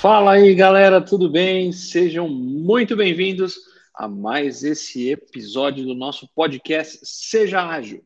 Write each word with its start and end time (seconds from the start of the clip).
Fala 0.00 0.32
aí, 0.32 0.54
galera, 0.54 0.98
tudo 0.98 1.28
bem? 1.28 1.72
Sejam 1.72 2.26
muito 2.26 2.96
bem-vindos 2.96 3.58
a 3.94 4.08
mais 4.08 4.64
esse 4.64 5.10
episódio 5.10 5.84
do 5.84 5.94
nosso 5.94 6.26
podcast 6.34 7.00
Seja 7.02 7.68
Ágil. 7.68 8.02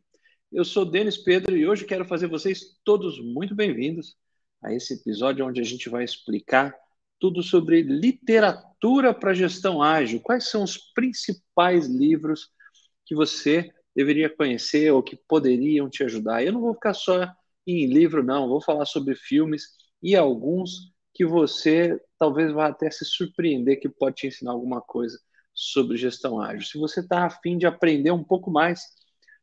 Eu 0.50 0.64
sou 0.64 0.84
Denis 0.84 1.16
Pedro 1.16 1.56
e 1.56 1.64
hoje 1.64 1.84
quero 1.84 2.04
fazer 2.04 2.26
vocês 2.26 2.80
todos 2.82 3.20
muito 3.20 3.54
bem-vindos 3.54 4.16
a 4.60 4.74
esse 4.74 4.94
episódio 4.94 5.46
onde 5.46 5.60
a 5.60 5.64
gente 5.64 5.88
vai 5.88 6.02
explicar 6.02 6.74
tudo 7.20 7.44
sobre 7.44 7.82
literatura 7.82 9.14
para 9.14 9.32
gestão 9.32 9.80
ágil. 9.80 10.18
Quais 10.18 10.50
são 10.50 10.64
os 10.64 10.76
principais 10.76 11.86
livros 11.86 12.50
que 13.06 13.14
você 13.14 13.72
deveria 13.94 14.28
conhecer 14.28 14.92
ou 14.92 15.00
que 15.00 15.14
poderiam 15.14 15.88
te 15.88 16.02
ajudar? 16.02 16.42
Eu 16.42 16.54
não 16.54 16.60
vou 16.60 16.74
ficar 16.74 16.94
só 16.94 17.32
em 17.64 17.86
livro, 17.86 18.24
não, 18.24 18.48
vou 18.48 18.60
falar 18.60 18.84
sobre 18.84 19.14
filmes 19.14 19.68
e 20.02 20.16
alguns 20.16 20.92
que 21.14 21.24
você 21.24 21.98
talvez 22.18 22.52
vá 22.52 22.66
até 22.66 22.90
se 22.90 23.04
surpreender 23.04 23.80
que 23.80 23.88
pode 23.88 24.16
te 24.16 24.26
ensinar 24.26 24.50
alguma 24.50 24.80
coisa 24.80 25.18
sobre 25.54 25.96
gestão 25.96 26.40
ágil. 26.40 26.66
Se 26.66 26.76
você 26.76 27.00
está 27.00 27.24
afim 27.24 27.56
de 27.56 27.66
aprender 27.66 28.10
um 28.10 28.24
pouco 28.24 28.50
mais 28.50 28.82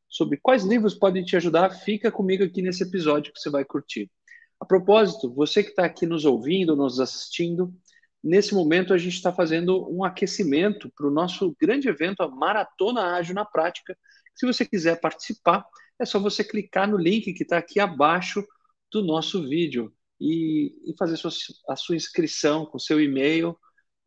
sobre 0.09 0.37
quais 0.37 0.63
livros 0.63 0.93
podem 0.93 1.23
te 1.23 1.37
ajudar, 1.37 1.69
fica 1.69 2.11
comigo 2.11 2.43
aqui 2.43 2.61
nesse 2.61 2.83
episódio 2.83 3.31
que 3.31 3.39
você 3.39 3.49
vai 3.49 3.63
curtir. 3.63 4.11
A 4.59 4.65
propósito, 4.65 5.33
você 5.33 5.63
que 5.63 5.69
está 5.69 5.85
aqui 5.85 6.05
nos 6.05 6.25
ouvindo, 6.25 6.75
nos 6.75 6.99
assistindo, 6.99 7.73
nesse 8.21 8.53
momento 8.53 8.93
a 8.93 8.97
gente 8.97 9.15
está 9.15 9.31
fazendo 9.31 9.89
um 9.89 10.03
aquecimento 10.03 10.91
para 10.95 11.07
o 11.07 11.11
nosso 11.11 11.55
grande 11.59 11.87
evento, 11.87 12.21
a 12.21 12.27
Maratona 12.27 13.15
Ágil 13.15 13.33
na 13.33 13.45
Prática. 13.45 13.97
Se 14.35 14.45
você 14.45 14.65
quiser 14.65 14.99
participar, 14.99 15.65
é 15.97 16.05
só 16.05 16.19
você 16.19 16.43
clicar 16.43 16.89
no 16.89 16.97
link 16.97 17.33
que 17.33 17.43
está 17.43 17.57
aqui 17.57 17.79
abaixo 17.79 18.45
do 18.91 19.01
nosso 19.01 19.47
vídeo 19.47 19.93
e, 20.21 20.71
e 20.85 20.95
fazer 20.99 21.17
sua, 21.17 21.31
a 21.67 21.75
sua 21.75 21.95
inscrição 21.95 22.63
com 22.67 22.77
seu 22.77 23.01
e-mail 23.01 23.57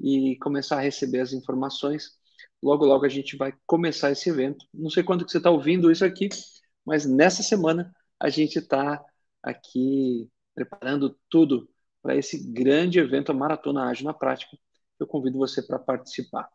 e 0.01 0.37
começar 0.41 0.77
a 0.77 0.81
receber 0.81 1.21
as 1.21 1.33
informações. 1.33 2.13
Logo, 2.63 2.87
logo 2.87 3.05
a 3.05 3.09
gente 3.09 3.37
vai 3.37 3.53
começar 3.67 4.13
esse 4.13 4.31
evento. 4.31 4.65
Não 4.73 4.89
sei 4.89 5.03
quando 5.03 5.25
que 5.25 5.33
você 5.33 5.39
está 5.39 5.51
ouvindo 5.51 5.91
isso 5.91 6.05
aqui, 6.05 6.29
mas 6.87 7.05
nessa 7.05 7.43
semana 7.43 7.93
a 8.21 8.31
gente 8.31 8.61
está 8.61 9.05
aqui 9.43 10.31
preparando 10.55 11.19
tudo 11.29 11.69
para 12.01 12.17
esse 12.17 12.39
grande 12.53 13.01
evento, 13.01 13.33
a 13.33 13.35
Maratona 13.35 13.85
Ágil 13.91 14.05
na 14.05 14.15
Prática. 14.15 14.57
Eu 15.01 15.07
convido 15.09 15.39
você 15.39 15.61
para 15.61 15.81
participar. 15.81 16.49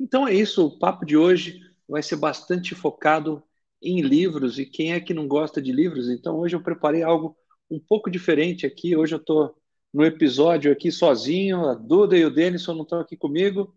Então 0.00 0.26
é 0.26 0.34
isso, 0.34 0.66
o 0.66 0.78
papo 0.78 1.06
de 1.06 1.16
hoje 1.16 1.60
vai 1.88 2.02
ser 2.02 2.16
bastante 2.16 2.74
focado 2.74 3.42
em 3.80 4.00
livros, 4.00 4.58
e 4.58 4.66
quem 4.66 4.92
é 4.92 5.00
que 5.00 5.14
não 5.14 5.28
gosta 5.28 5.60
de 5.62 5.72
livros? 5.72 6.08
Então 6.08 6.38
hoje 6.38 6.56
eu 6.56 6.62
preparei 6.62 7.02
algo 7.02 7.36
um 7.72 7.80
pouco 7.80 8.10
diferente 8.10 8.66
aqui. 8.66 8.94
Hoje 8.94 9.14
eu 9.14 9.18
estou 9.18 9.56
no 9.92 10.04
episódio 10.04 10.70
aqui 10.70 10.92
sozinho, 10.92 11.66
a 11.66 11.74
Duda 11.74 12.16
e 12.16 12.24
o 12.24 12.30
Denison 12.30 12.74
não 12.74 12.82
estão 12.82 13.00
aqui 13.00 13.16
comigo, 13.16 13.74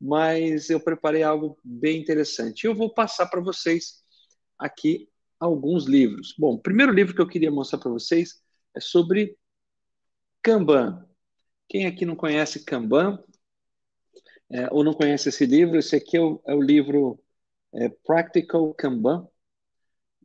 mas 0.00 0.70
eu 0.70 0.80
preparei 0.80 1.22
algo 1.22 1.58
bem 1.62 2.00
interessante. 2.00 2.64
Eu 2.64 2.74
vou 2.74 2.92
passar 2.92 3.26
para 3.26 3.42
vocês 3.42 4.02
aqui 4.58 5.10
alguns 5.38 5.84
livros. 5.84 6.34
Bom, 6.38 6.54
o 6.54 6.58
primeiro 6.58 6.92
livro 6.92 7.14
que 7.14 7.20
eu 7.20 7.28
queria 7.28 7.50
mostrar 7.50 7.78
para 7.78 7.90
vocês 7.90 8.42
é 8.74 8.80
sobre 8.80 9.36
Kanban. 10.42 11.06
Quem 11.68 11.86
aqui 11.86 12.06
não 12.06 12.16
conhece 12.16 12.64
Kanban 12.64 13.22
é, 14.50 14.68
ou 14.72 14.82
não 14.82 14.94
conhece 14.94 15.28
esse 15.28 15.44
livro, 15.44 15.78
esse 15.78 15.94
aqui 15.96 16.16
é 16.16 16.20
o, 16.20 16.40
é 16.46 16.54
o 16.54 16.62
livro 16.62 17.22
é, 17.74 17.90
Practical 18.06 18.72
Kanban, 18.72 19.28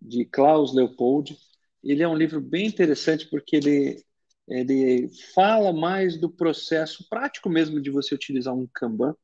de 0.01 0.23
Klaus 0.23 0.73
Leopold. 0.73 1.37
Ele 1.83 2.03
é 2.03 2.07
um 2.07 2.15
livro 2.15 2.41
bem 2.41 2.67
interessante 2.67 3.27
porque 3.29 3.55
ele, 3.57 4.03
ele 4.47 5.09
fala 5.33 5.71
mais 5.73 6.17
do 6.19 6.29
processo 6.29 7.07
prático 7.09 7.49
mesmo 7.49 7.81
de 7.81 7.89
você 7.89 8.13
utilizar 8.15 8.53
um 8.53 8.67
Kanban, 8.73 9.15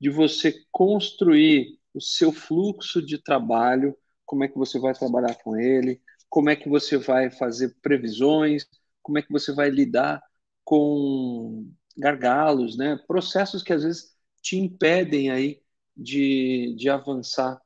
de 0.00 0.10
você 0.10 0.54
construir 0.70 1.78
o 1.94 2.00
seu 2.00 2.32
fluxo 2.32 3.02
de 3.04 3.18
trabalho, 3.22 3.96
como 4.24 4.44
é 4.44 4.48
que 4.48 4.56
você 4.58 4.78
vai 4.78 4.94
trabalhar 4.94 5.34
com 5.42 5.56
ele, 5.58 6.00
como 6.28 6.50
é 6.50 6.56
que 6.56 6.68
você 6.68 6.96
vai 6.96 7.30
fazer 7.30 7.76
previsões, 7.82 8.66
como 9.02 9.18
é 9.18 9.22
que 9.22 9.32
você 9.32 9.52
vai 9.52 9.70
lidar 9.70 10.22
com 10.64 11.70
gargalos, 11.96 12.76
né? 12.76 12.96
processos 13.06 13.62
que 13.62 13.72
às 13.72 13.82
vezes 13.82 14.14
te 14.42 14.56
impedem 14.56 15.30
aí 15.30 15.60
de, 15.96 16.74
de 16.78 16.88
avançar 16.88 17.60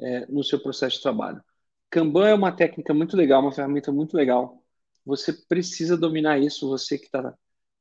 é, 0.00 0.26
no 0.26 0.42
seu 0.44 0.60
processo 0.60 0.96
de 0.96 1.02
trabalho. 1.02 1.42
Kanban 1.90 2.28
é 2.28 2.34
uma 2.34 2.52
técnica 2.52 2.92
muito 2.94 3.16
legal, 3.16 3.42
uma 3.42 3.52
ferramenta 3.52 3.90
muito 3.92 4.16
legal. 4.16 4.62
Você 5.04 5.32
precisa 5.32 5.96
dominar 5.96 6.38
isso, 6.38 6.68
você 6.68 6.98
que 6.98 7.06
está 7.06 7.34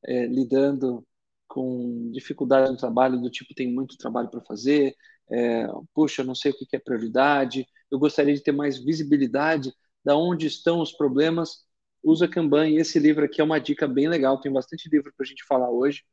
é, 0.05 0.25
lidando 0.27 1.05
com 1.47 2.11
dificuldade 2.11 2.71
no 2.71 2.77
trabalho, 2.77 3.19
do 3.19 3.29
tipo, 3.29 3.53
tem 3.53 3.71
muito 3.71 3.97
trabalho 3.97 4.29
para 4.29 4.41
fazer, 4.41 4.95
é, 5.29 5.67
puxa, 5.93 6.23
não 6.23 6.35
sei 6.35 6.51
o 6.51 6.55
que 6.55 6.75
é 6.75 6.79
prioridade, 6.79 7.67
eu 7.91 7.99
gostaria 7.99 8.33
de 8.33 8.41
ter 8.41 8.51
mais 8.51 8.77
visibilidade 8.77 9.73
da 10.03 10.15
onde 10.15 10.47
estão 10.47 10.81
os 10.81 10.91
problemas, 10.93 11.65
usa 12.03 12.27
Kanban. 12.27 12.69
E 12.69 12.77
esse 12.77 12.99
livro 12.99 13.25
aqui 13.25 13.41
é 13.41 13.43
uma 13.43 13.59
dica 13.59 13.87
bem 13.87 14.07
legal, 14.07 14.39
tem 14.39 14.51
bastante 14.51 14.89
livro 14.89 15.13
para 15.15 15.25
a 15.25 15.27
gente 15.27 15.43
falar 15.45 15.69
hoje, 15.69 16.03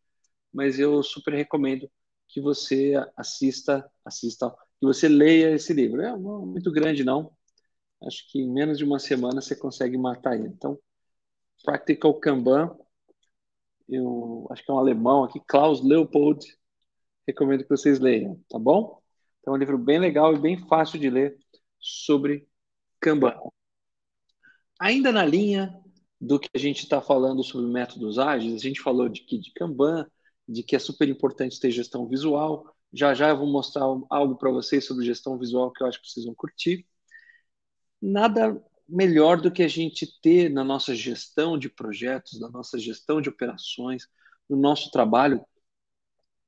mas 0.52 0.78
eu 0.78 1.02
super 1.02 1.34
recomendo 1.34 1.90
que 2.28 2.40
você 2.40 2.94
assista, 3.16 3.88
assista, 4.04 4.50
que 4.80 4.86
você 4.86 5.08
leia 5.08 5.54
esse 5.54 5.72
livro. 5.72 6.00
É 6.02 6.16
muito 6.16 6.72
grande, 6.72 7.04
não, 7.04 7.32
acho 8.06 8.30
que 8.30 8.40
em 8.40 8.50
menos 8.50 8.78
de 8.78 8.84
uma 8.84 8.98
semana 8.98 9.40
você 9.40 9.56
consegue 9.56 9.96
matar 9.96 10.34
ele. 10.34 10.48
Então, 10.48 10.78
Practical 11.64 12.14
Kanban, 12.20 12.76
eu 13.88 14.46
acho 14.50 14.64
que 14.64 14.70
é 14.70 14.74
um 14.74 14.78
alemão 14.78 15.24
aqui, 15.24 15.40
Klaus 15.46 15.82
Leopold, 15.82 16.44
recomendo 17.26 17.62
que 17.62 17.70
vocês 17.70 17.98
leiam, 17.98 18.40
tá 18.48 18.58
bom? 18.58 19.00
Então, 19.40 19.54
é 19.54 19.56
um 19.56 19.60
livro 19.60 19.78
bem 19.78 19.98
legal 19.98 20.34
e 20.34 20.38
bem 20.38 20.58
fácil 20.68 20.98
de 20.98 21.08
ler 21.10 21.38
sobre 21.78 22.46
Kanban. 23.00 23.38
Ainda 24.80 25.12
na 25.12 25.24
linha 25.24 25.74
do 26.20 26.38
que 26.38 26.48
a 26.54 26.58
gente 26.58 26.82
está 26.82 27.00
falando 27.00 27.42
sobre 27.42 27.70
métodos 27.70 28.18
ágeis, 28.18 28.54
a 28.54 28.58
gente 28.58 28.80
falou 28.80 29.08
de 29.08 29.22
que 29.22 29.38
de 29.38 29.52
Kanban, 29.52 30.06
de 30.48 30.62
que 30.62 30.76
é 30.76 30.78
super 30.78 31.08
importante 31.08 31.60
ter 31.60 31.70
gestão 31.70 32.06
visual. 32.08 32.74
Já 32.92 33.14
já 33.14 33.28
eu 33.28 33.38
vou 33.38 33.46
mostrar 33.46 33.84
algo 34.10 34.36
para 34.36 34.50
vocês 34.50 34.84
sobre 34.86 35.04
gestão 35.04 35.38
visual 35.38 35.72
que 35.72 35.82
eu 35.82 35.86
acho 35.86 36.00
que 36.00 36.08
vocês 36.08 36.24
vão 36.24 36.34
curtir 36.34 36.86
nada 38.04 38.62
melhor 38.86 39.40
do 39.40 39.50
que 39.50 39.62
a 39.62 39.68
gente 39.68 40.06
ter 40.20 40.50
na 40.50 40.62
nossa 40.62 40.94
gestão 40.94 41.58
de 41.58 41.70
projetos, 41.70 42.38
na 42.38 42.50
nossa 42.50 42.78
gestão 42.78 43.20
de 43.20 43.30
operações, 43.30 44.06
no 44.48 44.56
nosso 44.56 44.90
trabalho, 44.90 45.44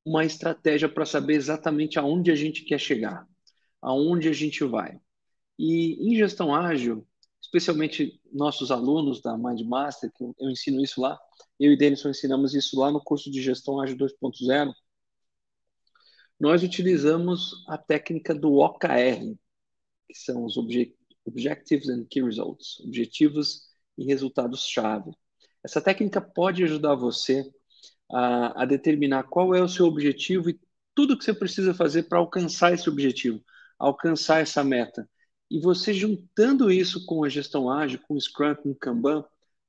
uma 0.04 0.24
estratégia 0.24 0.88
para 0.88 1.06
saber 1.06 1.34
exatamente 1.34 1.98
aonde 1.98 2.30
a 2.30 2.34
gente 2.34 2.62
quer 2.62 2.78
chegar, 2.78 3.26
aonde 3.80 4.28
a 4.28 4.32
gente 4.32 4.62
vai. 4.64 5.00
E 5.58 5.94
em 6.06 6.14
gestão 6.14 6.54
ágil, 6.54 7.06
especialmente 7.40 8.20
nossos 8.30 8.70
alunos 8.70 9.22
da 9.22 9.36
MindMaster, 9.36 10.12
que 10.12 10.22
eu 10.22 10.50
ensino 10.50 10.82
isso 10.82 11.00
lá, 11.00 11.18
eu 11.58 11.72
e 11.72 11.76
Denison 11.76 12.10
ensinamos 12.10 12.54
isso 12.54 12.78
lá 12.78 12.90
no 12.90 13.02
curso 13.02 13.30
de 13.30 13.42
gestão 13.42 13.80
ágil 13.80 13.96
2.0, 13.96 14.72
nós 16.38 16.62
utilizamos 16.62 17.64
a 17.66 17.78
técnica 17.78 18.34
do 18.34 18.56
OKR, 18.56 19.34
que 20.06 20.14
são 20.14 20.44
os 20.44 20.58
objetivos 20.58 21.05
Objectives 21.26 21.88
and 21.88 22.04
Key 22.08 22.22
Results, 22.22 22.80
objetivos 22.80 23.62
e 23.98 24.04
resultados-chave. 24.04 25.10
Essa 25.64 25.80
técnica 25.80 26.20
pode 26.20 26.62
ajudar 26.62 26.94
você 26.94 27.44
a, 28.10 28.62
a, 28.62 28.64
determinar 28.64 29.24
qual 29.24 29.54
é 29.54 29.60
o 29.60 29.68
seu 29.68 29.86
objetivo 29.86 30.50
e 30.50 30.60
tudo 30.94 31.18
que 31.18 31.24
você 31.24 31.34
precisa 31.34 31.74
fazer 31.74 32.04
para 32.04 32.18
alcançar 32.18 32.72
esse 32.72 32.88
objetivo, 32.88 33.42
alcançar 33.78 34.40
essa 34.40 34.62
meta. 34.62 35.08
E 35.50 35.60
você 35.60 35.92
juntando 35.92 36.70
isso 36.70 37.04
com 37.04 37.24
a 37.24 37.28
gestão 37.28 37.70
ágil, 37.70 38.00
com 38.06 38.14
o 38.14 38.20
Scrum, 38.20 38.54
com 38.54 38.70
o 38.70 38.74
Kanban, 38.74 39.24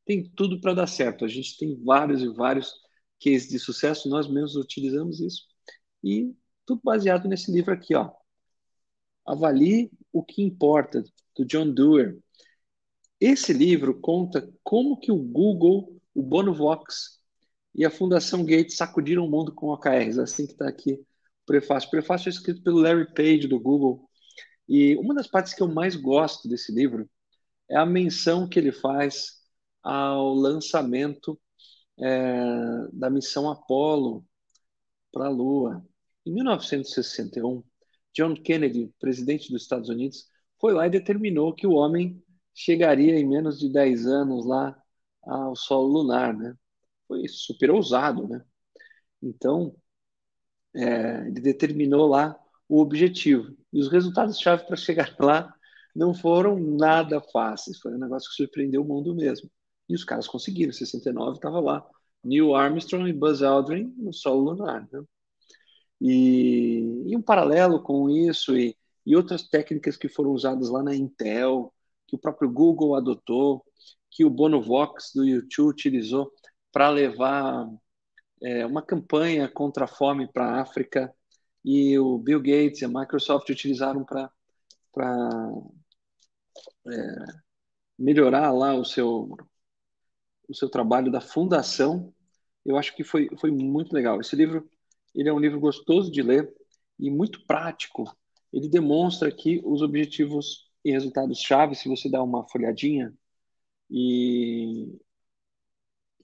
tem 0.05 0.23
tudo 0.23 0.61
para 0.61 0.73
dar 0.73 0.87
certo. 0.87 1.25
A 1.25 1.27
gente 1.27 1.57
tem 1.57 1.75
vários 1.83 2.21
e 2.21 2.29
vários 2.29 2.73
cases 3.19 3.49
de 3.49 3.59
sucesso, 3.59 4.09
nós 4.09 4.27
mesmos 4.27 4.55
utilizamos 4.55 5.19
isso. 5.19 5.43
E 6.03 6.33
tudo 6.65 6.81
baseado 6.83 7.27
nesse 7.27 7.51
livro 7.51 7.73
aqui, 7.73 7.95
ó. 7.95 8.11
Avalie 9.25 9.91
o 10.11 10.23
que 10.23 10.41
importa, 10.41 11.03
do 11.37 11.45
John 11.45 11.71
Doerr. 11.71 12.17
Esse 13.19 13.53
livro 13.53 13.99
conta 13.99 14.47
como 14.63 14.99
que 14.99 15.11
o 15.11 15.17
Google, 15.17 15.99
o 16.13 16.21
Bonovox 16.21 17.19
e 17.73 17.85
a 17.85 17.91
Fundação 17.91 18.43
Gates 18.43 18.77
sacudiram 18.77 19.25
o 19.25 19.29
mundo 19.29 19.53
com 19.53 19.69
OKRs, 19.69 20.19
assim 20.19 20.45
que 20.45 20.53
está 20.53 20.67
aqui 20.67 20.93
o 20.93 21.05
prefácio. 21.45 21.87
O 21.87 21.91
prefácio 21.91 22.29
é 22.29 22.31
escrito 22.31 22.61
pelo 22.63 22.79
Larry 22.79 23.13
Page, 23.13 23.47
do 23.47 23.59
Google. 23.59 24.07
E 24.67 24.95
uma 24.97 25.13
das 25.13 25.27
partes 25.27 25.53
que 25.53 25.61
eu 25.61 25.67
mais 25.67 25.95
gosto 25.95 26.47
desse 26.47 26.71
livro 26.71 27.09
é 27.69 27.77
a 27.77 27.85
menção 27.85 28.47
que 28.47 28.59
ele 28.59 28.71
faz 28.71 29.37
ao 29.83 30.33
lançamento 30.33 31.39
é, 31.99 32.87
da 32.93 33.09
missão 33.09 33.49
Apollo 33.49 34.25
para 35.11 35.27
a 35.27 35.29
Lua. 35.29 35.85
Em 36.25 36.33
1961, 36.33 37.63
John 38.13 38.35
Kennedy, 38.35 38.91
presidente 38.99 39.51
dos 39.51 39.61
Estados 39.61 39.89
Unidos, 39.89 40.27
foi 40.59 40.73
lá 40.73 40.87
e 40.87 40.91
determinou 40.91 41.53
que 41.53 41.67
o 41.67 41.73
homem 41.73 42.21
chegaria 42.53 43.19
em 43.19 43.27
menos 43.27 43.59
de 43.59 43.71
10 43.71 44.07
anos 44.07 44.45
lá 44.45 44.77
ao 45.23 45.55
solo 45.55 45.87
lunar, 45.87 46.35
né? 46.35 46.55
foi 47.07 47.27
super 47.27 47.71
ousado, 47.71 48.27
né? 48.27 48.43
Então, 49.21 49.75
é, 50.75 51.27
ele 51.27 51.41
determinou 51.41 52.07
lá 52.07 52.37
o 52.69 52.79
objetivo. 52.81 53.55
E 53.73 53.79
os 53.79 53.89
resultados-chave 53.89 54.65
para 54.65 54.75
chegar 54.75 55.15
lá 55.19 55.53
não 55.95 56.13
foram 56.13 56.59
nada 56.59 57.21
fáceis. 57.21 57.79
Foi 57.79 57.93
um 57.93 57.99
negócio 57.99 58.29
que 58.29 58.35
surpreendeu 58.35 58.81
o 58.83 58.85
mundo 58.85 59.15
mesmo. 59.15 59.49
E 59.89 59.95
os 59.95 60.03
caras 60.03 60.27
conseguiram. 60.27 60.69
Em 60.71 60.73
69 60.73 61.37
estava 61.37 61.59
lá 61.59 61.85
Neil 62.23 62.55
Armstrong 62.55 63.09
e 63.09 63.13
Buzz 63.13 63.41
Aldrin 63.41 63.93
no 63.97 64.13
solo 64.13 64.51
lunar. 64.51 64.87
Né? 64.91 65.01
E, 66.01 67.03
e, 67.07 67.15
um 67.15 67.21
paralelo 67.21 67.81
com 67.81 68.09
isso 68.09 68.55
e, 68.57 68.76
e 69.07 69.15
outras 69.15 69.43
técnicas 69.43 69.95
que 69.95 70.09
foram 70.09 70.31
usadas 70.31 70.69
lá 70.69 70.83
na 70.83 70.93
Intel, 70.93 71.73
que 72.05 72.17
o 72.17 72.19
próprio 72.19 72.51
Google 72.51 72.93
adotou, 72.93 73.65
que 74.11 74.25
o 74.25 74.29
Bonovox 74.29 75.13
do 75.15 75.23
YouTube 75.23 75.69
utilizou 75.69 76.29
para 76.73 76.89
levar 76.89 77.69
é, 78.43 78.65
uma 78.65 78.81
campanha 78.81 79.47
contra 79.47 79.85
a 79.85 79.87
fome 79.87 80.29
para 80.29 80.47
a 80.47 80.61
África. 80.61 81.15
E 81.63 81.97
o 81.97 82.17
Bill 82.17 82.41
Gates 82.41 82.81
e 82.81 82.85
a 82.85 82.89
Microsoft 82.89 83.49
utilizaram 83.49 84.03
para 84.03 84.29
é, 86.85 87.25
melhorar 87.97 88.51
lá 88.51 88.75
o 88.75 88.83
seu 88.83 89.37
o 90.49 90.53
seu 90.53 90.69
trabalho 90.69 91.09
da 91.09 91.21
fundação. 91.21 92.13
Eu 92.65 92.77
acho 92.77 92.93
que 92.93 93.05
foi, 93.05 93.29
foi 93.39 93.51
muito 93.51 93.93
legal. 93.93 94.19
Esse 94.19 94.35
livro 94.35 94.69
ele 95.15 95.29
é 95.29 95.33
um 95.33 95.39
livro 95.39 95.61
gostoso 95.61 96.11
de 96.11 96.21
ler 96.21 96.53
e 96.99 97.09
muito 97.09 97.45
prático 97.45 98.05
ele 98.51 98.69
demonstra 98.69 99.29
aqui 99.29 99.61
os 99.63 99.81
objetivos 99.81 100.69
e 100.83 100.91
resultados 100.91 101.39
chave 101.39 101.75
se 101.75 101.89
você 101.89 102.09
dá 102.09 102.23
uma 102.23 102.47
folhadinha 102.47 103.13
e 103.89 104.97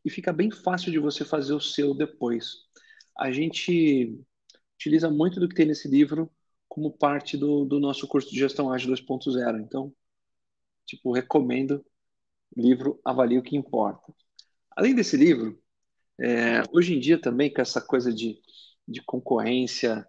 e 0.05 0.09
fica 0.09 0.33
bem 0.33 0.51
fácil 0.51 0.91
de 0.91 0.99
você 0.99 1.23
fazer 1.23 1.53
o 1.53 1.61
seu 1.61 1.93
depois. 1.93 2.65
A 3.17 3.31
gente 3.31 4.19
utiliza 4.75 5.09
muito 5.09 5.39
do 5.39 5.47
que 5.47 5.55
tem 5.55 5.65
nesse 5.65 5.87
livro 5.87 6.29
como 6.67 6.91
parte 6.91 7.37
do, 7.37 7.63
do 7.65 7.79
nosso 7.79 8.07
curso 8.07 8.29
de 8.29 8.37
gestão 8.37 8.71
ágil 8.71 8.91
2.0. 8.91 9.61
Então, 9.61 9.93
tipo, 10.85 11.13
recomendo 11.13 11.85
o 12.55 12.61
livro 12.61 12.99
Avalie 13.05 13.37
o 13.37 13.43
que 13.43 13.55
importa. 13.55 14.13
Além 14.75 14.93
desse 14.93 15.15
livro, 15.15 15.57
é, 16.19 16.63
hoje 16.71 16.95
em 16.95 16.99
dia 16.99 17.19
também 17.19 17.53
com 17.53 17.61
essa 17.61 17.79
coisa 17.79 18.11
de, 18.13 18.41
de 18.87 19.01
concorrência 19.03 20.05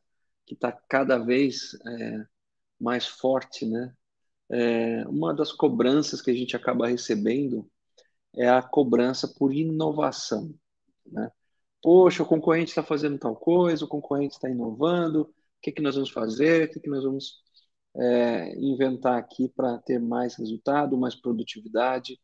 que 0.47 0.55
está 0.55 0.73
cada 0.73 1.19
vez 1.19 1.75
é, 1.87 2.27
mais 2.81 3.07
forte, 3.07 3.67
né? 3.67 3.95
É, 4.51 5.07
uma 5.09 5.35
das 5.35 5.53
cobranças 5.53 6.21
que 6.21 6.31
a 6.31 6.35
gente 6.35 6.55
acaba 6.55 6.89
recebendo 6.89 7.69
é 8.37 8.49
a 8.49 8.63
cobrança 8.63 9.27
por 9.39 9.53
inovação. 9.53 10.55
Né? 11.07 11.31
Poxa, 11.83 12.23
o 12.23 12.27
concorrente 12.27 12.71
está 12.71 12.83
fazendo 12.83 13.19
tal 13.19 13.37
coisa, 13.37 13.85
o 13.85 13.89
concorrente 13.89 14.35
está 14.35 14.51
inovando, 14.51 15.23
o 15.23 15.35
que, 15.63 15.73
que 15.73 15.83
nós 15.83 15.95
vamos 15.95 16.11
fazer, 16.11 16.69
o 16.69 16.73
que, 16.73 16.81
que 16.81 16.91
nós 16.91 17.05
vamos 17.05 17.43
é, 17.97 18.55
inventar 18.59 19.19
aqui 19.19 19.49
para 19.49 19.79
ter 19.79 19.99
mais 19.99 20.35
resultado, 20.37 20.99
mais 20.99 21.15
produtividade, 21.15 22.21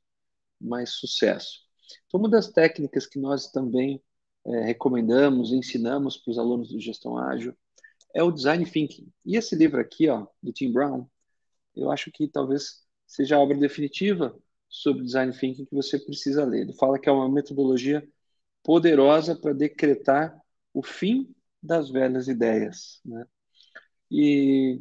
mais 0.61 0.91
sucesso. 0.91 1.61
Então, 2.07 2.21
uma 2.21 2.29
das 2.29 2.49
técnicas 2.51 3.07
que 3.07 3.19
nós 3.19 3.51
também 3.51 4.03
é, 4.47 4.61
recomendamos, 4.65 5.53
ensinamos 5.53 6.17
para 6.17 6.31
os 6.33 6.39
alunos 6.39 6.71
do 6.71 6.81
Gestão 6.81 7.19
Ágil, 7.19 7.55
é 8.15 8.23
o 8.23 8.31
Design 8.31 8.65
Thinking. 8.65 9.13
E 9.25 9.37
esse 9.37 9.55
livro 9.55 9.81
aqui, 9.81 10.09
ó, 10.09 10.27
do 10.43 10.53
Tim 10.53 10.73
Brown, 10.73 11.07
eu 11.77 11.91
acho 11.91 12.11
que 12.11 12.29
talvez 12.29 12.85
seja 13.07 13.37
a 13.37 13.41
obra 13.41 13.57
definitiva 13.57 14.37
sobre 14.69 15.05
design 15.05 15.33
thinking 15.33 15.65
que 15.67 15.75
você 15.75 15.99
precisa 15.99 16.45
ler. 16.45 16.63
Ele 16.63 16.73
fala 16.75 16.99
que 16.99 17.09
é 17.09 17.13
uma 17.13 17.29
metodologia 17.29 18.07
poderosa 18.63 19.35
para 19.35 19.53
decretar 19.53 20.39
o 20.73 20.83
fim 20.83 21.35
das 21.63 21.91
velhas 21.91 22.29
ideias. 22.29 23.01
Né? 23.05 23.27
E 24.11 24.81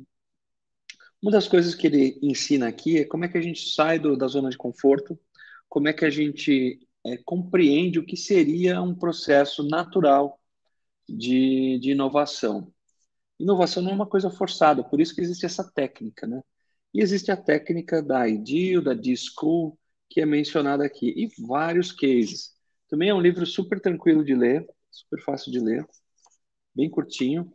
uma 1.21 1.31
das 1.31 1.47
coisas 1.47 1.73
que 1.73 1.87
ele 1.87 2.19
ensina 2.21 2.67
aqui 2.67 2.99
é 2.99 3.05
como 3.05 3.25
é 3.25 3.27
que 3.27 3.37
a 3.37 3.41
gente 3.41 3.73
sai 3.73 3.97
do, 3.99 4.15
da 4.15 4.27
zona 4.27 4.49
de 4.49 4.57
conforto, 4.57 5.19
como 5.67 5.87
é 5.87 5.93
que 5.93 6.05
a 6.05 6.09
gente 6.09 6.79
é, 7.05 7.17
compreende 7.17 7.99
o 7.99 8.05
que 8.05 8.15
seria 8.15 8.81
um 8.81 8.95
processo 8.95 9.63
natural 9.63 10.39
de, 11.07 11.79
de 11.79 11.91
inovação. 11.91 12.71
Inovação 13.39 13.81
não 13.81 13.91
é 13.91 13.95
uma 13.95 14.07
coisa 14.07 14.29
forçada, 14.29 14.83
por 14.83 14.99
isso 14.99 15.15
que 15.15 15.21
existe 15.21 15.45
essa 15.45 15.63
técnica, 15.71 16.27
né? 16.27 16.41
E 16.93 17.01
existe 17.01 17.31
a 17.31 17.37
técnica 17.37 18.01
da 18.01 18.27
IDEAL, 18.27 18.81
da 18.81 18.93
D-School, 18.93 19.77
que 20.09 20.19
é 20.19 20.25
mencionada 20.25 20.83
aqui, 20.83 21.13
e 21.15 21.29
vários 21.47 21.91
cases. 21.91 22.53
Também 22.89 23.09
é 23.09 23.13
um 23.13 23.21
livro 23.21 23.45
super 23.45 23.79
tranquilo 23.79 24.25
de 24.25 24.35
ler, 24.35 24.67
super 24.91 25.21
fácil 25.21 25.51
de 25.51 25.59
ler, 25.59 25.85
bem 26.75 26.89
curtinho, 26.89 27.51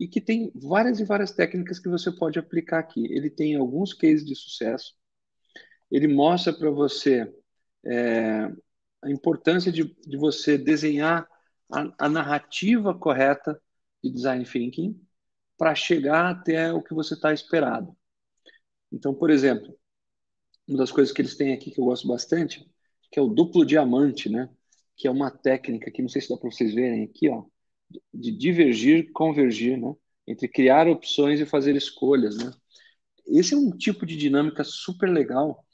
e 0.00 0.08
que 0.08 0.20
tem 0.20 0.50
várias 0.54 1.00
e 1.00 1.04
várias 1.04 1.32
técnicas 1.32 1.78
que 1.78 1.88
você 1.88 2.10
pode 2.10 2.38
aplicar 2.38 2.78
aqui. 2.78 3.04
Ele 3.12 3.30
tem 3.30 3.56
alguns 3.56 3.92
cases 3.92 4.24
de 4.24 4.34
sucesso, 4.34 4.94
ele 5.90 6.08
mostra 6.08 6.52
para 6.52 6.70
você 6.70 7.32
é, 7.84 8.50
a 9.02 9.10
importância 9.10 9.70
de, 9.70 9.84
de 9.84 10.16
você 10.16 10.58
desenhar 10.58 11.28
a, 11.70 12.06
a 12.06 12.08
narrativa 12.08 12.94
correta 12.94 13.60
de 14.02 14.10
design 14.10 14.44
thinking 14.44 15.07
para 15.58 15.74
chegar 15.74 16.30
até 16.30 16.72
o 16.72 16.82
que 16.82 16.94
você 16.94 17.14
está 17.14 17.34
esperado. 17.34 17.94
Então, 18.92 19.12
por 19.12 19.28
exemplo, 19.28 19.76
uma 20.66 20.78
das 20.78 20.92
coisas 20.92 21.12
que 21.12 21.20
eles 21.20 21.36
têm 21.36 21.52
aqui 21.52 21.70
que 21.70 21.80
eu 21.80 21.84
gosto 21.84 22.06
bastante, 22.06 22.64
que 23.10 23.18
é 23.18 23.22
o 23.22 23.28
duplo 23.28 23.66
diamante, 23.66 24.28
né? 24.28 24.48
Que 24.96 25.08
é 25.08 25.10
uma 25.10 25.30
técnica 25.30 25.90
que 25.90 26.00
não 26.00 26.08
sei 26.08 26.22
se 26.22 26.28
dá 26.28 26.36
para 26.36 26.50
vocês 26.50 26.74
verem 26.74 27.04
aqui, 27.04 27.28
ó, 27.28 27.44
de 28.14 28.30
divergir, 28.30 29.10
convergir, 29.12 29.78
né? 29.78 29.94
Entre 30.26 30.46
criar 30.46 30.86
opções 30.86 31.40
e 31.40 31.46
fazer 31.46 31.74
escolhas, 31.74 32.36
né? 32.36 32.52
Esse 33.26 33.54
é 33.54 33.56
um 33.56 33.70
tipo 33.70 34.06
de 34.06 34.16
dinâmica 34.16 34.62
super 34.64 35.10
legal 35.10 35.64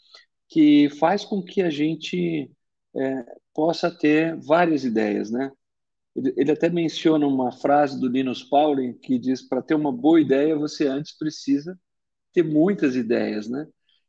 que 0.48 0.88
faz 0.98 1.24
com 1.24 1.42
que 1.42 1.62
a 1.62 1.70
gente 1.70 2.50
é, 2.96 3.24
possa 3.52 3.90
ter 3.90 4.36
várias 4.40 4.84
ideias, 4.84 5.30
né? 5.30 5.50
Ele, 6.16 6.52
até 6.52 6.68
menciona 6.68 7.26
uma 7.26 7.50
frase 7.50 8.00
do 8.00 8.08
Linus 8.08 8.42
Pauling 8.42 8.94
que 8.94 9.18
diz: 9.18 9.42
para 9.42 9.62
ter 9.62 9.74
uma 9.74 9.92
boa 9.92 10.20
ideia, 10.20 10.56
você 10.56 10.86
antes 10.86 11.16
precisa 11.16 11.78
ter 12.32 12.42
muitas 12.44 12.96
ideias, 12.96 13.48
né? 13.48 13.66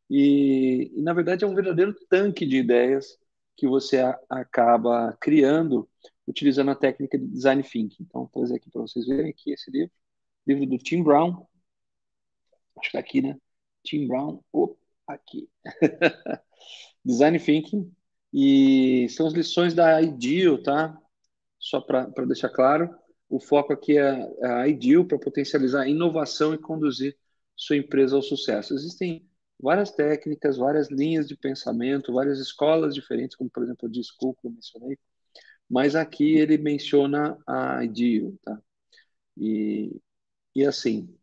E, 0.09 0.91
e, 0.95 1.01
na 1.01 1.13
verdade 1.13 1.43
é 1.43 1.47
um 1.47 1.55
verdadeiro 1.55 1.95
tanque 2.09 2.45
de 2.45 2.57
ideias 2.57 3.17
que 3.57 3.67
você 3.67 3.99
a, 3.99 4.19
acaba 4.29 5.17
criando 5.19 5.89
utilizando 6.27 6.71
a 6.71 6.75
técnica 6.75 7.17
de 7.17 7.27
design 7.27 7.63
thinking. 7.63 8.03
Então, 8.03 8.21
vou 8.21 8.29
trazer 8.29 8.55
aqui 8.55 8.69
para 8.69 8.81
vocês 8.81 9.05
verem 9.05 9.29
aqui 9.29 9.51
esse 9.51 9.69
livro, 9.71 9.91
livro 10.47 10.65
do 10.65 10.77
Tim 10.77 11.03
Brown. 11.03 11.45
Acho 12.77 12.81
que 12.81 12.87
está 12.87 12.99
aqui, 12.99 13.21
né? 13.21 13.37
Tim 13.83 14.07
Brown, 14.07 14.41
opa, 14.51 14.77
aqui. 15.07 15.49
design 17.05 17.39
thinking 17.39 17.91
e 18.33 19.07
são 19.09 19.27
as 19.27 19.33
lições 19.33 19.73
da 19.73 20.01
IDEAL, 20.01 20.61
tá? 20.61 20.99
Só 21.65 21.81
para 21.81 22.25
deixar 22.27 22.49
claro, 22.49 22.95
o 23.27 23.39
foco 23.39 23.73
aqui 23.73 23.97
é 23.97 24.45
a 24.45 24.67
IDEAL 24.67 25.03
para 25.03 25.17
potencializar 25.17 25.81
a 25.81 25.87
inovação 25.87 26.53
e 26.53 26.59
conduzir 26.59 27.17
sua 27.55 27.75
empresa 27.75 28.15
ao 28.15 28.21
sucesso. 28.21 28.75
Existem 28.75 29.27
várias 29.59 29.89
técnicas, 29.89 30.57
várias 30.57 30.91
linhas 30.91 31.27
de 31.27 31.35
pensamento, 31.35 32.13
várias 32.13 32.37
escolas 32.37 32.93
diferentes, 32.93 33.35
como 33.35 33.49
por 33.49 33.63
exemplo 33.63 33.87
a 33.87 33.91
de 33.91 33.99
que 33.99 34.47
eu 34.47 34.51
mencionei, 34.51 34.95
mas 35.67 35.95
aqui 35.95 36.35
ele 36.37 36.59
menciona 36.59 37.35
a 37.47 37.83
IDEO, 37.83 38.37
tá? 38.43 38.61
E, 39.35 39.99
e 40.53 40.63
assim, 40.67 41.17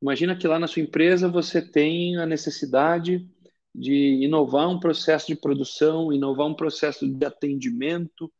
imagina 0.00 0.34
que 0.34 0.48
lá 0.48 0.58
na 0.58 0.66
sua 0.66 0.80
empresa 0.80 1.28
você 1.28 1.60
tem 1.60 2.16
a 2.16 2.24
necessidade 2.24 3.28
de 3.74 4.24
inovar 4.24 4.70
um 4.70 4.80
processo 4.80 5.26
de 5.26 5.36
produção, 5.36 6.10
inovar 6.10 6.46
um 6.46 6.54
processo 6.54 7.06
de 7.06 7.26
atendimento, 7.26 8.32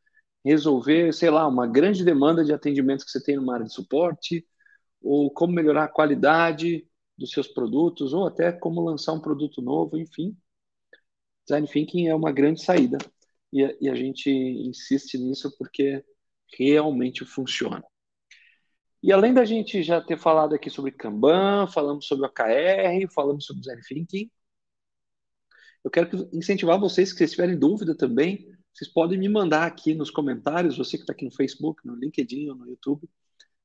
resolver, 0.43 1.13
sei 1.13 1.29
lá, 1.29 1.47
uma 1.47 1.67
grande 1.67 2.03
demanda 2.03 2.43
de 2.43 2.53
atendimento 2.53 3.05
que 3.05 3.11
você 3.11 3.21
tem 3.21 3.35
numa 3.35 3.53
área 3.53 3.65
de 3.65 3.73
suporte, 3.73 4.45
ou 5.01 5.31
como 5.31 5.53
melhorar 5.53 5.85
a 5.85 5.89
qualidade 5.89 6.87
dos 7.17 7.31
seus 7.31 7.47
produtos, 7.47 8.13
ou 8.13 8.25
até 8.27 8.51
como 8.51 8.81
lançar 8.81 9.13
um 9.13 9.21
produto 9.21 9.61
novo, 9.61 9.97
enfim. 9.97 10.35
Design 11.45 11.67
Thinking 11.67 12.07
é 12.07 12.15
uma 12.15 12.31
grande 12.31 12.63
saída 12.63 12.97
e 13.51 13.63
a, 13.63 13.75
e 13.81 13.89
a 13.89 13.95
gente 13.95 14.29
insiste 14.29 15.17
nisso 15.17 15.53
porque 15.57 16.03
realmente 16.57 17.25
funciona. 17.25 17.83
E 19.01 19.11
além 19.11 19.33
da 19.33 19.45
gente 19.45 19.81
já 19.81 20.01
ter 20.01 20.17
falado 20.17 20.53
aqui 20.53 20.69
sobre 20.69 20.91
Kanban, 20.91 21.67
falamos 21.67 22.05
sobre 22.05 22.25
OKR, 22.27 23.09
falamos 23.13 23.45
sobre 23.45 23.61
Design 23.61 23.81
Thinking, 23.87 24.29
eu 25.83 25.89
quero 25.89 26.29
incentivar 26.33 26.79
vocês, 26.79 27.11
que 27.11 27.19
vocês 27.19 27.31
tiverem 27.31 27.57
dúvida 27.57 27.95
também, 27.95 28.47
vocês 28.79 28.89
podem 28.89 29.19
me 29.19 29.27
mandar 29.27 29.65
aqui 29.65 29.93
nos 29.93 30.09
comentários, 30.09 30.77
você 30.77 30.95
que 30.95 31.03
está 31.03 31.11
aqui 31.11 31.25
no 31.25 31.31
Facebook, 31.31 31.85
no 31.85 31.95
LinkedIn 31.95 32.49
ou 32.49 32.55
no 32.55 32.65
YouTube, 32.65 33.09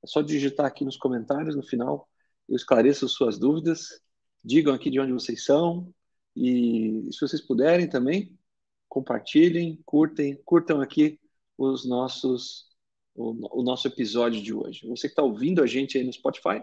é 0.03 0.07
só 0.09 0.21
digitar 0.21 0.67
aqui 0.67 0.85
nos 0.85 0.97
comentários 0.97 1.55
no 1.55 1.63
final 1.63 2.09
eu 2.49 2.57
esclareço 2.57 3.09
suas 3.09 3.39
dúvidas, 3.39 4.01
digam 4.43 4.75
aqui 4.75 4.91
de 4.91 5.01
onde 5.01 5.13
vocês 5.13 5.45
são. 5.45 5.95
E 6.37 7.09
se 7.11 7.21
vocês 7.21 7.41
puderem 7.41 7.89
também, 7.89 8.37
compartilhem, 8.89 9.81
curtem, 9.87 10.37
curtam 10.45 10.81
aqui 10.81 11.19
os 11.57 11.87
nossos 11.87 12.69
o, 13.15 13.61
o 13.61 13.63
nosso 13.63 13.87
episódio 13.87 14.43
de 14.43 14.53
hoje. 14.53 14.87
Você 14.89 15.07
que 15.07 15.13
está 15.13 15.23
ouvindo 15.23 15.63
a 15.63 15.67
gente 15.67 15.97
aí 15.97 16.05
no 16.05 16.13
Spotify, 16.13 16.61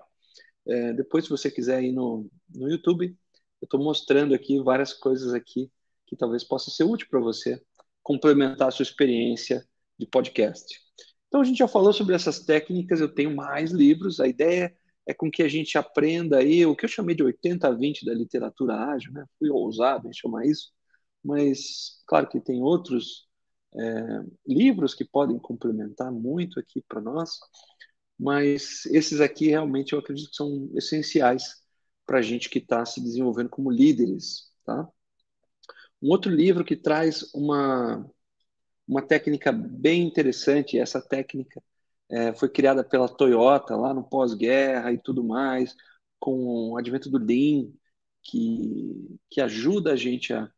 é, 0.68 0.94
depois 0.94 1.24
se 1.24 1.30
você 1.30 1.50
quiser 1.50 1.82
ir 1.82 1.94
no, 1.94 2.30
no 2.54 2.70
YouTube, 2.70 3.18
eu 3.62 3.66
estou 3.66 3.82
mostrando 3.82 4.36
aqui 4.36 4.62
várias 4.62 4.94
coisas 4.94 5.34
aqui 5.34 5.72
que 6.06 6.16
talvez 6.16 6.44
possa 6.44 6.70
ser 6.70 6.84
útil 6.84 7.08
para 7.10 7.22
você 7.22 7.64
complementar 8.04 8.68
a 8.68 8.72
sua 8.72 8.84
experiência 8.84 9.66
de 9.98 10.06
podcast. 10.06 10.80
Então 11.28 11.42
a 11.42 11.44
gente 11.44 11.58
já 11.58 11.68
falou 11.68 11.94
sobre 11.94 12.16
essas 12.16 12.40
técnicas, 12.40 13.00
eu 13.00 13.14
tenho 13.14 13.36
mais 13.36 13.72
livros, 13.72 14.20
a 14.20 14.28
ideia 14.28 14.76
é 15.08 15.14
com 15.14 15.32
que 15.32 15.42
a 15.44 15.48
gente 15.48 15.78
aprenda 15.78 16.38
aí 16.38 16.66
o 16.66 16.76
que 16.76 16.86
eu 16.86 16.90
chamei 16.90 17.16
de 17.16 17.24
80-20 17.24 18.06
da 18.06 18.14
literatura 18.14 18.76
ágil, 18.76 19.12
né? 19.14 19.26
Fui 19.40 19.50
ousado 19.50 20.08
em 20.08 20.14
chamar 20.14 20.46
isso, 20.46 20.72
mas 21.24 22.02
claro 22.06 22.28
que 22.28 22.40
tem 22.40 22.62
outros 22.62 23.28
é, 23.76 24.24
livros 24.46 24.94
que 24.94 25.06
podem 25.06 25.40
complementar 25.40 26.12
muito 26.12 26.60
aqui 26.60 26.84
para 26.88 27.02
nós, 27.02 27.32
mas 28.20 28.86
esses 28.88 29.22
aqui 29.22 29.48
realmente 29.48 29.94
eu 29.94 30.00
acredito 30.00 30.30
que 30.30 30.36
são 30.36 30.70
essenciais 30.76 31.62
para 32.06 32.20
a 32.20 32.22
gente 32.22 32.50
que 32.50 32.60
está 32.60 32.86
se 32.86 33.02
desenvolvendo 33.02 33.50
como 33.50 33.72
líderes, 33.72 34.52
tá? 34.66 34.88
Um 36.02 36.10
outro 36.10 36.32
livro 36.32 36.64
que 36.64 36.76
traz 36.76 37.32
uma, 37.34 38.10
uma 38.88 39.02
técnica 39.02 39.52
bem 39.52 40.04
interessante, 40.04 40.80
essa 40.80 41.02
técnica 41.02 41.62
é, 42.10 42.34
foi 42.34 42.50
criada 42.50 42.84
pela 42.84 43.08
Toyota 43.08 43.76
lá 43.76 43.94
no 43.94 44.04
pós-guerra 44.04 44.92
e 44.92 44.98
tudo 44.98 45.24
mais, 45.24 45.76
com 46.20 46.72
o 46.72 46.78
advento 46.78 47.10
do 47.10 47.18
Lean, 47.18 47.72
que, 48.24 49.18
que 49.30 49.42
ajuda 49.42 49.94
a 49.94 49.96
gente 49.96 50.34
a 50.34 50.50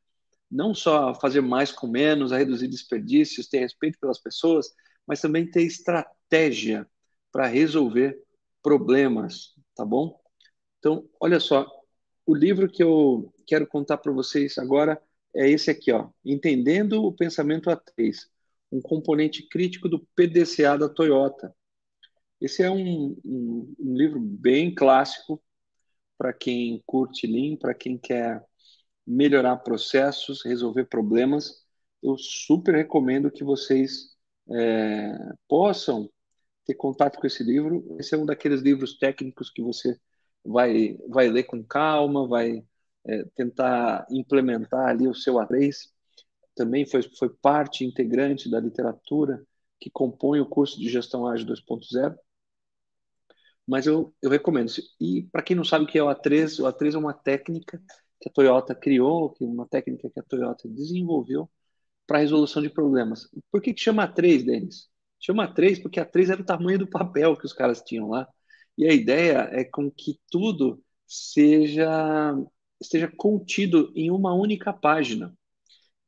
não 0.50 0.73
só 0.73 1.15
fazer 1.15 1.41
mais 1.41 1.71
com 1.71 1.88
menos, 1.88 2.31
a 2.31 2.38
reduzir 2.38 2.67
desperdícios, 2.67 3.47
ter 3.47 3.59
respeito 3.59 3.97
pelas 4.00 4.19
pessoas, 4.19 4.67
mas 5.05 5.19
também 5.19 5.50
ter 5.50 5.63
estratégia 5.63 6.88
para 7.31 7.47
resolver 7.47 8.21
problemas, 8.62 9.55
tá 9.75 9.83
bom? 9.83 10.19
Então, 10.77 11.09
olha 11.19 11.39
só, 11.39 11.67
o 12.25 12.35
livro 12.35 12.69
que 12.69 12.83
eu 12.83 13.33
quero 13.47 13.65
contar 13.65 13.97
para 13.97 14.12
vocês 14.12 14.57
agora 14.57 15.01
é 15.35 15.49
esse 15.49 15.71
aqui, 15.71 15.91
ó, 15.91 16.09
Entendendo 16.23 17.03
o 17.03 17.13
Pensamento 17.13 17.69
A3, 17.69 18.15
um 18.71 18.81
componente 18.81 19.47
crítico 19.47 19.89
do 19.89 19.99
PDCA 20.15 20.77
da 20.77 20.89
Toyota. 20.89 21.55
Esse 22.39 22.63
é 22.63 22.69
um, 22.69 23.15
um, 23.23 23.75
um 23.79 23.95
livro 23.95 24.19
bem 24.19 24.73
clássico 24.73 25.41
para 26.17 26.33
quem 26.33 26.81
curte 26.85 27.27
Lean, 27.27 27.55
para 27.55 27.73
quem 27.73 27.97
quer 27.97 28.43
melhorar 29.05 29.57
processos, 29.57 30.43
resolver 30.45 30.85
problemas. 30.85 31.63
Eu 32.01 32.17
super 32.17 32.75
recomendo 32.75 33.31
que 33.31 33.43
vocês 33.43 34.15
é, 34.51 35.15
possam 35.47 36.09
ter 36.65 36.75
contato 36.75 37.19
com 37.19 37.27
esse 37.27 37.43
livro. 37.43 37.95
Esse 37.99 38.15
é 38.15 38.17
um 38.17 38.25
daqueles 38.25 38.61
livros 38.61 38.97
técnicos 38.97 39.49
que 39.49 39.61
você 39.61 39.99
vai, 40.43 40.97
vai 41.09 41.29
ler 41.29 41.43
com 41.43 41.63
calma, 41.63 42.27
vai 42.27 42.63
é, 43.05 43.24
tentar 43.36 44.05
implementar 44.12 44.89
ali 44.89 45.07
o 45.07 45.15
seu 45.15 45.36
A3. 45.36 45.75
Também 46.55 46.86
foi, 46.86 47.01
foi 47.17 47.29
parte 47.29 47.86
integrante 47.86 48.50
da 48.50 48.60
literatura 48.60 49.43
que 49.79 49.89
compõe 49.89 50.39
o 50.39 50.45
curso 50.45 50.79
de 50.79 50.89
gestão 50.89 51.27
ágil 51.27 51.48
2.0. 51.48 52.15
Mas 53.67 53.88
eu, 53.88 54.13
eu 54.22 54.29
recomendo. 54.29 54.72
E 55.00 55.24
para 55.31 55.41
quem 55.41 55.55
não 55.55 55.63
sabe 55.63 55.86
o 55.86 55.88
que 55.88 55.98
é 55.98 56.03
o 56.03 56.07
A3, 56.07 56.60
o 56.60 56.67
A3 56.67 56.95
é 56.95 56.98
uma 56.98 57.13
técnica 57.13 57.81
que 58.19 58.29
a 58.29 58.31
Toyota 58.31 58.75
criou, 58.75 59.31
que 59.31 59.43
uma 59.43 59.67
técnica 59.67 60.10
que 60.10 60.19
a 60.19 60.24
Toyota 60.24 60.67
desenvolveu 60.69 61.50
para 62.07 62.19
resolução 62.19 62.62
de 62.62 62.69
problemas. 62.69 63.29
Por 63.51 63.62
que, 63.62 63.74
que 63.74 63.81
chama 63.81 64.07
A3, 64.07 64.45
Denis? 64.45 64.89
Chama 65.19 65.48
A3 65.48 65.81
porque 65.81 66.00
A3 66.00 66.29
era 66.31 66.41
o 66.41 66.45
tamanho 66.45 66.79
do 66.79 66.89
papel 66.89 67.38
que 67.38 67.45
os 67.45 67.53
caras 67.53 67.81
tinham 67.81 68.10
lá. 68.10 68.27
E 68.77 68.88
a 68.88 68.93
ideia 68.93 69.50
é 69.51 69.63
com 69.63 69.89
que 69.91 70.19
tudo 70.29 70.81
seja 71.07 72.36
esteja 72.80 73.12
contido 73.15 73.92
em 73.96 74.12
uma 74.12 74.34
única 74.34 74.74
página. 74.74 75.34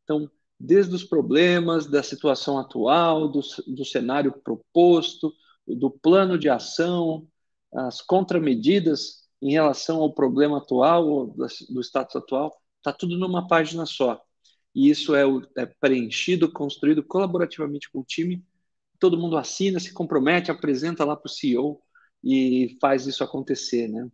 Então, 0.03 0.29
desde 0.59 0.93
os 0.95 1.03
problemas, 1.03 1.85
da 1.85 2.03
situação 2.03 2.57
atual, 2.57 3.27
do, 3.27 3.41
do 3.67 3.85
cenário 3.85 4.33
proposto, 4.43 5.33
do 5.67 5.89
plano 5.89 6.37
de 6.37 6.49
ação, 6.49 7.27
as 7.73 8.01
contramedidas 8.01 9.25
em 9.41 9.51
relação 9.51 10.01
ao 10.01 10.13
problema 10.13 10.57
atual, 10.57 11.27
do 11.27 11.81
status 11.81 12.15
atual, 12.15 12.55
está 12.77 12.93
tudo 12.93 13.17
numa 13.17 13.47
página 13.47 13.85
só. 13.85 14.21
E 14.73 14.89
isso 14.89 15.15
é, 15.15 15.23
é, 15.57 15.65
preenchido, 15.65 16.51
construído 16.51 17.03
colaborativamente 17.03 17.89
com 17.89 17.99
o 17.99 18.03
time. 18.03 18.43
Todo 18.99 19.17
mundo 19.17 19.37
assina, 19.37 19.79
se 19.79 19.93
compromete, 19.93 20.51
apresenta 20.51 21.05
lá 21.05 21.15
para 21.15 21.27
o 21.27 21.31
CEO 21.31 21.81
e 22.23 22.77
faz 22.81 23.07
isso 23.07 23.23
acontecer, 23.23 23.87
né? 23.87 24.09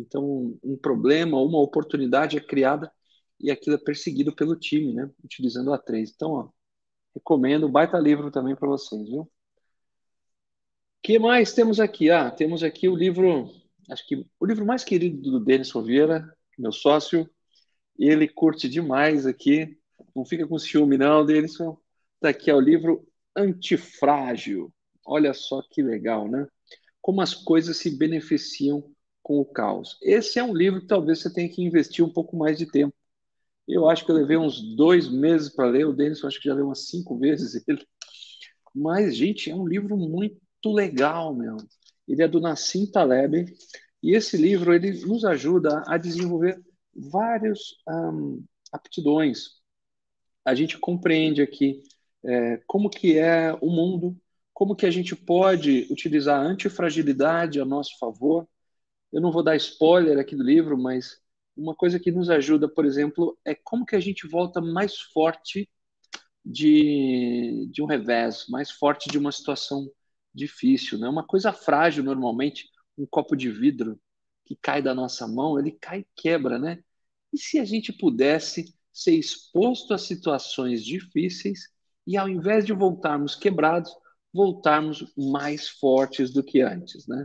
Então, 0.00 0.58
um 0.62 0.76
problema 0.76 1.40
uma 1.40 1.60
oportunidade 1.60 2.36
é 2.36 2.40
criada 2.40 2.92
e 3.40 3.50
aquilo 3.50 3.76
é 3.76 3.78
perseguido 3.78 4.34
pelo 4.34 4.56
time, 4.56 4.94
né? 4.94 5.10
Utilizando 5.24 5.72
a 5.72 5.78
3. 5.78 6.12
Então, 6.14 6.32
ó, 6.32 6.48
recomendo, 7.14 7.68
baita 7.68 7.98
livro 7.98 8.30
também 8.30 8.56
para 8.56 8.68
vocês, 8.68 9.08
viu? 9.08 9.30
Que 11.02 11.18
mais 11.18 11.52
temos 11.52 11.78
aqui? 11.78 12.10
Ah, 12.10 12.30
temos 12.30 12.62
aqui 12.62 12.88
o 12.88 12.96
livro, 12.96 13.48
acho 13.90 14.06
que 14.06 14.26
o 14.40 14.46
livro 14.46 14.66
mais 14.66 14.82
querido 14.82 15.30
do 15.30 15.40
Denis 15.44 15.70
Rovieira, 15.70 16.26
meu 16.58 16.72
sócio. 16.72 17.28
Ele 17.98 18.28
curte 18.28 18.68
demais 18.68 19.26
aqui. 19.26 19.78
Não 20.14 20.24
fica 20.24 20.46
com 20.46 20.58
ciúme, 20.58 20.98
não, 20.98 21.24
Denis. 21.24 21.56
Tá 22.20 22.30
aqui, 22.30 22.50
é 22.50 22.54
o 22.54 22.60
livro 22.60 23.06
Antifrágil. 23.36 24.72
Olha 25.06 25.32
só 25.32 25.62
que 25.70 25.82
legal, 25.82 26.28
né? 26.28 26.46
Como 27.00 27.20
as 27.20 27.34
coisas 27.34 27.76
se 27.76 27.96
beneficiam 27.96 28.92
com 29.26 29.40
o 29.40 29.44
caos. 29.44 29.98
Esse 30.00 30.38
é 30.38 30.44
um 30.44 30.54
livro 30.54 30.80
que 30.80 30.86
talvez 30.86 31.18
você 31.18 31.32
tenha 31.32 31.48
que 31.48 31.60
investir 31.60 32.04
um 32.04 32.12
pouco 32.12 32.36
mais 32.36 32.56
de 32.56 32.64
tempo. 32.64 32.94
Eu 33.66 33.90
acho 33.90 34.04
que 34.04 34.12
eu 34.12 34.14
levei 34.14 34.36
uns 34.36 34.62
dois 34.76 35.08
meses 35.08 35.48
para 35.48 35.66
ler, 35.66 35.84
o 35.84 35.92
Denis 35.92 36.22
acho 36.22 36.40
que 36.40 36.48
já 36.48 36.54
leu 36.54 36.66
umas 36.66 36.86
cinco 36.86 37.18
vezes 37.18 37.60
ele. 37.66 37.84
Mas, 38.72 39.16
gente, 39.16 39.50
é 39.50 39.54
um 39.54 39.66
livro 39.66 39.96
muito 39.96 40.38
legal, 40.66 41.34
meu. 41.34 41.56
Ele 42.06 42.22
é 42.22 42.28
do 42.28 42.38
Nassim 42.38 42.88
Taleb, 42.88 43.52
e 44.00 44.14
esse 44.14 44.36
livro 44.36 44.72
ele 44.72 44.92
nos 45.04 45.24
ajuda 45.24 45.82
a 45.88 45.98
desenvolver 45.98 46.62
várias 46.94 47.58
um, 47.88 48.44
aptidões. 48.72 49.56
A 50.44 50.54
gente 50.54 50.78
compreende 50.78 51.42
aqui 51.42 51.82
é, 52.24 52.58
como 52.64 52.88
que 52.88 53.18
é 53.18 53.52
o 53.60 53.70
mundo, 53.70 54.16
como 54.54 54.76
que 54.76 54.86
a 54.86 54.90
gente 54.92 55.16
pode 55.16 55.88
utilizar 55.90 56.38
a 56.38 56.44
antifragilidade 56.44 57.60
a 57.60 57.64
nosso 57.64 57.98
favor, 57.98 58.46
eu 59.16 59.22
não 59.22 59.32
vou 59.32 59.42
dar 59.42 59.56
spoiler 59.56 60.18
aqui 60.18 60.36
do 60.36 60.42
livro, 60.42 60.76
mas 60.76 61.18
uma 61.56 61.74
coisa 61.74 61.98
que 61.98 62.12
nos 62.12 62.28
ajuda, 62.28 62.68
por 62.68 62.84
exemplo, 62.84 63.38
é 63.46 63.54
como 63.54 63.86
que 63.86 63.96
a 63.96 64.00
gente 64.00 64.28
volta 64.28 64.60
mais 64.60 65.00
forte 65.00 65.70
de, 66.44 67.66
de 67.72 67.82
um 67.82 67.86
revés, 67.86 68.44
mais 68.46 68.70
forte 68.70 69.08
de 69.08 69.16
uma 69.16 69.32
situação 69.32 69.90
difícil. 70.34 70.98
Né? 70.98 71.08
Uma 71.08 71.26
coisa 71.26 71.50
frágil, 71.50 72.04
normalmente, 72.04 72.68
um 72.98 73.06
copo 73.06 73.34
de 73.34 73.50
vidro 73.50 73.98
que 74.44 74.54
cai 74.54 74.82
da 74.82 74.94
nossa 74.94 75.26
mão, 75.26 75.58
ele 75.58 75.72
cai 75.72 76.00
e 76.00 76.06
quebra, 76.14 76.58
né? 76.58 76.84
E 77.32 77.38
se 77.38 77.58
a 77.58 77.64
gente 77.64 77.94
pudesse 77.94 78.74
ser 78.92 79.14
exposto 79.14 79.94
a 79.94 79.98
situações 79.98 80.84
difíceis 80.84 81.70
e, 82.06 82.18
ao 82.18 82.28
invés 82.28 82.66
de 82.66 82.74
voltarmos 82.74 83.34
quebrados, 83.34 83.90
voltarmos 84.30 85.10
mais 85.16 85.70
fortes 85.70 86.34
do 86.34 86.44
que 86.44 86.60
antes, 86.60 87.06
né? 87.08 87.24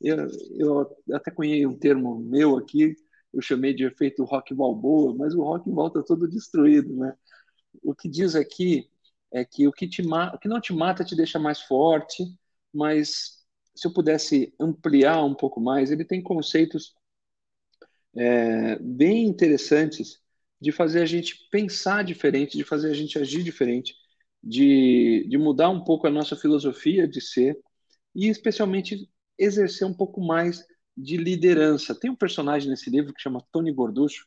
Eu, 0.00 0.28
eu 0.56 0.96
até 1.12 1.30
conheci 1.30 1.66
um 1.66 1.76
termo 1.76 2.18
meu 2.18 2.56
aqui, 2.56 2.96
eu 3.32 3.42
chamei 3.42 3.74
de 3.74 3.84
efeito 3.84 4.24
rock 4.24 4.54
balboa, 4.54 5.14
mas 5.14 5.34
o 5.34 5.42
rock 5.42 5.70
volta 5.70 6.02
todo 6.04 6.28
destruído, 6.28 6.94
né? 6.96 7.14
O 7.82 7.94
que 7.94 8.08
diz 8.08 8.34
aqui 8.34 8.90
é 9.32 9.44
que 9.44 9.66
o 9.68 9.72
que, 9.72 9.88
te 9.88 10.02
o 10.02 10.38
que 10.38 10.48
não 10.48 10.60
te 10.60 10.72
mata 10.72 11.04
te 11.04 11.14
deixa 11.16 11.38
mais 11.38 11.60
forte, 11.60 12.24
mas 12.72 13.44
se 13.74 13.86
eu 13.86 13.92
pudesse 13.92 14.54
ampliar 14.58 15.24
um 15.24 15.34
pouco 15.34 15.60
mais, 15.60 15.90
ele 15.90 16.04
tem 16.04 16.22
conceitos 16.22 16.94
é, 18.16 18.78
bem 18.80 19.26
interessantes 19.26 20.20
de 20.60 20.72
fazer 20.72 21.02
a 21.02 21.06
gente 21.06 21.48
pensar 21.50 22.02
diferente, 22.04 22.56
de 22.56 22.64
fazer 22.64 22.90
a 22.90 22.94
gente 22.94 23.18
agir 23.18 23.42
diferente, 23.42 23.94
de, 24.42 25.26
de 25.28 25.38
mudar 25.38 25.68
um 25.68 25.84
pouco 25.84 26.06
a 26.06 26.10
nossa 26.10 26.34
filosofia 26.36 27.06
de 27.06 27.20
ser 27.20 27.56
e 28.14 28.28
especialmente 28.28 29.08
exercer 29.38 29.86
um 29.86 29.94
pouco 29.94 30.20
mais 30.20 30.64
de 30.96 31.16
liderança. 31.16 31.94
Tem 31.94 32.10
um 32.10 32.16
personagem 32.16 32.68
nesse 32.68 32.90
livro 32.90 33.14
que 33.14 33.22
chama 33.22 33.44
Tony 33.52 33.72
Gorducho, 33.72 34.26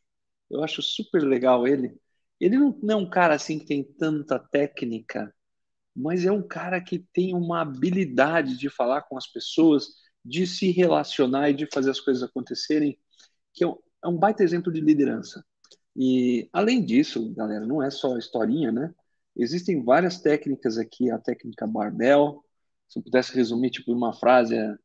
eu 0.49 0.63
acho 0.63 0.81
super 0.81 1.23
legal 1.23 1.67
ele. 1.67 1.97
Ele 2.39 2.57
não, 2.57 2.77
é 2.89 2.95
um 2.95 3.09
cara 3.09 3.35
assim 3.35 3.59
que 3.59 3.65
tem 3.65 3.83
tanta 3.83 4.39
técnica, 4.39 5.33
mas 5.95 6.25
é 6.25 6.31
um 6.31 6.45
cara 6.45 6.81
que 6.81 6.99
tem 7.13 7.33
uma 7.35 7.61
habilidade 7.61 8.57
de 8.57 8.69
falar 8.69 9.03
com 9.03 9.17
as 9.17 9.27
pessoas, 9.27 9.87
de 10.23 10.45
se 10.47 10.71
relacionar 10.71 11.49
e 11.49 11.53
de 11.53 11.67
fazer 11.71 11.91
as 11.91 11.99
coisas 11.99 12.23
acontecerem, 12.23 12.97
que 13.53 13.63
é 13.63 13.67
um, 13.67 13.77
é 14.05 14.11
baita 14.11 14.43
exemplo 14.43 14.71
de 14.71 14.81
liderança. 14.81 15.43
E 15.95 16.49
além 16.53 16.83
disso, 16.83 17.33
galera, 17.33 17.65
não 17.65 17.83
é 17.83 17.89
só 17.89 18.17
historinha, 18.17 18.71
né? 18.71 18.93
Existem 19.35 19.83
várias 19.83 20.19
técnicas 20.19 20.77
aqui, 20.77 21.09
a 21.09 21.19
técnica 21.19 21.67
barbell, 21.67 22.43
se 22.87 22.99
eu 22.99 23.03
pudesse 23.03 23.33
resumir 23.33 23.71
tipo 23.71 23.93
uma 23.93 24.13
frase, 24.13 24.55
é, 24.55 24.75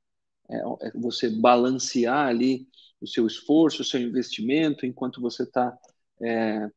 é, 0.51 0.89
é 0.89 0.93
você 0.95 1.29
balancear 1.29 2.29
ali 2.29 2.69
o 3.01 3.07
seu 3.07 3.27
esforço, 3.27 3.83
o 3.83 3.85
seu 3.85 4.01
investimento, 4.01 4.87
enquanto 4.87 5.21
você 5.21 5.43
está 5.43 5.77
é, 6.23 6.71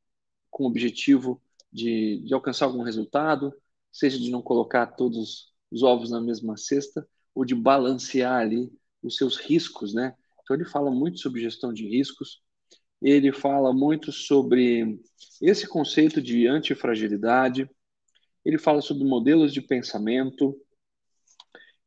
com 0.50 0.64
o 0.64 0.68
objetivo 0.68 1.42
de, 1.72 2.22
de 2.26 2.34
alcançar 2.34 2.66
algum 2.66 2.84
resultado, 2.84 3.54
seja 3.92 4.18
de 4.18 4.30
não 4.30 4.42
colocar 4.42 4.88
todos 4.88 5.54
os 5.72 5.84
ovos 5.84 6.10
na 6.10 6.20
mesma 6.20 6.58
cesta, 6.58 7.08
ou 7.34 7.46
de 7.46 7.56
balancear 7.56 8.42
ali 8.42 8.72
os 9.02 9.16
seus 9.16 9.38
riscos, 9.38 9.94
né? 9.94 10.16
Então 10.42 10.56
ele 10.56 10.66
fala 10.66 10.92
muito 10.92 11.20
sobre 11.20 11.42
gestão 11.42 11.72
de 11.72 11.88
riscos, 11.88 12.42
ele 13.02 13.32
fala 13.32 13.72
muito 13.72 14.12
sobre 14.12 15.00
esse 15.42 15.68
conceito 15.68 16.22
de 16.22 16.48
antifragilidade, 16.48 17.70
ele 18.44 18.58
fala 18.58 18.82
sobre 18.82 19.06
modelos 19.06 19.54
de 19.54 19.62
pensamento, 19.62 20.60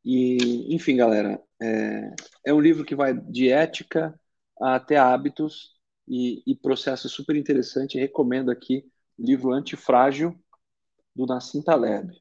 e, 0.03 0.73
enfim, 0.73 0.97
galera, 0.97 1.41
é, 1.63 2.15
é 2.47 2.53
um 2.53 2.59
livro 2.59 2.83
que 2.83 2.95
vai 2.95 3.13
de 3.13 3.49
ética 3.49 4.19
até 4.59 4.97
hábitos 4.97 5.73
e, 6.07 6.43
e 6.45 6.55
processos 6.55 7.11
super 7.11 7.35
interessante. 7.37 7.97
Recomendo 7.97 8.51
aqui 8.51 8.85
o 9.17 9.25
livro 9.25 9.53
Antifrágil, 9.53 10.37
do 11.15 11.25
Nassim 11.25 11.61
Taleb. 11.61 12.11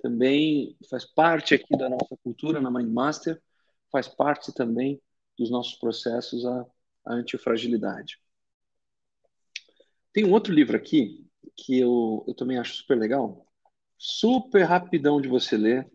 Também 0.00 0.76
faz 0.88 1.04
parte 1.04 1.54
aqui 1.54 1.76
da 1.76 1.88
nossa 1.88 2.16
cultura 2.22 2.60
na 2.60 2.70
Mindmaster, 2.70 3.42
faz 3.90 4.06
parte 4.06 4.52
também 4.54 5.02
dos 5.36 5.50
nossos 5.50 5.74
processos 5.74 6.44
a, 6.46 6.66
a 7.06 7.14
antifragilidade. 7.14 8.18
Tem 10.12 10.24
um 10.24 10.32
outro 10.32 10.52
livro 10.52 10.76
aqui 10.76 11.26
que 11.56 11.78
eu, 11.78 12.24
eu 12.26 12.34
também 12.34 12.58
acho 12.58 12.74
super 12.74 12.96
legal, 12.96 13.46
super 13.98 14.62
rapidão 14.62 15.20
de 15.20 15.28
você 15.28 15.56
ler 15.56 15.90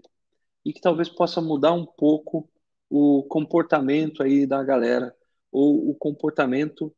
e 0.64 0.74
que 0.74 0.82
talvez 0.82 1.08
possa 1.08 1.42
mudar 1.42 1.74
um 1.74 1.86
pouco 1.86 2.50
o 2.90 3.24
comportamento 3.24 4.24
aí 4.24 4.46
da 4.46 4.64
galera 4.64 5.16
ou 5.52 5.90
o 5.90 5.96
comportamento 5.96 6.94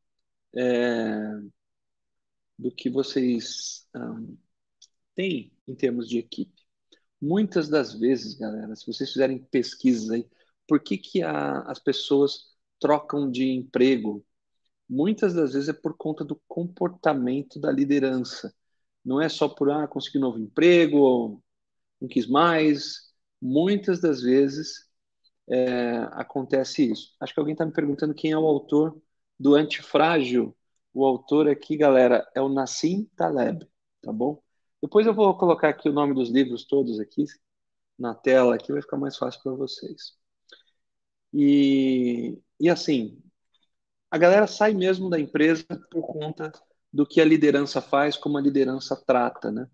é, 0.55 1.39
do 2.57 2.71
que 2.71 2.89
vocês 2.89 3.87
um, 3.95 4.37
têm 5.15 5.51
em 5.67 5.75
termos 5.75 6.09
de 6.09 6.17
equipe. 6.17 6.65
Muitas 7.21 7.69
das 7.69 7.93
vezes, 7.93 8.35
galera, 8.35 8.75
se 8.75 8.85
vocês 8.85 9.11
fizerem 9.11 9.39
pesquisas 9.39 10.09
aí, 10.09 10.27
por 10.67 10.79
que, 10.79 10.97
que 10.97 11.23
a, 11.23 11.61
as 11.61 11.79
pessoas 11.79 12.55
trocam 12.79 13.29
de 13.29 13.45
emprego? 13.51 14.25
Muitas 14.89 15.33
das 15.33 15.53
vezes 15.53 15.69
é 15.69 15.73
por 15.73 15.95
conta 15.97 16.23
do 16.23 16.41
comportamento 16.47 17.59
da 17.59 17.71
liderança. 17.71 18.53
Não 19.03 19.21
é 19.21 19.29
só 19.29 19.49
por, 19.49 19.71
ah, 19.71 19.87
conseguir 19.87 20.19
um 20.19 20.21
novo 20.21 20.39
emprego, 20.39 20.97
ou 20.97 21.43
não 22.01 22.07
quis 22.07 22.27
mais. 22.27 23.13
Muitas 23.41 24.01
das 24.01 24.21
vezes 24.21 24.86
é, 25.49 25.97
acontece 26.11 26.91
isso. 26.91 27.15
Acho 27.19 27.33
que 27.33 27.39
alguém 27.39 27.53
está 27.53 27.65
me 27.65 27.71
perguntando 27.71 28.13
quem 28.13 28.31
é 28.31 28.37
o 28.37 28.45
autor 28.45 29.01
do 29.39 29.55
Antifrágil. 29.55 30.55
O 30.93 31.05
autor 31.05 31.47
aqui, 31.47 31.77
galera, 31.77 32.27
é 32.35 32.41
o 32.41 32.49
Nassim 32.49 33.05
Taleb, 33.15 33.67
tá 34.01 34.11
bom? 34.11 34.41
Depois 34.81 35.05
eu 35.07 35.13
vou 35.13 35.37
colocar 35.37 35.69
aqui 35.69 35.89
o 35.89 35.93
nome 35.93 36.13
dos 36.13 36.29
livros 36.29 36.65
todos 36.65 36.99
aqui 36.99 37.25
na 37.97 38.13
tela, 38.13 38.55
aqui 38.55 38.71
vai 38.71 38.81
ficar 38.81 38.97
mais 38.97 39.17
fácil 39.17 39.41
para 39.41 39.53
vocês. 39.53 40.15
E, 41.33 42.39
e 42.59 42.69
assim, 42.69 43.21
a 44.09 44.17
galera 44.17 44.47
sai 44.47 44.73
mesmo 44.73 45.09
da 45.09 45.19
empresa 45.19 45.65
por 45.91 46.05
conta 46.07 46.51
do 46.91 47.05
que 47.05 47.21
a 47.21 47.25
liderança 47.25 47.81
faz, 47.81 48.17
como 48.17 48.37
a 48.37 48.41
liderança 48.41 48.95
trata, 48.95 49.51
né? 49.51 49.67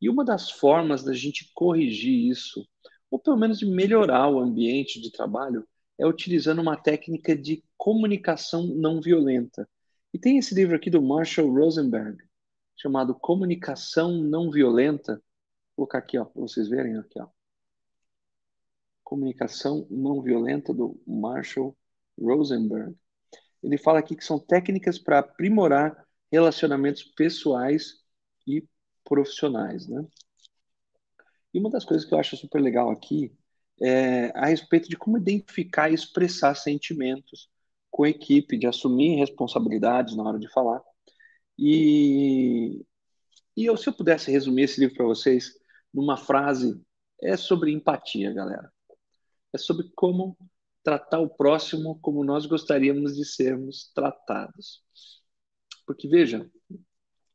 E 0.00 0.08
uma 0.10 0.24
das 0.24 0.50
formas 0.50 1.02
da 1.02 1.14
gente 1.14 1.50
corrigir 1.54 2.30
isso, 2.30 2.66
ou 3.10 3.18
pelo 3.18 3.36
menos 3.36 3.58
de 3.58 3.66
melhorar 3.66 4.28
o 4.28 4.38
ambiente 4.38 5.00
de 5.00 5.10
trabalho, 5.10 5.66
é 5.98 6.06
utilizando 6.06 6.60
uma 6.60 6.76
técnica 6.76 7.36
de 7.36 7.64
comunicação 7.76 8.66
não 8.66 9.00
violenta. 9.00 9.68
E 10.12 10.18
tem 10.18 10.38
esse 10.38 10.54
livro 10.54 10.76
aqui 10.76 10.90
do 10.90 11.02
Marshall 11.02 11.52
Rosenberg, 11.52 12.22
chamado 12.76 13.14
Comunicação 13.14 14.12
Não 14.22 14.50
Violenta. 14.50 15.14
Vou 15.76 15.86
colocar 15.86 15.98
aqui, 15.98 16.18
ó, 16.18 16.24
para 16.24 16.40
vocês 16.40 16.68
verem 16.68 16.96
aqui, 16.96 17.20
ó. 17.20 17.28
Comunicação 19.02 19.86
Não 19.90 20.20
Violenta 20.20 20.74
do 20.74 21.00
Marshall 21.06 21.76
Rosenberg. 22.18 22.94
Ele 23.62 23.78
fala 23.78 23.98
aqui 23.98 24.14
que 24.14 24.24
são 24.24 24.38
técnicas 24.38 24.98
para 24.98 25.18
aprimorar 25.18 26.06
relacionamentos 26.30 27.02
pessoais 27.02 28.02
e 28.46 28.66
profissionais, 29.04 29.86
né? 29.88 30.06
E 31.56 31.58
uma 31.58 31.70
das 31.70 31.86
coisas 31.86 32.06
que 32.06 32.12
eu 32.12 32.18
acho 32.18 32.36
super 32.36 32.60
legal 32.60 32.90
aqui 32.90 33.32
é 33.80 34.26
a 34.38 34.44
respeito 34.44 34.90
de 34.90 34.96
como 34.96 35.16
identificar 35.16 35.90
e 35.90 35.94
expressar 35.94 36.54
sentimentos 36.54 37.48
com 37.90 38.04
a 38.04 38.10
equipe, 38.10 38.58
de 38.58 38.66
assumir 38.66 39.16
responsabilidades 39.16 40.14
na 40.14 40.22
hora 40.22 40.38
de 40.38 40.52
falar. 40.52 40.82
E, 41.58 42.84
e 43.56 43.64
eu, 43.64 43.74
se 43.74 43.88
eu 43.88 43.94
pudesse 43.94 44.30
resumir 44.30 44.64
esse 44.64 44.78
livro 44.78 44.96
para 44.96 45.06
vocês 45.06 45.54
numa 45.94 46.18
frase, 46.18 46.78
é 47.22 47.38
sobre 47.38 47.72
empatia, 47.72 48.34
galera. 48.34 48.70
É 49.50 49.56
sobre 49.56 49.90
como 49.96 50.36
tratar 50.82 51.20
o 51.20 51.30
próximo 51.30 51.98
como 52.02 52.22
nós 52.22 52.44
gostaríamos 52.44 53.16
de 53.16 53.24
sermos 53.24 53.90
tratados. 53.94 54.82
Porque, 55.86 56.06
veja, 56.06 56.50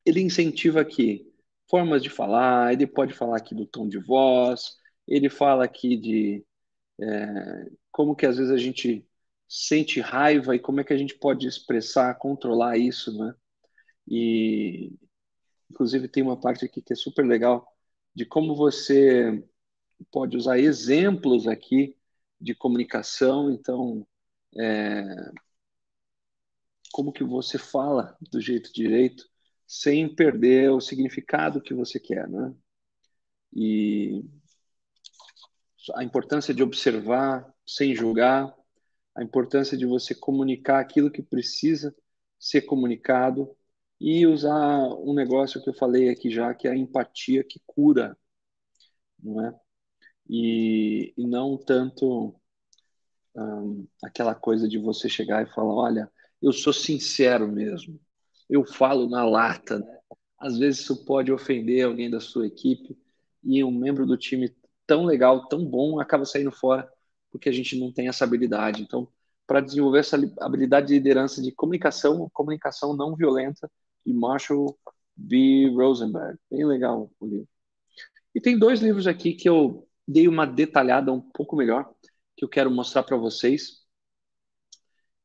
ele 0.05 0.21
incentiva 0.21 0.79
aqui 0.79 1.30
formas 1.71 2.03
de 2.03 2.09
falar, 2.09 2.73
ele 2.73 2.85
pode 2.85 3.13
falar 3.13 3.37
aqui 3.37 3.55
do 3.55 3.65
tom 3.65 3.87
de 3.87 3.97
voz, 3.97 4.77
ele 5.07 5.29
fala 5.29 5.63
aqui 5.65 5.97
de 5.97 6.45
é, 7.01 7.71
como 7.91 8.15
que 8.15 8.25
às 8.25 8.37
vezes 8.37 8.51
a 8.51 8.57
gente 8.57 9.07
sente 9.47 10.01
raiva 10.01 10.55
e 10.55 10.59
como 10.59 10.81
é 10.81 10.83
que 10.83 10.93
a 10.93 10.97
gente 10.97 11.15
pode 11.17 11.47
expressar, 11.47 12.13
controlar 12.17 12.77
isso, 12.77 13.17
né? 13.17 13.33
E, 14.07 14.93
inclusive, 15.69 16.07
tem 16.07 16.23
uma 16.23 16.39
parte 16.39 16.65
aqui 16.65 16.81
que 16.81 16.93
é 16.93 16.95
super 16.95 17.25
legal 17.25 17.65
de 18.13 18.25
como 18.25 18.55
você 18.55 19.43
pode 20.11 20.37
usar 20.37 20.59
exemplos 20.59 21.47
aqui 21.47 21.95
de 22.39 22.55
comunicação. 22.55 23.51
Então, 23.51 24.05
é, 24.57 25.03
como 26.91 27.13
que 27.13 27.23
você 27.23 27.57
fala 27.57 28.17
do 28.21 28.41
jeito 28.41 28.71
direito 28.73 29.30
sem 29.71 30.13
perder 30.13 30.69
o 30.69 30.81
significado 30.81 31.61
que 31.61 31.73
você 31.73 31.97
quer, 31.97 32.27
né? 32.27 32.53
E 33.53 34.21
a 35.95 36.03
importância 36.03 36.53
de 36.53 36.61
observar 36.61 37.49
sem 37.65 37.95
julgar, 37.95 38.53
a 39.15 39.23
importância 39.23 39.77
de 39.77 39.85
você 39.85 40.13
comunicar 40.13 40.81
aquilo 40.81 41.09
que 41.09 41.23
precisa 41.23 41.95
ser 42.37 42.63
comunicado 42.63 43.49
e 43.97 44.27
usar 44.27 44.89
um 44.89 45.13
negócio 45.13 45.63
que 45.63 45.69
eu 45.69 45.73
falei 45.73 46.09
aqui 46.09 46.29
já, 46.29 46.53
que 46.53 46.67
é 46.67 46.71
a 46.71 46.75
empatia 46.75 47.41
que 47.41 47.61
cura, 47.65 48.17
não 49.23 49.45
é? 49.47 49.57
E, 50.29 51.13
e 51.15 51.25
não 51.25 51.57
tanto 51.57 52.35
um, 53.33 53.87
aquela 54.03 54.35
coisa 54.35 54.67
de 54.67 54.77
você 54.77 55.07
chegar 55.07 55.43
e 55.47 55.53
falar, 55.53 55.73
olha, 55.73 56.11
eu 56.41 56.51
sou 56.51 56.73
sincero 56.73 57.47
mesmo, 57.47 57.97
eu 58.51 58.65
falo 58.65 59.09
na 59.09 59.23
lata, 59.23 59.79
né? 59.79 59.97
Às 60.37 60.57
vezes 60.57 60.81
isso 60.81 61.05
pode 61.05 61.31
ofender 61.31 61.85
alguém 61.85 62.09
da 62.09 62.19
sua 62.19 62.45
equipe 62.45 62.97
e 63.43 63.63
um 63.63 63.71
membro 63.71 64.05
do 64.05 64.17
time 64.17 64.53
tão 64.85 65.05
legal, 65.05 65.47
tão 65.47 65.65
bom, 65.65 65.99
acaba 65.99 66.25
saindo 66.25 66.51
fora 66.51 66.91
porque 67.31 67.47
a 67.47 67.51
gente 67.51 67.79
não 67.79 67.93
tem 67.93 68.09
essa 68.09 68.25
habilidade. 68.25 68.81
Então, 68.81 69.07
para 69.47 69.61
desenvolver 69.61 69.99
essa 69.99 70.17
habilidade 70.41 70.87
de 70.87 70.95
liderança 70.95 71.41
de 71.41 71.51
comunicação, 71.51 72.29
comunicação 72.33 72.93
não 72.93 73.15
violenta, 73.15 73.71
de 74.05 74.13
Marshall 74.13 74.77
B. 75.15 75.71
Rosenberg. 75.73 76.37
Bem 76.49 76.65
legal 76.65 77.09
o 77.19 77.25
livro. 77.25 77.47
E 78.35 78.41
tem 78.41 78.57
dois 78.57 78.81
livros 78.81 79.07
aqui 79.07 79.33
que 79.33 79.47
eu 79.47 79.87
dei 80.05 80.27
uma 80.27 80.45
detalhada 80.45 81.11
um 81.13 81.21
pouco 81.21 81.55
melhor, 81.55 81.89
que 82.35 82.43
eu 82.43 82.49
quero 82.49 82.69
mostrar 82.69 83.03
para 83.03 83.15
vocês, 83.15 83.81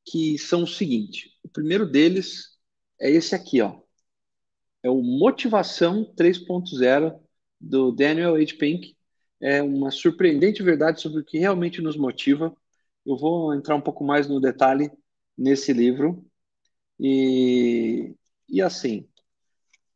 que 0.04 0.38
são 0.38 0.62
o 0.62 0.66
seguinte. 0.66 1.32
O 1.42 1.48
primeiro 1.48 1.90
deles 1.90 2.55
é 3.00 3.10
esse 3.10 3.34
aqui, 3.34 3.60
ó. 3.60 3.80
É 4.82 4.90
o 4.90 5.02
Motivação 5.02 6.04
3.0 6.14 7.18
do 7.60 7.92
Daniel 7.92 8.34
H. 8.36 8.54
Pink. 8.58 8.96
É 9.40 9.62
uma 9.62 9.90
surpreendente 9.90 10.62
verdade 10.62 11.00
sobre 11.00 11.20
o 11.20 11.24
que 11.24 11.38
realmente 11.38 11.82
nos 11.82 11.96
motiva. 11.96 12.54
Eu 13.04 13.16
vou 13.16 13.54
entrar 13.54 13.74
um 13.76 13.80
pouco 13.80 14.04
mais 14.04 14.28
no 14.28 14.40
detalhe 14.40 14.90
nesse 15.36 15.72
livro. 15.72 16.24
E 16.98 18.14
e 18.48 18.62
assim, 18.62 19.08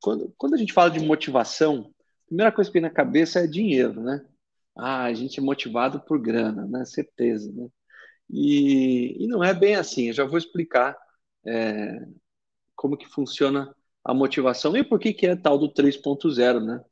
quando, 0.00 0.34
quando 0.36 0.54
a 0.54 0.56
gente 0.56 0.72
fala 0.72 0.90
de 0.90 1.00
motivação, 1.00 1.92
a 2.24 2.26
primeira 2.26 2.52
coisa 2.52 2.70
que 2.70 2.74
vem 2.74 2.82
na 2.82 2.90
cabeça 2.90 3.40
é 3.40 3.46
dinheiro, 3.46 4.02
né? 4.02 4.24
Ah, 4.76 5.04
a 5.04 5.14
gente 5.14 5.38
é 5.40 5.42
motivado 5.42 6.00
por 6.00 6.20
grana, 6.20 6.66
né? 6.66 6.84
Certeza, 6.84 7.52
né? 7.52 7.68
E, 8.30 9.24
e 9.24 9.28
não 9.28 9.42
é 9.44 9.54
bem 9.54 9.76
assim. 9.76 10.08
Eu 10.08 10.14
já 10.14 10.24
vou 10.24 10.38
explicar 10.38 10.96
é, 11.46 12.06
como 12.80 12.96
que 12.96 13.06
funciona 13.06 13.76
a 14.02 14.14
motivação 14.14 14.74
e 14.74 14.82
por 14.82 14.98
que, 14.98 15.12
que 15.12 15.26
é 15.26 15.36
tal 15.36 15.58
do 15.58 15.70
3.0, 15.70 16.64
né? 16.64 16.82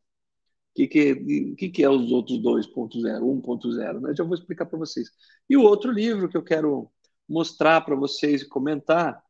que, 0.75 0.87
que, 0.87 1.55
que, 1.57 1.69
que 1.71 1.83
é 1.83 1.89
os 1.89 2.13
outros 2.13 2.39
2.0, 2.41 3.23
1.0, 3.23 4.01
né? 4.03 4.15
Já 4.15 4.23
vou 4.23 4.35
explicar 4.35 4.67
para 4.67 4.79
vocês. 4.79 5.11
E 5.49 5.57
o 5.57 5.63
outro 5.63 5.91
livro 5.91 6.29
que 6.29 6.37
eu 6.37 6.43
quero 6.43 6.93
mostrar 7.27 7.81
para 7.81 7.97
vocês 7.97 8.43
e 8.43 8.49
comentar, 8.49 9.25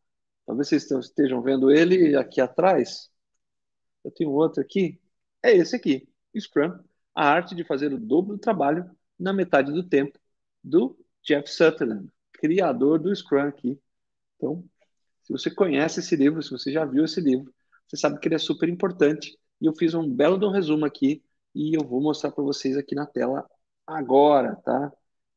talvez 0.44 0.66
vocês 0.66 0.90
estejam 0.90 1.40
vendo 1.40 1.70
ele 1.70 2.16
aqui 2.16 2.40
atrás. 2.40 3.08
Eu 4.04 4.10
tenho 4.10 4.30
outro 4.32 4.60
aqui. 4.60 5.00
É 5.40 5.56
esse 5.56 5.76
aqui, 5.76 6.08
Scrum, 6.36 6.76
a 7.14 7.24
arte 7.24 7.54
de 7.54 7.62
fazer 7.62 7.92
o 7.92 8.00
dobro 8.00 8.34
do 8.34 8.40
trabalho 8.40 8.90
na 9.16 9.32
metade 9.32 9.72
do 9.72 9.88
tempo, 9.88 10.18
do 10.62 10.98
Jeff 11.22 11.48
Sutherland, 11.48 12.10
criador 12.32 12.98
do 12.98 13.14
Scrum 13.14 13.46
aqui. 13.46 13.80
Então, 14.36 14.68
se 15.28 15.32
você 15.32 15.50
conhece 15.50 16.00
esse 16.00 16.16
livro, 16.16 16.42
se 16.42 16.50
você 16.50 16.72
já 16.72 16.86
viu 16.86 17.04
esse 17.04 17.20
livro, 17.20 17.52
você 17.86 17.98
sabe 17.98 18.18
que 18.18 18.26
ele 18.26 18.36
é 18.36 18.38
super 18.38 18.66
importante. 18.66 19.38
E 19.60 19.66
eu 19.66 19.74
fiz 19.74 19.92
um 19.92 20.08
belo 20.08 20.38
de 20.38 20.46
um 20.46 20.50
resumo 20.50 20.86
aqui 20.86 21.22
e 21.54 21.76
eu 21.76 21.86
vou 21.86 22.00
mostrar 22.00 22.32
para 22.32 22.42
vocês 22.42 22.78
aqui 22.78 22.94
na 22.94 23.04
tela 23.04 23.46
agora, 23.86 24.56
tá? 24.56 24.90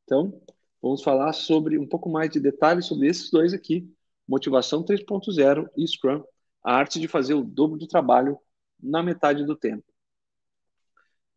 Então, 0.06 0.42
vamos 0.82 1.04
falar 1.04 1.34
sobre 1.34 1.78
um 1.78 1.86
pouco 1.86 2.10
mais 2.10 2.30
de 2.30 2.40
detalhes 2.40 2.86
sobre 2.86 3.08
esses 3.08 3.30
dois 3.30 3.54
aqui, 3.54 3.94
Motivação 4.26 4.82
3.0 4.82 5.68
e 5.76 5.86
Scrum, 5.86 6.24
a 6.64 6.74
arte 6.74 6.98
de 6.98 7.10
fazer 7.10 7.34
o 7.34 7.44
dobro 7.44 7.78
do 7.78 7.86
trabalho 7.86 8.40
na 8.82 9.04
metade 9.04 9.44
do 9.44 9.58
tempo. 9.58 9.84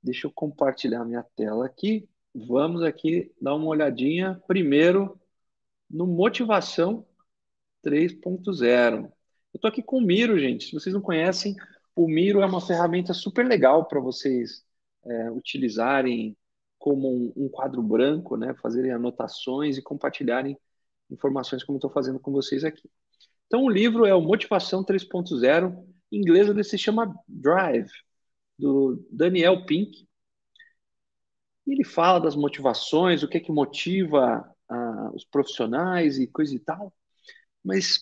Deixa 0.01 0.29
eu 0.29 0.33
compartilhar 0.33 1.05
minha 1.05 1.25
tela 1.35 1.67
aqui. 1.67 2.09
Vamos 2.33 2.83
aqui 2.83 3.33
dar 3.41 3.57
uma 3.57 3.67
olhadinha 3.67 4.41
primeiro 4.47 5.21
no 5.91 6.07
Motivação 6.07 7.05
3.0. 7.85 9.05
Eu 9.05 9.11
estou 9.55 9.69
aqui 9.69 9.83
com 9.83 9.99
o 9.99 10.01
Miro, 10.01 10.39
gente. 10.39 10.67
Se 10.67 10.73
vocês 10.73 10.95
não 10.95 11.01
conhecem, 11.01 11.55
o 11.95 12.09
Miro 12.09 12.41
é 12.41 12.47
uma 12.47 12.61
ferramenta 12.61 13.13
super 13.13 13.47
legal 13.47 13.87
para 13.87 14.01
vocês 14.01 14.65
é, 15.05 15.31
utilizarem 15.31 16.37
como 16.79 17.09
um, 17.09 17.45
um, 17.45 17.49
quadro 17.49 17.83
branco, 17.83 18.37
né, 18.37 18.55
fazerem 18.61 18.91
anotações 18.91 19.79
e 19.79 19.83
compartilharem 19.83 20.59
informações 21.11 21.63
como 21.63 21.79
estou 21.79 21.91
fazendo 21.91 22.19
com 22.19 22.33
vocês 22.33 22.65
aqui. 22.65 22.91
Então, 23.47 23.65
o 23.65 23.71
livro 23.71 24.05
é 24.05 24.15
o 24.15 24.21
Motivação 24.21 24.85
3.0, 24.85 25.85
em 26.11 26.19
inglês 26.19 26.49
ele 26.49 26.65
se 26.65 26.77
chama 26.77 27.15
Drive, 27.29 27.91
do 28.59 29.05
Daniel 29.11 29.65
Pink. 29.67 30.07
Ele 31.67 31.85
fala 31.85 32.21
das 32.21 32.37
motivações, 32.37 33.23
o 33.23 33.29
que 33.29 33.39
é 33.39 33.41
que 33.41 33.53
motiva 33.53 34.49
ah, 34.69 35.11
os 35.15 35.25
profissionais 35.25 36.19
e 36.19 36.27
coisa 36.27 36.55
e 36.55 36.59
tal, 36.59 36.93
mas 37.65 38.01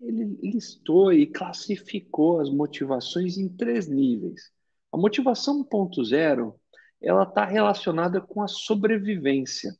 ele 0.00 0.38
listou 0.42 1.12
e 1.12 1.26
classificou 1.26 2.40
as 2.40 2.50
motivações 2.50 3.36
em 3.36 3.48
três 3.48 3.88
níveis. 3.88 4.52
A 4.92 4.96
motivação 4.96 5.64
1.0 5.64 6.54
ela 7.00 7.22
está 7.24 7.44
relacionada 7.44 8.20
com 8.20 8.42
a 8.42 8.48
sobrevivência. 8.48 9.72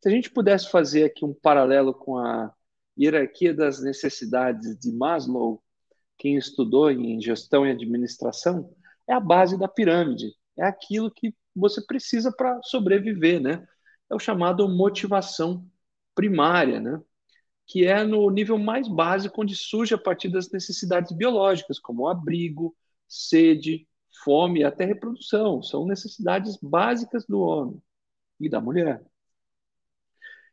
Se 0.00 0.08
a 0.08 0.10
gente 0.10 0.30
pudesse 0.30 0.70
fazer 0.70 1.04
aqui 1.04 1.24
um 1.24 1.34
paralelo 1.34 1.94
com 1.94 2.18
a 2.18 2.52
hierarquia 2.98 3.52
das 3.52 3.82
necessidades 3.82 4.78
de 4.78 4.92
Maslow, 4.92 5.62
quem 6.16 6.36
estudou 6.36 6.90
em 6.90 7.20
gestão 7.20 7.66
e 7.66 7.70
administração, 7.70 8.70
é 9.08 9.12
a 9.12 9.20
base 9.20 9.58
da 9.58 9.68
pirâmide. 9.68 10.32
É 10.56 10.64
aquilo 10.64 11.10
que 11.10 11.34
você 11.54 11.84
precisa 11.84 12.32
para 12.32 12.60
sobreviver, 12.62 13.40
né? 13.40 13.66
É 14.10 14.14
o 14.14 14.18
chamado 14.18 14.68
motivação 14.68 15.66
primária, 16.14 16.80
né? 16.80 17.00
Que 17.66 17.86
é 17.86 18.04
no 18.04 18.28
nível 18.30 18.58
mais 18.58 18.88
básico, 18.88 19.40
onde 19.40 19.56
surge 19.56 19.94
a 19.94 19.98
partir 19.98 20.28
das 20.28 20.50
necessidades 20.50 21.12
biológicas, 21.12 21.78
como 21.78 22.08
abrigo, 22.08 22.76
sede, 23.08 23.88
fome 24.22 24.60
e 24.60 24.64
até 24.64 24.84
reprodução. 24.84 25.62
São 25.62 25.86
necessidades 25.86 26.58
básicas 26.60 27.24
do 27.26 27.40
homem 27.40 27.82
e 28.40 28.48
da 28.48 28.60
mulher. 28.60 29.02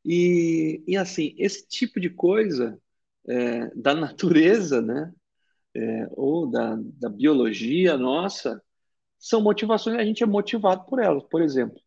E, 0.04 0.84
e 0.88 0.98
assim, 0.98 1.36
esse 1.38 1.68
tipo 1.68 2.00
de 2.00 2.10
coisa 2.10 2.80
é, 3.28 3.68
da 3.76 3.94
natureza, 3.94 4.82
né, 4.82 5.14
é, 5.76 6.10
ou 6.14 6.48
da, 6.50 6.78
da 7.00 7.10
biologia 7.10 7.98
nossa, 7.98 8.62
são 9.20 9.42
motivações, 9.42 9.98
a 9.98 10.04
gente 10.04 10.24
é 10.24 10.26
motivado 10.26 10.86
por 10.86 11.00
elas. 11.00 11.24
Por 11.30 11.42
exemplo, 11.42 11.80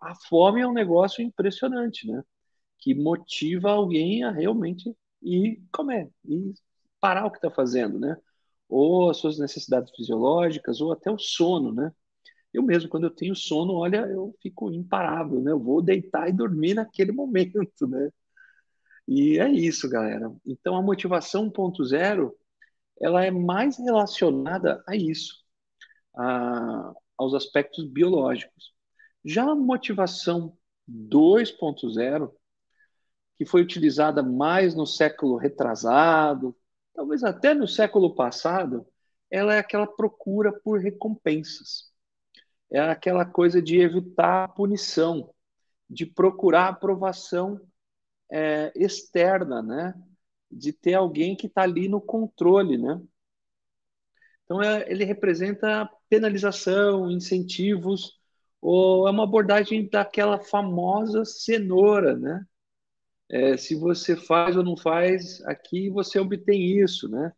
a 0.00 0.14
fome 0.14 0.60
é 0.60 0.66
um 0.66 0.72
negócio 0.72 1.22
impressionante, 1.22 2.06
né? 2.06 2.22
Que 2.78 2.94
motiva 2.94 3.70
alguém 3.70 4.24
a 4.24 4.30
realmente 4.30 4.94
ir 5.22 5.62
comer, 5.72 6.10
e 6.24 6.54
parar 7.00 7.26
o 7.26 7.30
que 7.30 7.38
está 7.38 7.50
fazendo, 7.50 7.98
né? 7.98 8.16
ou 8.68 9.10
as 9.10 9.18
suas 9.18 9.38
necessidades 9.38 9.92
fisiológicas, 9.94 10.80
ou 10.80 10.92
até 10.92 11.10
o 11.10 11.18
sono, 11.18 11.72
né? 11.72 11.92
Eu 12.52 12.62
mesmo, 12.62 12.88
quando 12.88 13.04
eu 13.04 13.10
tenho 13.10 13.34
sono, 13.34 13.74
olha, 13.74 13.98
eu 14.06 14.34
fico 14.42 14.70
imparável, 14.70 15.40
né? 15.40 15.52
Eu 15.52 15.60
vou 15.60 15.82
deitar 15.82 16.28
e 16.28 16.32
dormir 16.32 16.74
naquele 16.74 17.12
momento, 17.12 17.86
né? 17.86 18.10
E 19.06 19.38
é 19.38 19.48
isso, 19.48 19.88
galera. 19.88 20.32
Então, 20.44 20.76
a 20.76 20.82
motivação 20.82 21.50
1.0, 21.50 22.32
ela 23.00 23.24
é 23.24 23.30
mais 23.30 23.78
relacionada 23.78 24.82
a 24.86 24.96
isso, 24.96 25.44
a, 26.16 26.92
aos 27.16 27.34
aspectos 27.34 27.84
biológicos. 27.86 28.74
Já 29.24 29.44
a 29.44 29.54
motivação 29.54 30.56
2.0, 30.88 32.32
que 33.36 33.44
foi 33.44 33.62
utilizada 33.62 34.22
mais 34.22 34.74
no 34.74 34.86
século 34.86 35.36
retrasado, 35.36 36.56
talvez 36.94 37.22
até 37.22 37.54
no 37.54 37.68
século 37.68 38.14
passado, 38.14 38.86
ela 39.30 39.54
é 39.54 39.58
aquela 39.58 39.86
procura 39.86 40.52
por 40.52 40.80
recompensas. 40.80 41.90
É 42.70 42.80
aquela 42.80 43.24
coisa 43.24 43.60
de 43.62 43.78
evitar 43.78 44.44
a 44.44 44.48
punição, 44.48 45.32
de 45.88 46.06
procurar 46.06 46.68
aprovação 46.68 47.60
é, 48.30 48.72
externa, 48.74 49.62
né? 49.62 49.94
De 50.50 50.72
ter 50.72 50.94
alguém 50.94 51.36
que 51.36 51.46
está 51.46 51.62
ali 51.62 51.88
no 51.88 52.00
controle, 52.00 52.78
né? 52.78 53.00
Então, 54.44 54.62
é, 54.62 54.90
ele 54.90 55.04
representa 55.04 55.88
penalização, 56.08 57.10
incentivos, 57.10 58.18
ou 58.60 59.06
é 59.06 59.10
uma 59.10 59.24
abordagem 59.24 59.88
daquela 59.88 60.40
famosa 60.40 61.24
cenoura, 61.24 62.16
né? 62.16 62.44
É, 63.28 63.56
se 63.56 63.74
você 63.74 64.16
faz 64.16 64.56
ou 64.56 64.62
não 64.62 64.76
faz 64.76 65.42
aqui, 65.46 65.90
você 65.90 66.18
obtém 66.18 66.78
isso, 66.80 67.08
né? 67.08 67.32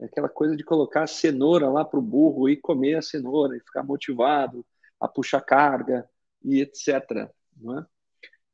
É 0.00 0.06
aquela 0.06 0.28
coisa 0.28 0.56
de 0.56 0.64
colocar 0.64 1.02
a 1.04 1.06
cenoura 1.06 1.68
lá 1.68 1.84
para 1.84 1.98
o 1.98 2.02
burro 2.02 2.48
e 2.48 2.56
comer 2.56 2.96
a 2.96 3.02
cenoura 3.02 3.56
e 3.56 3.60
ficar 3.60 3.82
motivado 3.82 4.64
a 4.98 5.06
puxar 5.06 5.40
carga 5.42 6.08
e 6.42 6.60
etc. 6.60 7.30
Não 7.56 7.78
é? 7.78 7.86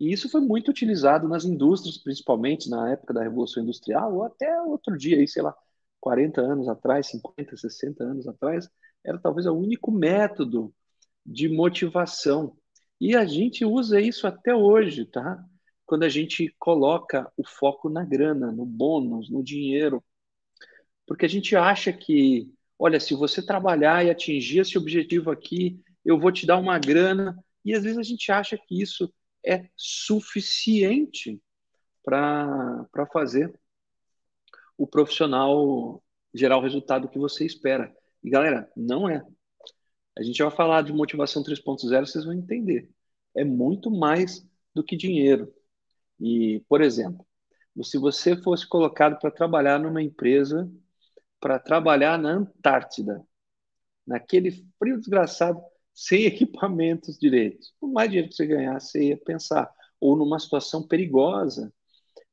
E 0.01 0.13
isso 0.13 0.29
foi 0.29 0.41
muito 0.41 0.71
utilizado 0.71 1.29
nas 1.29 1.45
indústrias, 1.45 1.99
principalmente 1.99 2.71
na 2.71 2.93
época 2.93 3.13
da 3.15 3.23
Revolução 3.23 3.63
Industrial, 3.63 4.15
ou 4.15 4.25
até 4.25 4.61
outro 4.63 4.97
dia, 4.97 5.17
aí, 5.19 5.27
sei 5.27 5.43
lá, 5.43 5.55
40 6.01 6.41
anos 6.41 6.69
atrás, 6.69 7.09
50, 7.09 7.57
60 7.57 8.05
anos 8.05 8.29
atrás, 8.29 8.69
era 9.05 9.19
talvez 9.19 9.47
o 9.47 9.55
único 9.55 9.91
método 9.91 10.73
de 11.27 11.49
motivação. 11.49 12.57
E 13.01 13.17
a 13.17 13.25
gente 13.25 13.65
usa 13.65 14.01
isso 14.01 14.27
até 14.27 14.55
hoje, 14.55 15.05
tá? 15.05 15.45
Quando 15.89 16.03
a 16.03 16.09
gente 16.11 16.55
coloca 16.59 17.33
o 17.35 17.43
foco 17.43 17.89
na 17.89 18.05
grana, 18.05 18.53
no 18.53 18.67
bônus, 18.67 19.31
no 19.31 19.43
dinheiro. 19.43 20.05
Porque 21.07 21.25
a 21.25 21.29
gente 21.29 21.57
acha 21.57 21.91
que, 21.91 22.53
olha, 22.79 23.01
se 23.01 23.15
você 23.15 23.41
trabalhar 23.41 24.05
e 24.05 24.11
atingir 24.11 24.59
esse 24.59 24.77
objetivo 24.77 25.31
aqui, 25.31 25.83
eu 26.05 26.21
vou 26.21 26.31
te 26.31 26.45
dar 26.45 26.59
uma 26.59 26.79
grana. 26.79 27.43
E 27.65 27.75
às 27.75 27.85
vezes 27.85 27.97
a 27.97 28.03
gente 28.03 28.31
acha 28.31 28.59
que 28.59 28.83
isso 28.83 29.11
é 29.43 29.67
suficiente 29.75 31.41
para 32.05 32.87
fazer 33.11 33.59
o 34.77 34.87
profissional 34.87 36.05
gerar 36.35 36.59
o 36.59 36.63
resultado 36.63 37.09
que 37.09 37.19
você 37.19 37.47
espera. 37.47 37.97
E 38.23 38.29
galera, 38.29 38.71
não 38.77 39.09
é. 39.09 39.25
A 40.19 40.23
gente 40.23 40.43
vai 40.43 40.51
falar 40.51 40.83
de 40.83 40.93
motivação 40.93 41.43
3.0, 41.43 42.05
vocês 42.05 42.27
vão 42.27 42.35
entender. 42.35 42.91
É 43.35 43.43
muito 43.43 43.91
mais 43.91 44.47
do 44.75 44.85
que 44.85 44.95
dinheiro. 44.95 45.51
E, 46.21 46.65
por 46.69 46.81
exemplo, 46.81 47.27
se 47.83 47.99
você 47.99 48.37
fosse 48.37 48.67
colocado 48.67 49.19
para 49.19 49.31
trabalhar 49.31 49.79
numa 49.79 50.03
empresa, 50.03 50.71
para 51.41 51.59
trabalhar 51.59 52.19
na 52.19 52.31
Antártida, 52.31 53.25
naquele 54.07 54.51
frio 54.79 54.99
desgraçado, 54.99 55.61
sem 55.95 56.25
equipamentos 56.27 57.19
direitos, 57.19 57.75
por 57.81 57.91
mais 57.91 58.11
dinheiro 58.11 58.29
que 58.29 58.35
você 58.37 58.47
ganhasse, 58.47 58.93
você 58.93 59.05
ia 59.09 59.17
pensar. 59.17 59.73
Ou 60.01 60.17
numa 60.17 60.39
situação 60.39 60.87
perigosa, 60.87 61.73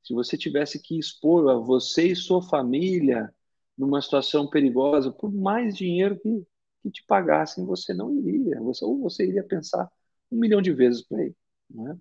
se 0.04 0.14
você 0.14 0.38
tivesse 0.38 0.80
que 0.82 0.98
expor 1.00 1.50
a 1.50 1.56
você 1.56 2.08
e 2.10 2.16
sua 2.16 2.42
família 2.42 3.34
numa 3.78 4.02
situação 4.02 4.48
perigosa, 4.50 5.12
por 5.12 5.32
mais 5.34 5.76
dinheiro 5.76 6.20
que, 6.20 6.48
que 6.84 6.92
te 6.92 7.04
pagassem, 7.06 7.66
você 7.66 7.94
não 7.94 8.14
iria. 8.16 8.62
Você, 8.62 8.86
ou 8.86 9.00
você 9.02 9.28
iria 9.28 9.44
pensar 9.44 9.90
um 10.32 10.38
milhão 10.40 10.62
de 10.62 10.72
vezes 10.72 11.02
para 11.02 11.24
ir. 11.26 11.36
Não 11.70 11.92
é? 11.92 11.98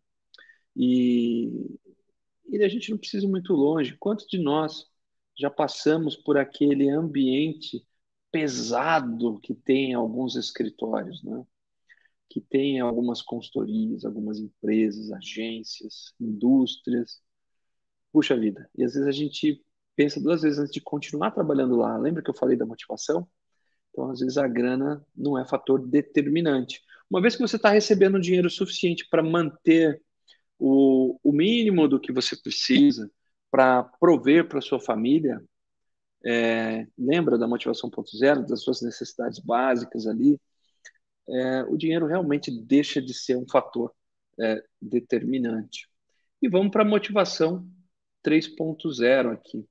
E, 0.77 1.79
e 2.49 2.63
a 2.63 2.69
gente 2.69 2.91
não 2.91 2.99
precisa 2.99 3.25
ir 3.27 3.29
muito 3.29 3.53
longe. 3.53 3.97
Quantos 3.99 4.27
de 4.27 4.39
nós 4.39 4.87
já 5.39 5.51
passamos 5.51 6.17
por 6.17 6.37
aquele 6.37 6.89
ambiente 6.89 7.87
pesado 8.31 9.39
que 9.41 9.55
tem 9.55 9.95
alguns 9.95 10.37
escritórios, 10.37 11.23
né? 11.23 11.45
que 12.29 12.41
tem 12.41 12.81
algumas 12.81 13.23
consultorias, 13.23 14.05
algumas 14.05 14.41
empresas, 14.41 15.13
agências, 15.13 16.13
indústrias. 16.21 17.23
Puxa 18.13 18.37
vida, 18.37 18.69
e 18.77 18.85
às 18.85 18.95
vezes 18.95 19.09
a 19.09 19.13
gente 19.13 19.65
pensa 19.97 20.21
duas 20.21 20.43
vezes 20.43 20.59
antes 20.59 20.73
de 20.73 20.81
continuar 20.81 21.31
trabalhando 21.31 21.77
lá. 21.77 21.97
Lembra 21.97 22.23
que 22.23 22.31
eu 22.31 22.35
falei 22.35 22.57
da 22.57 22.67
motivação? 22.67 23.29
Então, 23.91 24.11
às 24.11 24.19
vezes, 24.19 24.37
a 24.37 24.49
grana 24.49 25.07
não 25.15 25.39
é 25.39 25.45
fator 25.45 25.87
determinante. 25.87 26.83
Uma 27.09 27.23
vez 27.23 27.37
que 27.37 27.43
você 27.43 27.55
está 27.55 27.71
recebendo 27.71 28.21
dinheiro 28.21 28.51
suficiente 28.51 29.07
para 29.09 29.23
manter 29.23 30.03
o, 30.59 31.19
o 31.23 31.33
mínimo 31.33 31.89
do 31.89 32.01
que 32.01 32.13
você 32.13 32.37
precisa, 32.37 33.11
para 33.51 33.85
prover 33.85 34.49
para 34.49 34.61
sua 34.61 34.81
família, 34.81 35.41
é, 36.25 36.87
lembra 36.99 37.39
da 37.39 37.47
motivação 37.47 37.91
ponto 37.91 38.17
zero, 38.17 38.47
das 38.47 38.63
suas 38.63 38.83
necessidades 38.83 39.39
básicas 39.39 40.07
ali, 40.07 40.41
é, 41.29 41.63
o 41.65 41.77
dinheiro 41.77 42.07
realmente 42.07 42.51
deixa 42.51 43.01
de 43.01 43.15
ser 43.15 43.37
um 43.37 43.47
fator 43.49 43.93
é, 44.41 44.63
determinante. 44.81 45.89
E 46.43 46.49
vamos 46.49 46.73
para 46.73 46.83
a 46.83 46.87
motivação 46.87 47.67
3.0 48.27 49.33
aqui, 49.33 49.65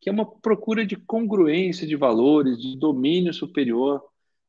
que 0.00 0.08
é 0.08 0.12
uma 0.12 0.24
procura 0.40 0.86
de 0.86 0.96
congruência 0.96 1.86
de 1.86 1.96
valores, 1.96 2.58
de 2.58 2.78
domínio 2.78 3.34
superior, 3.34 4.02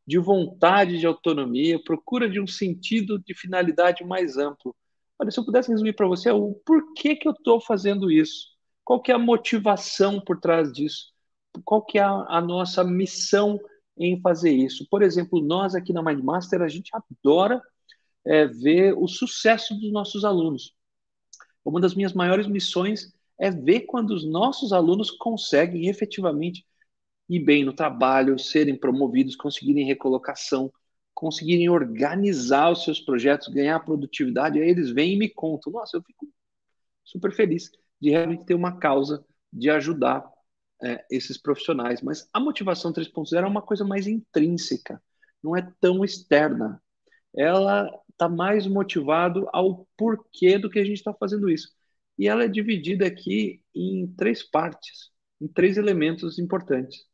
de 0.06 0.18
vontade 0.18 0.98
de 0.98 1.06
autonomia, 1.06 1.82
procura 1.84 2.30
de 2.30 2.40
um 2.40 2.48
sentido 2.48 3.20
de 3.20 3.34
finalidade 3.34 4.06
mais 4.06 4.38
amplo. 4.38 4.76
Olha, 5.20 5.32
se 5.32 5.40
eu 5.40 5.46
pudesse 5.46 5.72
resumir 5.72 5.94
para 5.94 6.08
você 6.08 6.30
o 6.32 6.54
porquê 6.66 7.16
que 7.16 7.28
eu 7.28 7.32
estou 7.32 7.60
fazendo 7.60 8.12
isso, 8.12 8.50
qual 8.84 9.02
que 9.02 9.12
é 9.12 9.16
a 9.16 9.20
motivação 9.20 10.22
por 10.22 10.40
trás 10.40 10.72
disso, 10.72 11.12
qual 11.66 11.84
que 11.84 11.98
é 11.98 12.04
a, 12.04 12.26
a 12.30 12.42
nossa 12.42 12.84
missão 12.84 13.60
em 13.98 14.20
fazer 14.22 14.52
isso. 14.52 14.88
Por 14.90 15.02
exemplo, 15.02 15.42
nós 15.42 15.76
aqui 15.76 15.92
na 15.92 16.04
Mindmaster, 16.04 16.62
a 16.62 16.68
gente 16.68 16.92
adora 16.94 17.62
é, 18.26 18.46
ver 18.46 18.94
o 18.94 19.08
sucesso 19.08 19.74
dos 19.76 19.92
nossos 19.92 20.24
alunos. 20.24 20.74
Uma 21.66 21.82
das 21.82 21.96
minhas 21.96 22.14
maiores 22.14 22.48
missões 22.48 23.14
é 23.40 23.52
ver 23.52 23.82
quando 23.82 24.12
os 24.12 24.26
nossos 24.26 24.72
alunos 24.72 25.12
conseguem 25.12 25.88
efetivamente 25.88 26.66
ir 27.30 27.40
bem 27.40 27.66
no 27.66 27.74
trabalho, 27.74 28.40
serem 28.40 28.76
promovidos, 28.76 29.36
conseguirem 29.36 29.86
recolocação, 29.86 30.72
conseguirem 31.18 31.68
organizar 31.68 32.72
os 32.72 32.84
seus 32.84 33.02
projetos, 33.02 33.48
ganhar 33.48 33.80
produtividade. 33.80 34.62
Aí 34.62 34.70
eles 34.70 34.92
vêm 34.92 35.16
e 35.16 35.18
me 35.18 35.28
contam. 35.28 35.74
Nossa, 35.74 35.98
eu 35.98 36.04
fico 36.04 36.28
super 37.04 37.34
feliz 37.34 37.72
de 38.00 38.12
realmente 38.12 38.46
ter 38.46 38.54
uma 38.54 38.78
causa 38.78 39.26
de 39.52 39.68
ajudar 39.68 40.24
é, 40.80 41.04
esses 41.10 41.36
profissionais. 41.36 42.04
Mas 42.04 42.30
a 42.32 42.40
motivação 42.40 42.94
3.0 42.94 43.44
é 43.44 43.48
uma 43.48 43.64
coisa 43.64 43.84
mais 43.84 44.06
intrínseca, 44.06 45.02
não 45.42 45.56
é 45.56 45.68
tão 45.82 46.06
externa. 46.06 46.80
Ela 47.36 47.90
está 48.12 48.30
mais 48.30 48.68
motivado 48.68 49.50
ao 49.52 49.88
porquê 49.98 50.60
do 50.60 50.70
que 50.70 50.78
a 50.78 50.86
gente 50.86 50.98
está 50.98 51.16
fazendo 51.16 51.50
isso. 51.50 51.70
E 52.16 52.28
ela 52.28 52.44
é 52.44 52.48
dividida 52.48 53.08
aqui 53.08 53.64
em 53.74 54.06
três 54.16 54.44
partes, 54.44 55.10
em 55.42 55.48
três 55.48 55.78
elementos 55.78 56.38
importantes, 56.38 57.06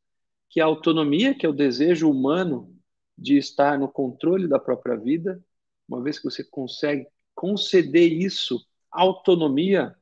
que 0.49 0.59
é 0.59 0.63
a 0.63 0.65
autonomia, 0.65 1.33
que 1.33 1.45
é 1.45 1.49
o 1.49 1.53
desejo 1.53 2.11
humano 2.11 2.72
de 3.17 3.37
estar 3.37 3.77
no 3.77 3.87
controle 3.87 4.47
da 4.47 4.59
própria 4.59 4.95
vida, 4.95 5.43
uma 5.87 6.01
vez 6.01 6.17
que 6.17 6.25
você 6.25 6.43
consegue 6.43 7.07
conceder 7.35 8.11
isso, 8.11 8.59
autonomia 8.91 9.95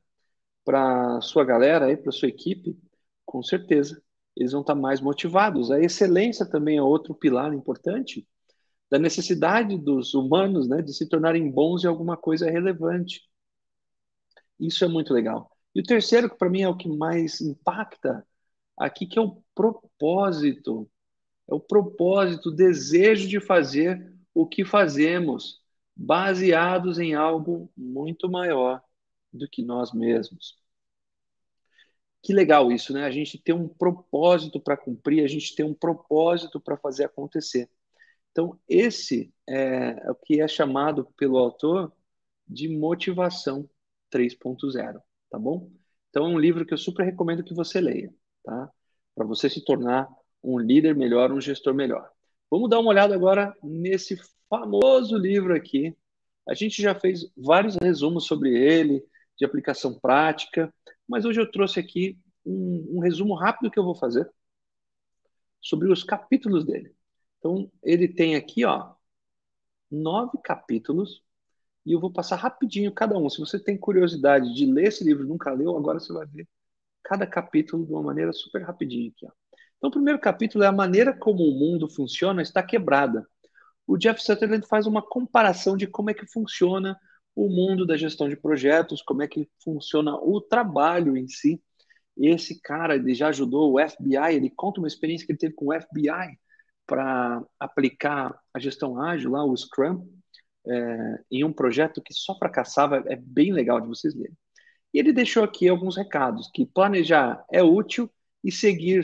para 0.64 1.20
sua 1.20 1.44
galera, 1.44 1.96
para 1.96 2.12
sua 2.12 2.28
equipe, 2.28 2.78
com 3.24 3.42
certeza 3.42 4.02
eles 4.36 4.52
vão 4.52 4.62
estar 4.62 4.74
mais 4.74 5.00
motivados. 5.00 5.70
A 5.70 5.80
excelência 5.80 6.46
também 6.46 6.78
é 6.78 6.82
outro 6.82 7.14
pilar 7.14 7.52
importante 7.52 8.26
da 8.90 8.98
necessidade 8.98 9.78
dos 9.78 10.14
humanos 10.14 10.68
né, 10.68 10.82
de 10.82 10.92
se 10.92 11.08
tornarem 11.08 11.50
bons 11.50 11.84
em 11.84 11.88
alguma 11.88 12.16
coisa 12.16 12.50
relevante. 12.50 13.22
Isso 14.58 14.84
é 14.84 14.88
muito 14.88 15.12
legal. 15.12 15.50
E 15.74 15.80
o 15.80 15.84
terceiro, 15.84 16.28
que 16.28 16.36
para 16.36 16.50
mim 16.50 16.62
é 16.62 16.68
o 16.68 16.76
que 16.76 16.88
mais 16.88 17.40
impacta 17.40 18.26
aqui, 18.76 19.06
que 19.06 19.18
é 19.18 19.22
o 19.22 19.42
propósito. 19.54 20.88
É 21.52 21.54
o 21.54 21.60
propósito, 21.60 22.48
o 22.48 22.54
desejo 22.54 23.28
de 23.28 23.38
fazer 23.38 24.10
o 24.32 24.46
que 24.46 24.64
fazemos, 24.64 25.60
baseados 25.94 26.98
em 26.98 27.14
algo 27.14 27.70
muito 27.76 28.26
maior 28.26 28.82
do 29.30 29.46
que 29.46 29.62
nós 29.62 29.92
mesmos. 29.92 30.58
Que 32.22 32.32
legal 32.32 32.72
isso, 32.72 32.94
né? 32.94 33.04
A 33.04 33.10
gente 33.10 33.36
tem 33.36 33.54
um 33.54 33.68
propósito 33.68 34.58
para 34.58 34.78
cumprir, 34.78 35.22
a 35.22 35.28
gente 35.28 35.54
tem 35.54 35.66
um 35.66 35.74
propósito 35.74 36.58
para 36.58 36.78
fazer 36.78 37.04
acontecer. 37.04 37.68
Então, 38.30 38.58
esse 38.66 39.30
é 39.46 40.10
o 40.10 40.14
que 40.14 40.40
é 40.40 40.48
chamado 40.48 41.04
pelo 41.18 41.36
autor 41.36 41.92
de 42.48 42.66
motivação 42.66 43.68
3.0, 44.10 45.02
tá 45.28 45.38
bom? 45.38 45.70
Então, 46.08 46.24
é 46.24 46.28
um 46.30 46.38
livro 46.38 46.64
que 46.64 46.72
eu 46.72 46.78
super 46.78 47.04
recomendo 47.04 47.44
que 47.44 47.52
você 47.52 47.78
leia, 47.78 48.10
tá? 48.42 48.70
Para 49.14 49.26
você 49.26 49.50
se 49.50 49.62
tornar 49.62 50.08
um 50.42 50.58
líder 50.58 50.94
melhor, 50.94 51.32
um 51.32 51.40
gestor 51.40 51.74
melhor. 51.74 52.10
Vamos 52.50 52.68
dar 52.68 52.80
uma 52.80 52.90
olhada 52.90 53.14
agora 53.14 53.56
nesse 53.62 54.18
famoso 54.48 55.16
livro 55.16 55.54
aqui. 55.54 55.96
A 56.48 56.54
gente 56.54 56.82
já 56.82 56.94
fez 56.94 57.30
vários 57.36 57.76
resumos 57.76 58.26
sobre 58.26 58.50
ele, 58.50 59.04
de 59.38 59.44
aplicação 59.44 59.98
prática, 59.98 60.72
mas 61.08 61.24
hoje 61.24 61.40
eu 61.40 61.50
trouxe 61.50 61.80
aqui 61.80 62.18
um, 62.44 62.96
um 62.96 63.00
resumo 63.00 63.34
rápido 63.34 63.70
que 63.70 63.78
eu 63.78 63.84
vou 63.84 63.94
fazer 63.94 64.30
sobre 65.60 65.90
os 65.90 66.02
capítulos 66.02 66.64
dele. 66.64 66.94
Então, 67.38 67.70
ele 67.82 68.08
tem 68.08 68.34
aqui, 68.34 68.64
ó, 68.64 68.94
nove 69.90 70.38
capítulos 70.42 71.22
e 71.84 71.92
eu 71.92 72.00
vou 72.00 72.12
passar 72.12 72.36
rapidinho 72.36 72.92
cada 72.92 73.16
um. 73.18 73.28
Se 73.28 73.38
você 73.38 73.58
tem 73.58 73.76
curiosidade 73.76 74.54
de 74.54 74.66
ler 74.66 74.88
esse 74.88 75.04
livro, 75.04 75.26
nunca 75.26 75.52
leu, 75.52 75.76
agora 75.76 75.98
você 75.98 76.12
vai 76.12 76.26
ver 76.26 76.48
cada 77.02 77.26
capítulo 77.26 77.84
de 77.84 77.92
uma 77.92 78.02
maneira 78.02 78.32
super 78.32 78.62
rapidinho 78.62 79.10
aqui. 79.10 79.26
Ó. 79.26 79.41
Então, 79.82 79.88
o 79.88 79.94
primeiro 79.94 80.20
capítulo 80.20 80.62
é 80.62 80.68
a 80.68 80.72
maneira 80.72 81.12
como 81.12 81.42
o 81.42 81.58
mundo 81.58 81.88
funciona 81.88 82.40
está 82.40 82.62
quebrada. 82.62 83.26
O 83.84 83.96
Jeff 83.98 84.22
Sutherland 84.22 84.64
faz 84.68 84.86
uma 84.86 85.02
comparação 85.02 85.76
de 85.76 85.88
como 85.88 86.08
é 86.08 86.14
que 86.14 86.24
funciona 86.24 86.96
o 87.34 87.48
mundo 87.48 87.84
da 87.84 87.96
gestão 87.96 88.28
de 88.28 88.36
projetos, 88.36 89.02
como 89.02 89.24
é 89.24 89.26
que 89.26 89.50
funciona 89.60 90.14
o 90.14 90.40
trabalho 90.40 91.16
em 91.16 91.26
si. 91.26 91.60
Esse 92.16 92.60
cara, 92.60 92.94
ele 92.94 93.12
já 93.12 93.26
ajudou 93.30 93.72
o 93.72 93.88
FBI, 93.88 94.36
ele 94.36 94.50
conta 94.50 94.80
uma 94.80 94.86
experiência 94.86 95.26
que 95.26 95.32
ele 95.32 95.38
teve 95.40 95.54
com 95.54 95.70
o 95.70 95.80
FBI 95.80 96.38
para 96.86 97.42
aplicar 97.58 98.38
a 98.54 98.60
gestão 98.60 99.02
ágil 99.02 99.32
lá, 99.32 99.44
o 99.44 99.56
Scrum, 99.56 100.06
é, 100.64 101.18
em 101.28 101.42
um 101.42 101.52
projeto 101.52 102.00
que 102.00 102.14
só 102.14 102.38
fracassava, 102.38 103.02
é 103.08 103.16
bem 103.16 103.52
legal 103.52 103.80
de 103.80 103.88
vocês 103.88 104.14
lerem. 104.14 104.38
E 104.94 105.00
ele 105.00 105.12
deixou 105.12 105.42
aqui 105.42 105.68
alguns 105.68 105.96
recados, 105.96 106.48
que 106.54 106.64
planejar 106.64 107.44
é 107.50 107.64
útil 107.64 108.08
e 108.42 108.50
seguir 108.50 109.02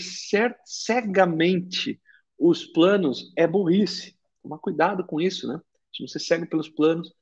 cegamente 0.65 2.01
os 2.39 2.65
planos 2.65 3.33
é 3.37 3.47
burrice. 3.47 4.17
Toma 4.43 4.59
cuidado 4.59 5.05
com 5.05 5.21
isso, 5.21 5.47
né? 5.49 5.61
Se 5.95 6.07
você 6.07 6.19
segue 6.19 6.47
pelos 6.47 6.69
planos, 6.69 7.13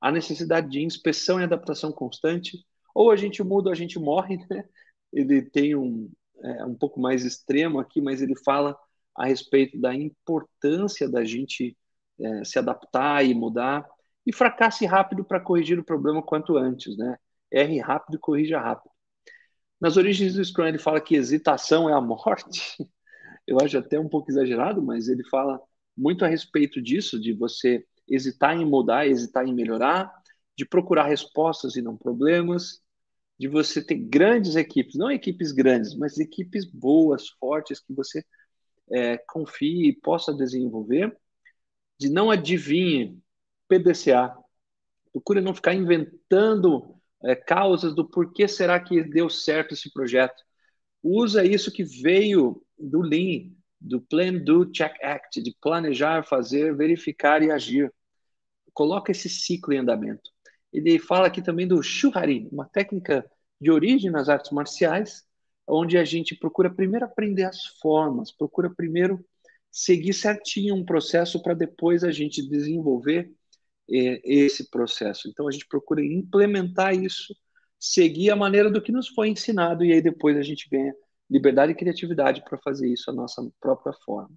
a 0.00 0.10
necessidade 0.10 0.68
de 0.68 0.82
inspeção 0.82 1.40
e 1.40 1.44
adaptação 1.44 1.92
constante, 1.92 2.58
ou 2.94 3.10
a 3.10 3.16
gente 3.16 3.42
muda 3.42 3.68
ou 3.68 3.72
a 3.72 3.76
gente 3.76 3.98
morre, 3.98 4.38
né? 4.50 4.64
Ele 5.12 5.42
tem 5.42 5.74
um, 5.76 6.10
é, 6.42 6.64
um 6.64 6.74
pouco 6.74 7.00
mais 7.00 7.24
extremo 7.24 7.78
aqui, 7.78 8.00
mas 8.00 8.20
ele 8.20 8.34
fala 8.44 8.76
a 9.16 9.26
respeito 9.26 9.80
da 9.80 9.94
importância 9.94 11.08
da 11.08 11.24
gente 11.24 11.76
é, 12.20 12.44
se 12.44 12.58
adaptar 12.58 13.24
e 13.24 13.32
mudar, 13.34 13.86
e 14.26 14.32
fracasse 14.32 14.84
rápido 14.86 15.24
para 15.24 15.40
corrigir 15.40 15.78
o 15.78 15.84
problema 15.84 16.22
quanto 16.22 16.56
antes, 16.56 16.96
né? 16.96 17.16
Erre 17.50 17.78
rápido 17.78 18.16
e 18.16 18.20
corrija 18.20 18.58
rápido. 18.58 18.93
Nas 19.80 19.96
origens 19.96 20.34
do 20.34 20.44
Scrum 20.44 20.66
ele 20.66 20.78
fala 20.78 21.00
que 21.00 21.14
hesitação 21.14 21.88
é 21.88 21.92
a 21.92 22.00
morte. 22.00 22.76
Eu 23.46 23.58
acho 23.60 23.76
até 23.76 24.00
um 24.00 24.08
pouco 24.08 24.30
exagerado, 24.30 24.82
mas 24.82 25.08
ele 25.08 25.22
fala 25.28 25.60
muito 25.96 26.24
a 26.24 26.28
respeito 26.28 26.80
disso, 26.80 27.20
de 27.20 27.32
você 27.32 27.84
hesitar 28.08 28.56
em 28.56 28.64
mudar, 28.64 29.06
hesitar 29.06 29.46
em 29.46 29.54
melhorar, 29.54 30.12
de 30.56 30.64
procurar 30.64 31.04
respostas 31.06 31.76
e 31.76 31.82
não 31.82 31.96
problemas, 31.96 32.82
de 33.38 33.48
você 33.48 33.82
ter 33.84 33.96
grandes 33.96 34.56
equipes, 34.56 34.94
não 34.94 35.10
equipes 35.10 35.52
grandes, 35.52 35.94
mas 35.94 36.18
equipes 36.18 36.64
boas, 36.64 37.28
fortes, 37.28 37.80
que 37.80 37.92
você 37.92 38.24
é, 38.90 39.18
confie 39.18 39.88
e 39.88 39.92
possa 39.92 40.32
desenvolver, 40.32 41.16
de 41.98 42.08
não 42.08 42.30
adivinhe 42.30 43.18
PDCA. 43.68 44.36
Procure 45.12 45.40
não 45.40 45.54
ficar 45.54 45.74
inventando 45.74 46.94
é, 47.24 47.34
causas 47.34 47.94
do 47.94 48.08
porquê 48.08 48.46
será 48.46 48.78
que 48.78 49.02
deu 49.02 49.28
certo 49.30 49.74
esse 49.74 49.92
projeto. 49.92 50.42
Usa 51.02 51.44
isso 51.44 51.72
que 51.72 51.84
veio 51.84 52.62
do 52.78 53.00
Lean, 53.00 53.50
do 53.80 54.00
Plan, 54.00 54.34
Do, 54.34 54.70
Check, 54.72 54.96
Act, 55.02 55.42
de 55.42 55.54
planejar, 55.60 56.24
fazer, 56.24 56.74
verificar 56.76 57.42
e 57.42 57.50
agir. 57.50 57.92
Coloca 58.72 59.12
esse 59.12 59.28
ciclo 59.28 59.72
em 59.72 59.78
andamento. 59.78 60.30
Ele 60.72 60.98
fala 60.98 61.26
aqui 61.26 61.40
também 61.40 61.68
do 61.68 61.82
Shuhari, 61.82 62.48
uma 62.50 62.66
técnica 62.66 63.24
de 63.60 63.70
origem 63.70 64.10
nas 64.10 64.28
artes 64.28 64.50
marciais, 64.50 65.22
onde 65.66 65.96
a 65.96 66.04
gente 66.04 66.34
procura 66.34 66.74
primeiro 66.74 67.04
aprender 67.04 67.44
as 67.44 67.64
formas, 67.80 68.32
procura 68.32 68.68
primeiro 68.74 69.24
seguir 69.70 70.12
certinho 70.12 70.74
um 70.74 70.84
processo 70.84 71.42
para 71.42 71.54
depois 71.54 72.04
a 72.04 72.10
gente 72.10 72.46
desenvolver 72.48 73.32
esse 73.88 74.70
processo. 74.70 75.28
Então 75.28 75.46
a 75.46 75.50
gente 75.50 75.66
procura 75.66 76.04
implementar 76.04 76.94
isso, 76.94 77.34
seguir 77.78 78.30
a 78.30 78.36
maneira 78.36 78.70
do 78.70 78.80
que 78.80 78.92
nos 78.92 79.08
foi 79.08 79.28
ensinado 79.28 79.84
e 79.84 79.92
aí 79.92 80.00
depois 80.00 80.36
a 80.36 80.42
gente 80.42 80.68
ganha 80.70 80.94
liberdade 81.30 81.72
e 81.72 81.74
criatividade 81.74 82.42
para 82.44 82.58
fazer 82.58 82.88
isso 82.88 83.10
a 83.10 83.14
nossa 83.14 83.46
própria 83.60 83.92
forma. 84.04 84.34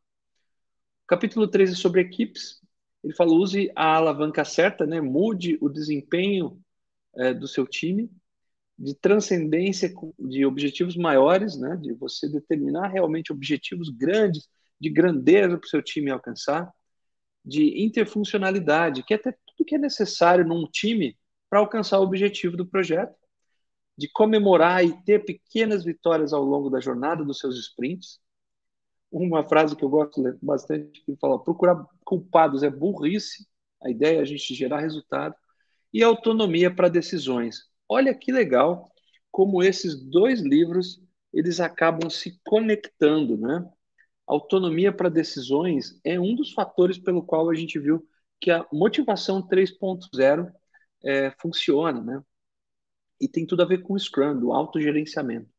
Capítulo 1.07 1.47
3 1.47 1.71
é 1.71 1.75
sobre 1.75 2.01
equipes. 2.01 2.60
Ele 3.03 3.13
fala: 3.13 3.33
use 3.33 3.71
a 3.75 3.95
alavanca 3.95 4.43
certa, 4.43 4.86
né? 4.86 4.99
mude 4.99 5.57
o 5.62 5.69
desempenho 5.69 6.60
é, 7.15 7.33
do 7.33 7.47
seu 7.47 7.65
time, 7.65 8.12
de 8.77 8.93
transcendência 8.93 9.93
de 10.19 10.45
objetivos 10.45 10.95
maiores, 10.95 11.57
né? 11.57 11.77
de 11.77 11.93
você 11.93 12.29
determinar 12.29 12.89
realmente 12.89 13.31
objetivos 13.31 13.89
grandes, 13.89 14.49
de 14.79 14.89
grandeza 14.89 15.57
para 15.57 15.65
o 15.65 15.69
seu 15.69 15.81
time 15.81 16.12
alcançar, 16.12 16.71
de 17.47 17.81
interfuncionalidade, 17.81 19.03
que 19.03 19.13
é 19.13 19.17
até 19.17 19.31
tudo 19.31 19.65
que 19.65 19.75
é 19.75 19.77
necessário 19.77 20.45
num 20.45 20.67
time 20.67 21.17
para 21.49 21.60
alcançar 21.60 21.97
o 21.99 22.03
objetivo 22.03 22.57
do 22.57 22.67
projeto, 22.67 23.15
de 23.97 24.10
comemorar 24.10 24.83
e 24.86 25.01
ter 25.03 25.23
pequenas 25.23 25.86
vitórias 25.86 26.33
ao 26.33 26.43
longo 26.43 26.69
da 26.69 26.81
jornada 26.81 27.23
dos 27.23 27.39
seus 27.39 27.57
sprints. 27.57 28.19
Uma 29.10 29.47
frase 29.47 29.77
que 29.77 29.83
eu 29.83 29.89
gosto 29.89 30.21
bastante 30.41 31.01
que 31.05 31.15
fala: 31.15 31.41
procurar 31.41 31.83
culpados 32.03 32.63
é 32.63 32.69
burrice. 32.69 33.47
A 33.81 33.89
ideia 33.89 34.17
é 34.17 34.21
a 34.21 34.25
gente 34.25 34.53
gerar 34.53 34.81
resultado 34.81 35.33
e 35.93 36.03
autonomia 36.03 36.73
para 36.73 36.89
decisões. 36.89 37.62
Olha 37.88 38.13
que 38.13 38.31
legal 38.31 38.91
como 39.31 39.63
esses 39.63 39.95
dois 39.95 40.41
livros 40.41 41.01
eles 41.33 41.60
acabam 41.60 42.10
se 42.10 42.39
conectando, 42.43 43.38
né? 43.38 43.65
Autonomia 44.27 44.91
para 44.91 45.09
decisões 45.09 45.99
é 46.03 46.19
um 46.19 46.35
dos 46.35 46.51
fatores 46.51 46.97
pelo 46.97 47.23
qual 47.23 47.49
a 47.49 47.55
gente 47.55 47.79
viu 47.79 48.05
que 48.41 48.51
a 48.51 48.65
motivação 48.71 49.41
3.0 49.41 50.51
é, 51.03 51.31
funciona, 51.39 52.01
né? 52.01 52.21
E 53.19 53.27
tem 53.27 53.45
tudo 53.45 53.63
a 53.63 53.65
ver 53.65 53.81
com 53.81 53.93
o 53.93 53.99
Scrum, 53.99 54.37
do 54.39 54.51
autogerenciamento. 54.51 55.49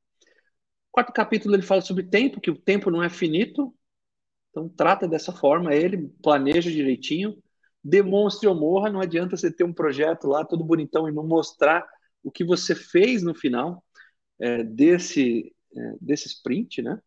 Quarto 0.92 1.12
capítulo 1.12 1.54
ele 1.54 1.62
fala 1.62 1.80
sobre 1.80 2.04
tempo, 2.04 2.40
que 2.40 2.50
o 2.50 2.58
tempo 2.58 2.90
não 2.90 3.02
é 3.02 3.08
finito, 3.08 3.74
então 4.50 4.68
trata 4.68 5.08
dessa 5.08 5.32
forma 5.32 5.74
ele, 5.74 6.08
planeja 6.22 6.70
direitinho, 6.70 7.42
demonstre 7.82 8.48
ou 8.48 8.54
morra, 8.54 8.90
não 8.90 9.00
adianta 9.00 9.36
você 9.36 9.50
ter 9.50 9.64
um 9.64 9.72
projeto 9.72 10.26
lá 10.26 10.44
todo 10.44 10.64
bonitão 10.64 11.08
e 11.08 11.12
não 11.12 11.26
mostrar 11.26 11.86
o 12.22 12.30
que 12.30 12.44
você 12.44 12.74
fez 12.74 13.22
no 13.22 13.34
final 13.34 13.82
é, 14.38 14.62
desse, 14.62 15.54
é, 15.76 15.94
desse 16.00 16.28
sprint, 16.28 16.82
né? 16.82 17.00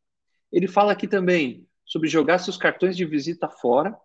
Ele 0.51 0.67
fala 0.67 0.91
aqui 0.91 1.07
também 1.07 1.67
sobre 1.85 2.09
jogar 2.09 2.39
seus 2.39 2.57
cartões 2.57 2.95
de 2.95 3.05
visita 3.05 3.49
fora, 3.49 3.97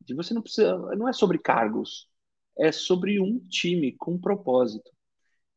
de 0.00 0.14
você 0.14 0.34
não 0.34 0.42
precisa, 0.42 0.76
não 0.96 1.08
é 1.08 1.12
sobre 1.12 1.38
cargos, 1.38 2.08
é 2.58 2.70
sobre 2.70 3.20
um 3.20 3.38
time 3.48 3.92
com 3.92 4.12
um 4.12 4.20
propósito, 4.20 4.90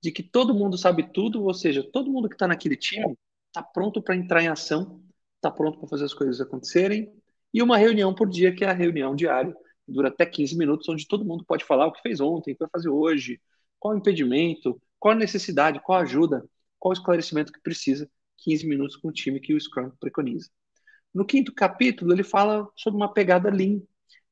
de 0.02 0.12
que 0.12 0.24
todo 0.24 0.54
mundo 0.54 0.78
sabe 0.78 1.12
tudo, 1.12 1.44
ou 1.44 1.54
seja, 1.54 1.84
todo 1.92 2.12
mundo 2.12 2.30
que 2.30 2.36
está 2.36 2.48
naquele 2.48 2.76
time 2.76 3.18
está 3.48 3.62
pronto 3.62 4.02
para 4.02 4.16
entrar 4.16 4.42
em 4.42 4.48
ação, 4.48 5.02
está 5.36 5.52
pronto 5.52 5.80
para 5.80 5.88
fazer 5.88 6.06
as 6.06 6.14
coisas 6.14 6.40
acontecerem, 6.40 7.12
e 7.54 7.62
uma 7.62 7.78
reunião 7.78 8.14
por 8.14 8.30
dia, 8.30 8.54
que 8.54 8.64
é 8.64 8.70
a 8.70 8.74
reunião 8.74 9.16
diária, 9.16 9.56
dura 9.88 10.10
até 10.10 10.26
15 10.26 10.58
minutos, 10.58 10.88
onde 10.90 11.08
todo 11.08 11.26
mundo 11.26 11.46
pode 11.46 11.64
falar 11.64 11.88
o 11.88 11.92
que 11.92 12.02
fez 12.02 12.20
ontem, 12.20 12.52
o 12.52 12.56
que 12.56 12.60
vai 12.64 12.70
fazer 12.72 12.90
hoje, 12.90 13.42
qual 13.80 13.94
o 13.94 13.98
impedimento, 13.98 14.82
qual 15.00 15.14
a 15.14 15.18
necessidade, 15.18 15.80
qual 15.80 16.00
a 16.00 16.02
ajuda, 16.02 16.48
qual 16.80 16.92
o 16.92 16.94
esclarecimento 16.94 17.52
que 17.52 17.62
precisa, 17.62 18.10
15 18.38 18.68
minutos 18.68 18.96
com 18.96 19.10
o 19.10 19.14
time 19.14 19.40
que 19.40 19.54
o 19.54 19.60
Scrum 19.60 19.92
preconiza. 20.00 20.50
No 21.14 21.26
quinto 21.26 21.54
capítulo, 21.54 22.14
ele 22.14 22.24
fala 22.24 22.68
sobre 22.76 22.98
uma 22.98 23.14
pegada 23.14 23.50
Lean. 23.50 23.82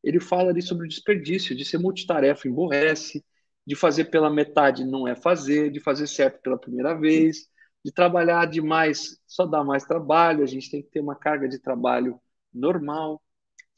Ele 0.04 0.20
fala 0.20 0.52
ali 0.52 0.62
sobre 0.62 0.86
o 0.86 0.90
desperdício, 0.90 1.56
de 1.56 1.66
ser 1.66 1.80
multitarefa 1.80 2.48
emborrece, 2.48 3.26
de 3.66 3.76
fazer 3.76 4.06
pela 4.06 4.30
metade 4.30 4.86
não 4.86 5.08
é 5.08 5.16
fazer, 5.16 5.72
de 5.72 5.80
fazer 5.80 6.08
certo 6.08 6.42
pela 6.42 6.58
primeira 6.58 6.94
vez, 6.94 7.50
de 7.84 7.92
trabalhar 7.92 8.46
demais 8.46 9.20
só 9.28 9.46
dá 9.46 9.64
mais 9.64 9.84
trabalho, 9.84 10.44
a 10.44 10.48
gente 10.48 10.70
tem 10.70 10.82
que 10.84 10.90
ter 10.90 11.00
uma 11.00 11.16
carga 11.16 11.48
de 11.48 11.60
trabalho 11.60 12.20
normal, 12.54 13.22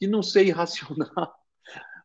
de 0.00 0.06
não 0.06 0.22
ser 0.22 0.46
irracional. 0.46 1.34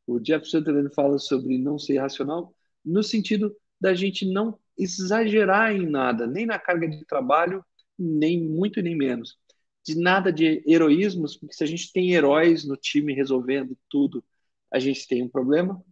O 0.05 0.19
Jeff 0.19 0.45
Sutherland 0.45 0.93
fala 0.93 1.17
sobre 1.17 1.57
não 1.57 1.79
ser 1.79 1.93
irracional 1.93 2.53
no 2.83 3.01
sentido 3.01 3.55
da 3.79 3.93
gente 3.93 4.29
não 4.29 4.59
exagerar 4.77 5.73
em 5.73 5.89
nada, 5.89 6.27
nem 6.27 6.45
na 6.45 6.59
carga 6.59 6.89
de 6.89 7.05
trabalho, 7.05 7.63
nem 8.03 8.41
muito 8.41 8.81
nem 8.81 8.95
menos. 8.95 9.37
De 9.85 9.95
nada 9.95 10.31
de 10.31 10.63
heroísmos, 10.65 11.35
porque 11.35 11.55
se 11.55 11.63
a 11.63 11.67
gente 11.67 11.91
tem 11.91 12.13
heróis 12.13 12.63
no 12.65 12.77
time 12.77 13.13
resolvendo 13.13 13.77
tudo, 13.89 14.23
a 14.71 14.79
gente 14.79 15.07
tem 15.07 15.23
um 15.23 15.29
problema. 15.29 15.83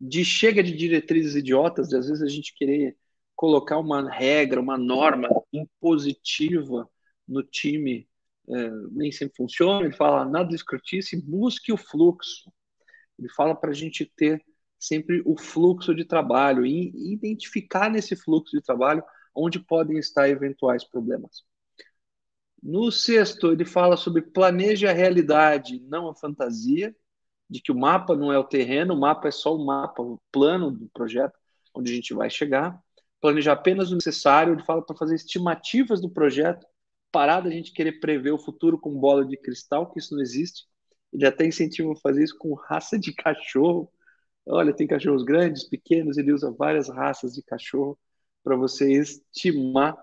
De 0.00 0.24
chega 0.24 0.62
de 0.62 0.72
diretrizes 0.76 1.34
idiotas, 1.34 1.88
de 1.88 1.96
às 1.96 2.08
vezes 2.08 2.22
a 2.22 2.28
gente 2.28 2.54
querer 2.54 2.96
colocar 3.34 3.78
uma 3.78 4.08
regra, 4.10 4.60
uma 4.60 4.78
norma 4.78 5.28
impositiva 5.52 6.88
no 7.26 7.42
time, 7.42 8.08
é, 8.48 8.70
nem 8.90 9.10
sempre 9.10 9.36
funciona. 9.36 9.84
Ele 9.84 9.96
fala 9.96 10.24
nada 10.24 10.48
de 10.48 10.54
escrotice, 10.54 11.20
busque 11.20 11.72
o 11.72 11.76
fluxo. 11.76 12.52
Ele 13.18 13.28
fala 13.30 13.54
para 13.54 13.70
a 13.70 13.74
gente 13.74 14.04
ter 14.16 14.44
sempre 14.78 15.22
o 15.24 15.36
fluxo 15.36 15.94
de 15.94 16.04
trabalho 16.04 16.66
e 16.66 17.12
identificar 17.12 17.88
nesse 17.90 18.16
fluxo 18.16 18.56
de 18.56 18.62
trabalho 18.62 19.02
onde 19.34 19.58
podem 19.58 19.98
estar 19.98 20.28
eventuais 20.28 20.84
problemas. 20.84 21.44
No 22.62 22.90
sexto, 22.92 23.52
ele 23.52 23.64
fala 23.64 23.96
sobre 23.96 24.22
planeje 24.22 24.86
a 24.86 24.92
realidade, 24.92 25.80
não 25.80 26.08
a 26.08 26.14
fantasia, 26.14 26.94
de 27.50 27.60
que 27.60 27.72
o 27.72 27.78
mapa 27.78 28.16
não 28.16 28.32
é 28.32 28.38
o 28.38 28.44
terreno, 28.44 28.94
o 28.94 29.00
mapa 29.00 29.28
é 29.28 29.30
só 29.30 29.54
o 29.54 29.64
mapa, 29.64 30.00
o 30.02 30.20
plano 30.30 30.70
do 30.70 30.88
projeto, 30.88 31.38
onde 31.74 31.92
a 31.92 31.94
gente 31.94 32.14
vai 32.14 32.30
chegar. 32.30 32.80
Planejar 33.20 33.52
apenas 33.54 33.90
o 33.90 33.96
necessário, 33.96 34.54
ele 34.54 34.64
fala 34.64 34.82
para 34.82 34.96
fazer 34.96 35.16
estimativas 35.16 36.00
do 36.00 36.08
projeto, 36.08 36.66
parar 37.10 37.40
da 37.40 37.50
gente 37.50 37.72
querer 37.72 38.00
prever 38.00 38.32
o 38.32 38.38
futuro 38.38 38.78
com 38.78 38.98
bola 38.98 39.24
de 39.24 39.36
cristal, 39.36 39.90
que 39.90 39.98
isso 39.98 40.14
não 40.14 40.22
existe. 40.22 40.64
Ele 41.12 41.26
até 41.26 41.44
incentiva 41.46 41.92
a 41.92 41.96
fazer 41.96 42.24
isso 42.24 42.38
com 42.38 42.54
raça 42.54 42.98
de 42.98 43.12
cachorro, 43.12 43.90
Olha, 44.46 44.72
tem 44.74 44.86
cachorros 44.86 45.22
grandes, 45.24 45.64
pequenos, 45.64 46.18
ele 46.18 46.32
usa 46.32 46.50
várias 46.50 46.88
raças 46.88 47.34
de 47.34 47.42
cachorro 47.42 47.98
para 48.42 48.56
você 48.56 48.92
estimar 48.92 49.96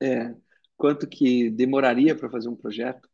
é, 0.00 0.34
quanto 0.76 1.06
que 1.06 1.50
demoraria 1.50 2.14
para 2.14 2.30
fazer 2.30 2.48
um 2.48 2.56
projeto. 2.56 3.08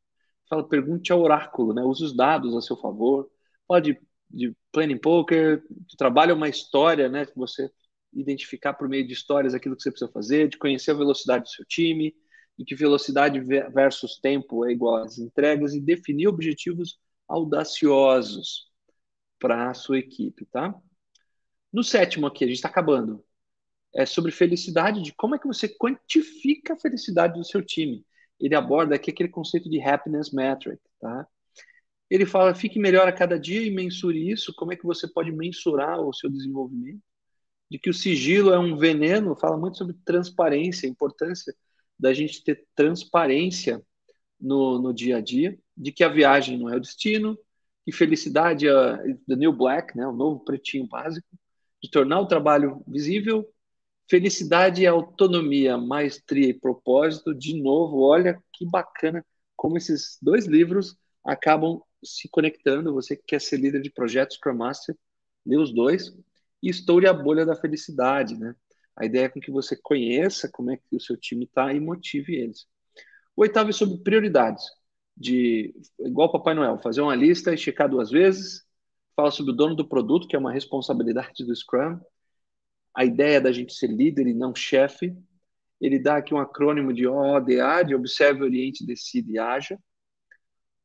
Fala, 0.49 0.69
pergunte 0.69 1.13
ao 1.13 1.21
oráculo, 1.21 1.73
né? 1.75 1.83
Use 1.83 2.05
os 2.05 2.17
dados 2.17 2.55
a 2.55 2.61
seu 2.61 2.77
favor. 2.77 3.31
Pode 3.67 3.99
de 4.31 4.55
planning 4.73 4.99
poker, 4.99 5.63
trabalha 5.97 6.35
uma 6.35 6.49
história, 6.49 7.09
né? 7.09 7.27
Você 7.37 7.71
identificar 8.13 8.75
por 8.75 8.89
meio 8.89 9.07
de 9.07 9.13
histórias 9.13 9.55
aquilo 9.55 9.77
que 9.77 9.83
você 9.83 9.91
precisa 9.91 10.11
fazer, 10.11 10.49
de 10.49 10.59
conhecer 10.59 10.91
a 10.91 10.95
velocidade 10.95 11.45
do 11.45 11.51
seu 11.51 11.65
time, 11.65 12.15
de 12.59 12.65
que 12.65 12.75
velocidade 12.75 13.41
versus 13.41 14.19
tempo 14.21 14.65
é 14.65 14.73
igual 14.73 14.97
às 14.97 15.19
entregas 15.19 15.75
e 15.75 15.81
definir 15.81 16.29
objetivos 16.29 16.99
audaciosos 17.29 18.71
para 19.39 19.71
a 19.71 19.75
sua 19.75 19.99
equipe, 19.99 20.47
tá? 20.47 20.75
No 21.73 21.83
sétimo 21.83 22.27
aqui, 22.27 22.45
a 22.45 22.47
gente 22.47 22.57
está 22.57 22.69
acabando. 22.69 23.25
É 23.95 24.05
sobre 24.05 24.33
felicidade, 24.33 25.03
de 25.03 25.13
como 25.15 25.35
é 25.35 25.39
que 25.39 25.47
você 25.47 25.69
quantifica 25.69 26.75
a 26.75 26.79
felicidade 26.79 27.39
do 27.39 27.45
seu 27.45 27.63
time. 27.65 28.05
Ele 28.41 28.55
aborda 28.55 28.97
aqui 28.97 29.11
aquele 29.11 29.29
conceito 29.29 29.71
de 29.71 29.81
happiness 29.81 30.33
metric, 30.33 30.81
tá? 31.01 31.27
Ele 32.11 32.27
fala, 32.27 32.55
fique 32.55 32.79
melhor 32.79 33.09
a 33.09 33.13
cada 33.13 33.39
dia 33.39 33.63
e 33.63 33.71
mensure 33.71 34.31
isso. 34.31 34.55
Como 34.55 34.73
é 34.73 34.77
que 34.77 34.85
você 34.85 35.09
pode 35.09 35.33
mensurar 35.33 36.01
o 36.01 36.13
seu 36.13 36.31
desenvolvimento? 36.31 37.01
De 37.71 37.79
que 37.79 37.91
o 37.91 37.95
sigilo 37.95 38.53
é 38.53 38.59
um 38.59 38.77
veneno, 38.77 39.37
fala 39.37 39.57
muito 39.57 39.79
sobre 39.79 39.97
transparência, 40.05 40.89
a 40.89 40.91
importância 40.91 41.55
da 41.99 42.13
gente 42.13 42.45
ter 42.45 42.67
transparência 42.75 43.83
no, 44.41 44.79
no 44.81 44.93
dia 44.93 45.17
a 45.17 45.21
dia, 45.21 45.59
de 45.77 45.93
que 45.93 46.05
a 46.05 46.09
viagem 46.09 46.59
não 46.59 46.69
é 46.69 46.77
o 46.77 46.81
destino, 46.81 47.39
que 47.85 47.93
felicidade 47.93 48.69
é 48.69 48.97
the 49.27 49.37
new 49.37 49.53
black, 49.53 49.97
né, 49.97 50.07
o 50.07 50.13
novo 50.13 50.45
pretinho 50.45 50.87
básico, 50.87 51.27
de 51.83 51.91
tornar 51.91 52.21
o 52.21 52.27
trabalho 52.27 52.83
visível. 52.87 53.49
Felicidade 54.09 54.87
autonomia, 54.87 55.79
maestria 55.79 56.49
e 56.49 56.55
propósito. 56.55 57.35
De 57.35 57.61
novo, 57.61 58.01
olha 58.01 58.43
que 58.53 58.67
bacana 58.67 59.25
como 59.57 59.79
esses 59.79 60.19
dois 60.21 60.47
livros 60.47 60.97
acabam 61.25 61.81
se 62.03 62.29
conectando. 62.29 62.93
Você 62.93 63.17
que 63.17 63.25
quer 63.27 63.41
ser 63.41 63.57
líder 63.57 63.81
de 63.81 63.91
projetos 63.91 64.37
Scrum 64.37 64.57
Master, 64.57 64.97
lê 65.47 65.57
os 65.57 65.73
dois. 65.73 66.15
E 66.63 66.69
Estoure 66.69 67.07
a 67.07 67.13
bolha 67.13 67.47
da 67.47 67.57
felicidade, 67.57 68.37
né? 68.39 68.55
A 68.97 69.05
ideia 69.05 69.25
é 69.25 69.29
com 69.29 69.41
que 69.41 69.51
você 69.51 69.77
conheça 69.77 70.49
como 70.53 70.71
é 70.71 70.77
que 70.77 70.97
o 70.97 71.01
seu 71.01 71.17
time 71.17 71.45
está 71.45 71.73
e 71.73 71.81
motive 71.81 72.35
eles. 72.37 72.67
O 73.37 73.43
oitavo 73.43 73.71
é 73.71 73.73
sobre 73.73 73.99
prioridades 73.99 74.65
de 75.17 75.75
igual 75.99 76.31
Papai 76.31 76.55
Noel, 76.55 76.79
fazer 76.79 77.01
uma 77.01 77.15
lista 77.15 77.53
e 77.53 77.59
checar 77.59 77.89
duas 77.89 78.11
vezes. 78.11 78.65
Fala 79.17 79.31
sobre 79.31 79.53
o 79.53 79.55
dono 79.55 79.75
do 79.75 79.89
produto, 79.89 80.27
que 80.27 80.37
é 80.37 80.39
uma 80.39 80.53
responsabilidade 80.53 81.45
do 81.45 81.55
Scrum. 81.55 82.01
A 82.95 83.05
ideia 83.05 83.41
da 83.41 83.53
gente 83.53 83.75
ser 83.75 83.89
líder 83.89 84.27
e 84.27 84.35
não 84.35 84.55
chefe. 84.55 85.17
Ele 85.81 85.99
dá 85.99 86.17
aqui 86.17 86.33
um 86.35 86.39
acrônimo 86.39 86.93
de 86.93 87.07
ODA, 87.07 87.83
de 87.83 87.95
Observe, 87.95 88.43
Oriente, 88.43 88.87
Decide 88.87 89.33
e 89.33 89.39
Haja. 89.39 89.79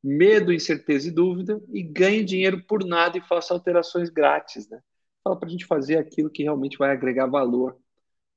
medo, 0.04 0.54
incerteza 0.54 1.10
e 1.10 1.12
dúvida, 1.12 1.62
e 1.74 1.84
ganhe 1.84 2.24
dinheiro 2.24 2.64
por 2.66 2.86
nada 2.86 3.18
e 3.18 3.22
faça 3.22 3.54
alterações 3.54 4.10
grátis. 4.10 4.70
Né? 4.70 4.80
Fala 5.24 5.38
para 5.38 5.48
a 5.48 5.52
gente 5.52 5.66
fazer 5.66 5.98
aquilo 5.98 6.30
que 6.30 6.44
realmente 6.44 6.78
vai 6.78 6.92
agregar 6.92 7.28
valor 7.28 7.78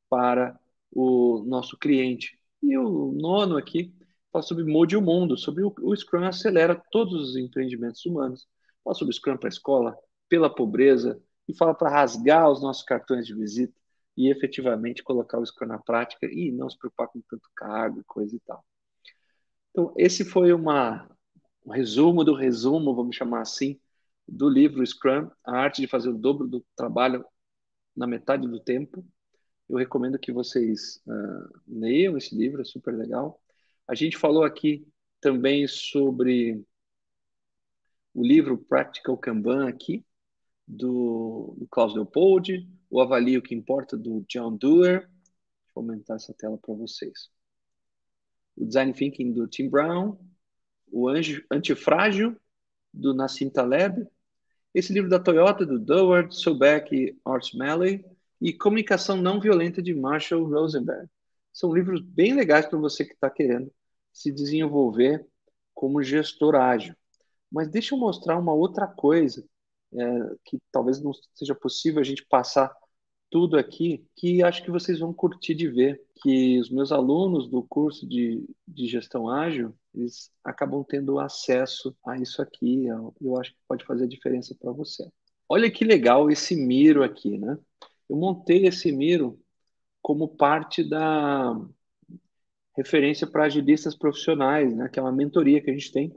para 0.09 0.59
o 0.91 1.43
nosso 1.47 1.79
cliente. 1.79 2.39
E 2.63 2.77
o 2.77 3.13
nono 3.13 3.57
aqui 3.57 3.95
fala 4.33 4.43
sobre 4.43 4.65
Mode 4.65 4.97
o 4.97 5.03
Mundo, 5.03 5.37
sobre 5.37 5.65
o, 5.65 5.75
o 5.83 5.97
Scrum 5.97 6.25
acelera 6.25 6.81
todos 6.91 7.31
os 7.31 7.37
empreendimentos 7.37 8.05
humanos. 8.07 8.49
Fala 8.85 8.95
sobre 8.95 9.13
o 9.13 9.15
Scrum 9.15 9.37
para 9.37 9.49
a 9.49 9.51
escola, 9.51 9.97
pela 10.29 10.55
pobreza, 10.55 11.21
e 11.49 11.57
fala 11.57 11.75
para 11.75 11.91
rasgar 11.91 12.51
os 12.51 12.63
nossos 12.63 12.83
cartões 12.83 13.27
de 13.27 13.35
visita 13.35 13.75
e 14.17 14.31
efetivamente 14.31 15.03
colocar 15.03 15.39
o 15.39 15.47
Scrum 15.47 15.67
na 15.67 15.79
prática 15.79 16.27
e 16.27 16.53
não 16.53 16.69
se 16.69 16.79
preocupar 16.79 17.09
com 17.09 17.21
tanto 17.23 17.49
cargo 17.55 18.01
e 18.01 18.05
coisa 18.05 18.37
e 18.37 18.41
tal. 18.41 18.65
Então, 19.71 19.93
esse 19.97 20.25
foi 20.25 20.53
uma, 20.53 21.09
um 21.65 21.73
resumo 21.73 22.25
do 22.25 22.35
resumo, 22.35 22.95
vamos 22.95 23.17
chamar 23.17 23.41
assim, 23.41 23.81
do 24.29 24.49
livro 24.49 24.87
Scrum, 24.87 25.31
a 25.45 25.57
arte 25.57 25.81
de 25.81 25.89
fazer 25.89 26.11
o 26.11 26.19
dobro 26.19 26.47
do 26.47 26.65
trabalho 26.77 27.25
na 27.97 28.07
metade 28.07 28.47
do 28.47 28.61
tempo. 28.61 29.05
Eu 29.69 29.79
recomendo 29.79 30.19
que 30.19 30.33
vocês 30.33 31.03
uh, 31.07 31.61
leiam 31.67 32.17
esse 32.19 32.35
livro, 32.37 32.61
é 32.61 32.65
super 32.65 32.95
legal. 32.95 33.41
A 33.89 33.95
gente 33.95 34.19
falou 34.19 34.45
aqui 34.45 34.87
também 35.21 35.67
sobre 35.67 36.63
o 38.15 38.23
livro 38.23 38.59
Practical 38.59 39.17
Kanban 39.17 39.69
aqui, 39.69 40.05
do, 40.73 41.55
do 41.59 41.67
Klaus 41.69 41.95
Leopold, 41.95 42.67
o 42.91 43.01
Avalio 43.01 43.43
que 43.43 43.55
Importa, 43.55 43.97
do 43.97 44.25
John. 44.29 44.57
Deixa 44.57 45.03
eu 45.03 45.03
aumentar 45.77 46.15
essa 46.15 46.33
tela 46.33 46.59
para 46.59 46.75
vocês. 46.75 47.31
O 48.57 48.65
Design 48.65 48.93
Thinking, 48.93 49.33
do 49.33 49.47
Tim 49.47 49.69
Brown. 49.69 50.17
O 50.91 51.09
Anjo, 51.09 51.45
Antifrágil, 51.51 52.37
do 52.93 53.15
Nassim 53.15 53.49
Taleb. 53.49 54.07
Esse 54.75 54.93
livro 54.93 55.11
da 55.11 55.19
Toyota, 55.19 55.67
do 55.67 55.79
Doward, 55.79 56.35
Sobeck 56.35 56.95
e 56.95 57.19
Art 57.25 57.55
Malley. 57.55 58.05
E 58.41 58.53
Comunicação 58.53 59.17
Não 59.17 59.41
Violenta, 59.41 59.83
de 59.83 59.95
Marshall 59.95 60.45
Rosenberg. 60.45 61.09
São 61.53 61.73
livros 61.73 62.01
bem 62.01 62.35
legais 62.35 62.67
para 62.67 62.79
você 62.79 63.05
que 63.05 63.13
está 63.13 63.31
querendo 63.31 63.71
se 64.13 64.33
desenvolver 64.33 65.27
como 65.75 66.03
gestor 66.03 66.55
ágil. 66.55 66.95
Mas 67.51 67.69
deixa 67.69 67.95
eu 67.95 67.99
mostrar 67.99 68.39
uma 68.39 68.53
outra 68.53 68.87
coisa 68.87 69.47
é, 69.95 70.37
que 70.45 70.59
talvez 70.71 71.01
não 71.03 71.13
seja 71.35 71.55
possível 71.55 72.01
a 72.01 72.05
gente 72.05 72.25
passar 72.27 72.75
tudo 73.31 73.57
aqui, 73.57 74.07
que 74.15 74.43
acho 74.43 74.63
que 74.63 74.71
vocês 74.71 74.99
vão 74.99 75.13
curtir 75.13 75.55
de 75.55 75.67
ver, 75.67 76.03
que 76.23 76.61
os 76.61 76.71
meus 76.71 76.93
alunos 76.93 77.49
do 77.49 77.63
curso 77.63 78.07
de, 78.07 78.45
de 78.69 78.87
gestão 78.87 79.29
ágil, 79.29 79.75
eles 79.95 80.31
acabam 80.45 80.85
tendo 80.85 81.19
acesso 81.19 81.97
a 82.07 82.19
isso 82.19 82.43
aqui, 82.43 82.87
eu, 82.87 83.41
acho 83.41 83.53
que 83.53 83.59
pode 83.67 83.85
fazer 83.87 84.05
a 84.05 84.09
diferença 84.09 84.55
para 84.61 84.71
você. 84.71 85.09
Olha 85.49 85.71
que 85.71 85.85
legal 85.85 86.31
esse 86.31 86.55
Miro 86.55 87.03
aqui, 87.03 87.39
né? 87.39 87.59
Eu 88.09 88.17
montei 88.17 88.67
esse 88.67 88.93
Miro 88.93 89.39
como 90.03 90.29
parte 90.29 90.85
da 90.85 91.59
referência 92.77 93.27
para 93.27 93.45
agilistas 93.45 93.95
profissionais, 93.97 94.75
né? 94.75 94.89
que 94.89 94.99
é 94.99 95.03
uma 95.03 95.13
mentoria 95.13 95.61
que 95.63 95.71
a 95.71 95.73
gente 95.73 95.93
tem 95.93 96.15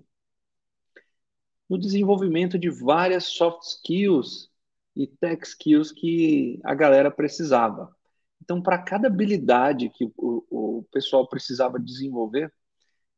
no 1.70 1.78
desenvolvimento 1.80 2.58
de 2.60 2.70
várias 2.70 3.26
soft 3.26 3.64
skills 3.64 4.50
e 4.96 5.08
tech 5.08 5.46
skills 5.46 5.92
que 5.92 6.60
a 6.64 6.74
galera 6.74 7.12
precisava. 7.12 7.94
Então, 8.42 8.62
para 8.62 8.78
cada 8.78 9.08
habilidade 9.08 9.90
que 9.90 10.06
o, 10.18 10.44
o 10.50 10.84
pessoal 10.92 11.28
precisava 11.28 11.80
desenvolver, 11.80 12.54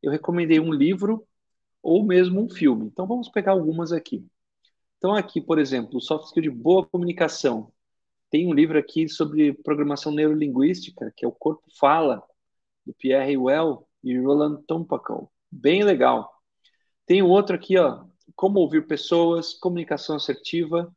eu 0.02 0.10
recomendei 0.10 0.58
um 0.58 0.72
livro 0.72 1.26
ou 1.82 2.04
mesmo 2.04 2.42
um 2.42 2.48
filme. 2.48 2.86
Então, 2.86 3.06
vamos 3.06 3.28
pegar 3.28 3.52
algumas 3.52 3.92
aqui. 3.92 4.26
Então, 4.96 5.14
aqui, 5.14 5.40
por 5.40 5.58
exemplo, 5.58 5.98
o 5.98 6.00
soft 6.00 6.26
skill 6.26 6.42
de 6.42 6.50
boa 6.50 6.84
comunicação. 6.86 7.72
Tem 8.30 8.46
um 8.46 8.52
livro 8.52 8.78
aqui 8.78 9.08
sobre 9.08 9.52
programação 9.52 10.12
neurolinguística, 10.12 11.12
que 11.16 11.24
é 11.24 11.28
O 11.28 11.32
Corpo 11.32 11.64
Fala, 11.78 12.22
do 12.84 12.92
Pierre 12.94 13.36
Well 13.36 13.86
e 14.02 14.18
Roland 14.18 14.62
Tompakov. 14.66 15.28
Bem 15.50 15.82
legal. 15.82 16.30
Tem 17.06 17.22
outro 17.22 17.56
aqui, 17.56 17.78
ó, 17.78 18.04
Como 18.38 18.60
Ouvir 18.60 18.86
Pessoas, 18.86 19.52
Comunicação 19.52 20.14
Assertiva, 20.14 20.94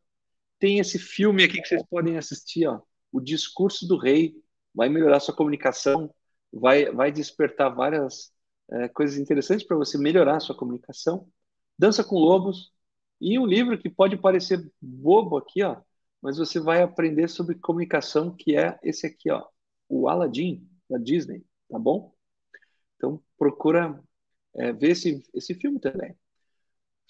tem 0.59 0.77
esse 0.77 0.99
filme 0.99 1.43
aqui 1.43 1.59
que 1.59 1.67
vocês 1.67 1.81
podem 1.89 2.15
assistir, 2.15 2.67
ó, 2.67 2.79
O 3.11 3.19
Discurso 3.19 3.87
do 3.87 3.97
Rei. 3.97 4.35
Vai 4.75 4.89
melhorar 4.89 5.19
sua 5.19 5.35
comunicação, 5.35 6.13
vai, 6.53 6.91
vai 6.91 7.11
despertar 7.11 7.73
várias 7.73 8.31
é, 8.71 8.87
coisas 8.89 9.17
interessantes 9.17 9.65
para 9.65 9.75
você 9.75 9.97
melhorar 9.97 10.39
sua 10.39 10.55
comunicação. 10.55 11.27
Dança 11.75 12.03
com 12.03 12.15
Lobos. 12.15 12.71
E 13.19 13.39
um 13.39 13.47
livro 13.47 13.75
que 13.75 13.89
pode 13.89 14.15
parecer 14.17 14.71
bobo 14.79 15.35
aqui, 15.35 15.63
ó, 15.63 15.81
mas 16.21 16.37
você 16.37 16.59
vai 16.59 16.83
aprender 16.83 17.27
sobre 17.27 17.55
comunicação, 17.55 18.35
que 18.35 18.55
é 18.55 18.77
esse 18.83 19.07
aqui, 19.07 19.31
ó, 19.31 19.47
o 19.89 20.07
Aladdin, 20.07 20.69
da 20.87 20.99
Disney, 20.99 21.43
tá 21.67 21.79
bom? 21.79 22.13
Então, 22.97 23.19
procura 23.35 23.99
é, 24.53 24.71
ver 24.71 24.91
esse, 24.91 25.23
esse 25.33 25.55
filme 25.55 25.79
também. 25.79 26.15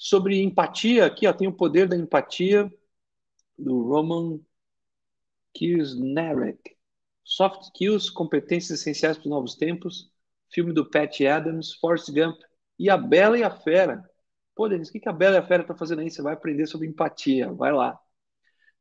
Sobre 0.04 0.42
empatia, 0.42 1.06
aqui 1.06 1.28
ó, 1.28 1.32
tem 1.32 1.48
o 1.48 1.54
poder 1.54 1.88
da 1.88 1.96
empatia, 1.96 2.68
do 3.56 3.84
Roman 3.84 4.40
Kirsnarek. 5.54 6.76
Soft 7.24 7.66
Skills, 7.66 8.10
Competências 8.10 8.80
Essenciais 8.80 9.16
para 9.16 9.26
os 9.26 9.30
Novos 9.30 9.54
Tempos, 9.54 10.12
filme 10.52 10.74
do 10.74 10.90
Pat 10.90 11.22
Adams, 11.22 11.76
Forrest 11.76 12.10
Gump 12.10 12.36
e 12.80 12.90
A 12.90 12.98
Bela 12.98 13.38
e 13.38 13.44
a 13.44 13.52
Fera. 13.52 14.04
Pô, 14.56 14.68
Denis, 14.68 14.90
o 14.90 14.92
que 14.92 15.08
a 15.08 15.14
Bela 15.14 15.36
e 15.36 15.38
a 15.38 15.46
Fera 15.46 15.62
estão 15.62 15.76
tá 15.76 15.80
fazendo 15.80 16.02
aí? 16.02 16.10
Você 16.10 16.24
vai 16.24 16.34
aprender 16.34 16.66
sobre 16.66 16.88
empatia, 16.88 17.54
vai 17.54 17.72
lá. 17.72 17.96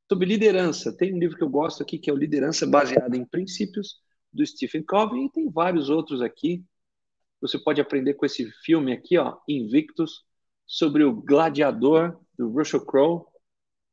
Sobre 0.08 0.24
liderança, 0.24 0.90
tem 0.96 1.12
um 1.12 1.18
livro 1.18 1.36
que 1.36 1.44
eu 1.44 1.50
gosto 1.50 1.82
aqui, 1.82 1.98
que 1.98 2.08
é 2.08 2.14
o 2.14 2.16
Liderança 2.16 2.66
Baseada 2.66 3.14
em 3.14 3.26
Princípios, 3.26 3.96
do 4.32 4.44
Stephen 4.46 4.82
Covey, 4.84 5.26
e 5.26 5.30
tem 5.30 5.50
vários 5.50 5.90
outros 5.90 6.22
aqui. 6.22 6.64
Você 7.42 7.58
pode 7.58 7.78
aprender 7.78 8.14
com 8.14 8.24
esse 8.24 8.50
filme 8.64 8.90
aqui, 8.94 9.18
ó, 9.18 9.36
Invictus, 9.46 10.24
sobre 10.70 11.02
o 11.02 11.12
gladiador 11.12 12.16
do 12.38 12.48
Russell 12.48 12.86
Crowe, 12.86 13.24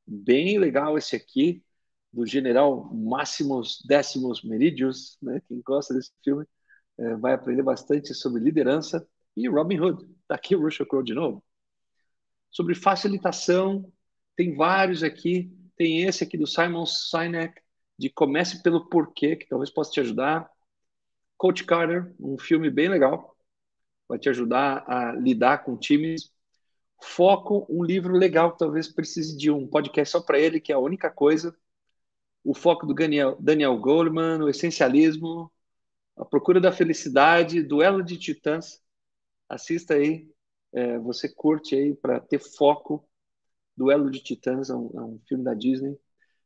bem 0.05 0.59
legal 0.59 0.95
esse 0.95 1.15
aqui, 1.15 1.63
do 2.13 2.23
general 2.23 2.93
Máximos 2.93 3.81
Décimos 3.83 4.43
Meridius, 4.43 5.17
né? 5.19 5.41
quem 5.47 5.59
gosta 5.59 5.91
desse 5.91 6.11
filme 6.23 6.45
é, 6.99 7.15
vai 7.15 7.33
aprender 7.33 7.63
bastante 7.63 8.13
sobre 8.13 8.43
liderança, 8.43 9.07
e 9.35 9.49
Robin 9.49 9.79
Hood, 9.79 10.05
tá 10.27 10.35
aqui 10.35 10.55
o 10.55 10.61
Russell 10.61 10.85
Crowe 10.85 11.03
de 11.03 11.15
novo. 11.15 11.43
Sobre 12.51 12.75
facilitação, 12.75 13.91
tem 14.35 14.55
vários 14.55 15.01
aqui, 15.01 15.51
tem 15.75 16.03
esse 16.03 16.23
aqui 16.23 16.37
do 16.37 16.45
Simon 16.45 16.85
Sinek, 16.85 17.59
de 17.97 18.07
Comece 18.11 18.61
pelo 18.61 18.87
Porquê, 18.87 19.35
que 19.35 19.47
talvez 19.47 19.71
possa 19.71 19.89
te 19.89 19.99
ajudar. 19.99 20.47
Coach 21.37 21.63
Carter, 21.63 22.13
um 22.19 22.37
filme 22.37 22.69
bem 22.69 22.87
legal, 22.87 23.35
vai 24.07 24.19
te 24.19 24.29
ajudar 24.29 24.83
a 24.87 25.13
lidar 25.13 25.63
com 25.63 25.75
times 25.75 26.36
Foco, 27.01 27.65
um 27.69 27.83
livro 27.83 28.13
legal 28.13 28.51
que 28.51 28.59
talvez 28.59 28.87
precise 28.87 29.37
de 29.37 29.51
um 29.51 29.67
podcast 29.67 30.11
só 30.11 30.21
para 30.21 30.39
ele, 30.39 30.59
que 30.59 30.71
é 30.71 30.75
a 30.75 30.79
única 30.79 31.09
coisa. 31.09 31.55
O 32.43 32.53
foco 32.53 32.85
do 32.85 32.93
Daniel, 32.93 33.37
Daniel 33.39 33.77
Goleman, 33.77 34.43
o 34.43 34.49
essencialismo, 34.49 35.51
a 36.15 36.25
procura 36.25 36.59
da 36.59 36.71
felicidade, 36.71 37.61
duelo 37.61 38.03
de 38.03 38.17
titãs. 38.17 38.81
Assista 39.49 39.95
aí, 39.95 40.27
é, 40.73 40.97
você 40.99 41.29
curte 41.29 41.75
aí 41.75 41.95
para 41.95 42.19
ter 42.19 42.39
foco. 42.39 43.07
Duelo 43.75 44.09
de 44.09 44.19
Titãs 44.19 44.69
é 44.69 44.75
um, 44.75 44.91
é 44.95 45.01
um, 45.01 45.19
filme 45.27 45.43
da 45.43 45.53
Disney. 45.53 45.97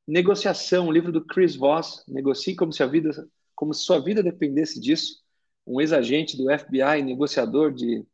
Negociação, 0.07 0.87
um 0.87 0.91
livro 0.91 1.11
do 1.11 1.23
Chris 1.25 1.55
Voss. 1.55 2.03
Negocie 2.07 2.55
como 2.55 2.73
se 2.73 2.83
a 2.83 2.87
vida, 2.87 3.09
como 3.55 3.73
se 3.73 3.83
sua 3.83 3.99
vida 3.99 4.21
dependesse 4.21 4.79
disso. 4.79 5.21
Um 5.65 5.79
ex-agente 5.79 6.35
do 6.35 6.45
FBI, 6.45 7.01
negociador 7.03 7.71
de 7.71 8.05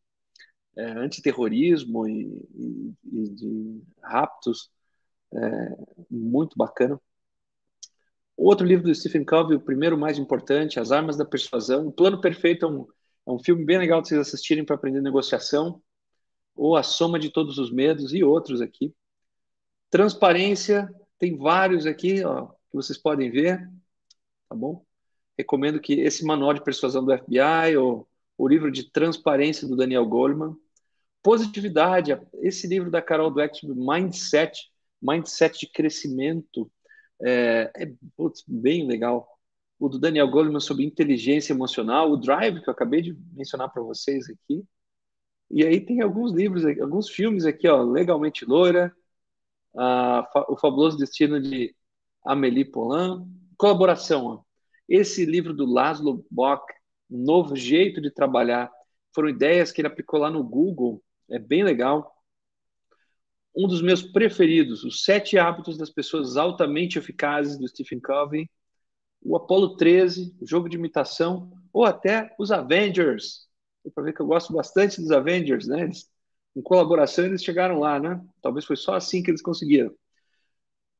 é, 0.78 0.92
antiterrorismo 0.92 2.08
e, 2.08 2.24
e, 2.56 2.94
e, 3.12 3.30
de 3.30 3.82
raptos, 4.04 4.70
é, 5.34 5.78
muito 6.10 6.56
bacana. 6.56 7.02
Outro 8.38 8.66
livro 8.66 8.86
do 8.86 8.94
Stephen 8.94 9.26
Covey, 9.26 9.58
o 9.58 9.62
primeiro 9.62 9.98
mais 9.98 10.20
importante, 10.20 10.80
As 10.80 10.92
Armas 10.92 11.18
da 11.18 11.26
Persuasão. 11.26 11.88
O 11.88 11.92
Plano 11.92 12.22
Perfeito 12.22 12.66
é 12.66 12.70
um, 12.70 12.88
é 13.26 13.32
um 13.32 13.40
filme 13.40 13.66
bem 13.66 13.80
legal 13.80 14.02
de 14.02 14.10
vocês 14.10 14.22
assistirem 14.22 14.64
para 14.64 14.76
aprender 14.76 15.02
negociação, 15.02 15.82
ou 16.56 16.76
A 16.76 16.84
Soma 16.84 17.18
de 17.18 17.32
Todos 17.32 17.58
os 17.58 17.72
Medos 17.72 18.14
e 18.14 18.24
outros 18.24 18.62
aqui. 18.62 18.94
Transparência, 19.90 20.88
tem 21.18 21.36
vários 21.36 21.88
aqui 21.88 22.24
ó, 22.24 22.48
que 22.70 22.76
vocês 22.76 22.98
podem 22.98 23.32
ver, 23.32 23.68
tá 24.48 24.56
bom? 24.56 24.86
Recomendo 25.36 25.80
que 25.80 25.94
esse 25.94 26.24
manual 26.24 26.54
de 26.54 26.64
persuasão 26.64 27.04
do 27.04 27.18
FBI 27.18 27.76
ou 27.78 28.08
o 28.38 28.48
livro 28.48 28.72
de 28.72 28.92
transparência 28.92 29.68
do 29.68 29.76
Daniel 29.76 30.06
Goleman 30.06 30.56
positividade, 31.28 32.18
esse 32.36 32.66
livro 32.68 32.90
da 32.90 33.02
Carol 33.02 33.30
Dweck 33.30 33.58
sobre 33.58 33.76
mindset, 33.76 34.72
mindset 35.02 35.60
de 35.60 35.70
crescimento, 35.70 36.72
é, 37.22 37.70
é 37.76 37.94
putz, 38.16 38.46
bem 38.48 38.88
legal. 38.88 39.28
O 39.78 39.90
do 39.90 40.00
Daniel 40.00 40.30
Goleman 40.30 40.62
sobre 40.62 40.86
inteligência 40.86 41.52
emocional, 41.52 42.10
o 42.10 42.16
Drive, 42.16 42.62
que 42.62 42.70
eu 42.70 42.72
acabei 42.72 43.02
de 43.02 43.14
mencionar 43.34 43.68
para 43.74 43.84
vocês 43.84 44.30
aqui. 44.30 44.64
E 45.52 45.66
aí 45.66 45.82
tem 45.82 46.02
alguns 46.02 46.32
livros, 46.32 46.64
alguns 46.80 47.10
filmes 47.10 47.46
aqui, 47.46 47.68
ó, 47.68 47.84
Legalmente 47.84 48.46
Loira, 48.46 48.96
O 49.74 50.56
Fabuloso 50.56 50.98
Destino 50.98 51.42
de 51.42 51.76
Amélie 52.24 52.64
Poulain, 52.64 53.28
colaboração, 53.58 54.26
ó. 54.28 54.42
Esse 54.88 55.26
livro 55.26 55.54
do 55.54 55.66
Laszlo 55.66 56.26
Bock, 56.32 56.64
novo 57.10 57.54
jeito 57.54 58.00
de 58.00 58.12
trabalhar, 58.12 58.72
foram 59.14 59.28
ideias 59.28 59.74
que 59.74 59.82
ele 59.82 59.90
aplicou 59.90 60.22
lá 60.22 60.30
no 60.30 60.42
Google, 60.42 61.04
é 61.30 61.40
bem 61.40 61.64
legal. 61.64 62.16
Um 63.56 63.68
dos 63.68 63.82
meus 63.82 64.04
preferidos, 64.04 64.84
Os 64.84 65.04
Sete 65.04 65.38
Hábitos 65.38 65.78
das 65.78 65.90
Pessoas 65.90 66.38
Altamente 66.38 67.00
Eficazes, 67.00 67.58
do 67.58 67.68
Stephen 67.68 68.00
Covey, 68.00 68.50
o 69.22 69.36
Apollo 69.36 69.76
13, 69.78 70.36
o 70.40 70.48
jogo 70.48 70.70
de 70.70 70.78
imitação, 70.78 71.52
ou 71.74 71.86
até 71.86 72.34
os 72.38 72.52
Avengers. 72.52 73.48
Para 73.96 74.04
ver 74.04 74.14
que 74.14 74.22
eu 74.22 74.28
gosto 74.28 74.54
bastante 74.54 75.02
dos 75.02 75.12
Avengers, 75.12 75.68
né? 75.68 75.84
Eles, 75.84 76.10
em 76.56 76.62
colaboração 76.62 77.26
eles 77.26 77.44
chegaram 77.44 77.80
lá, 77.80 78.00
né? 78.00 78.22
Talvez 78.42 78.66
foi 78.66 78.76
só 78.76 78.96
assim 78.96 79.24
que 79.24 79.32
eles 79.32 79.42
conseguiram. 79.42 79.94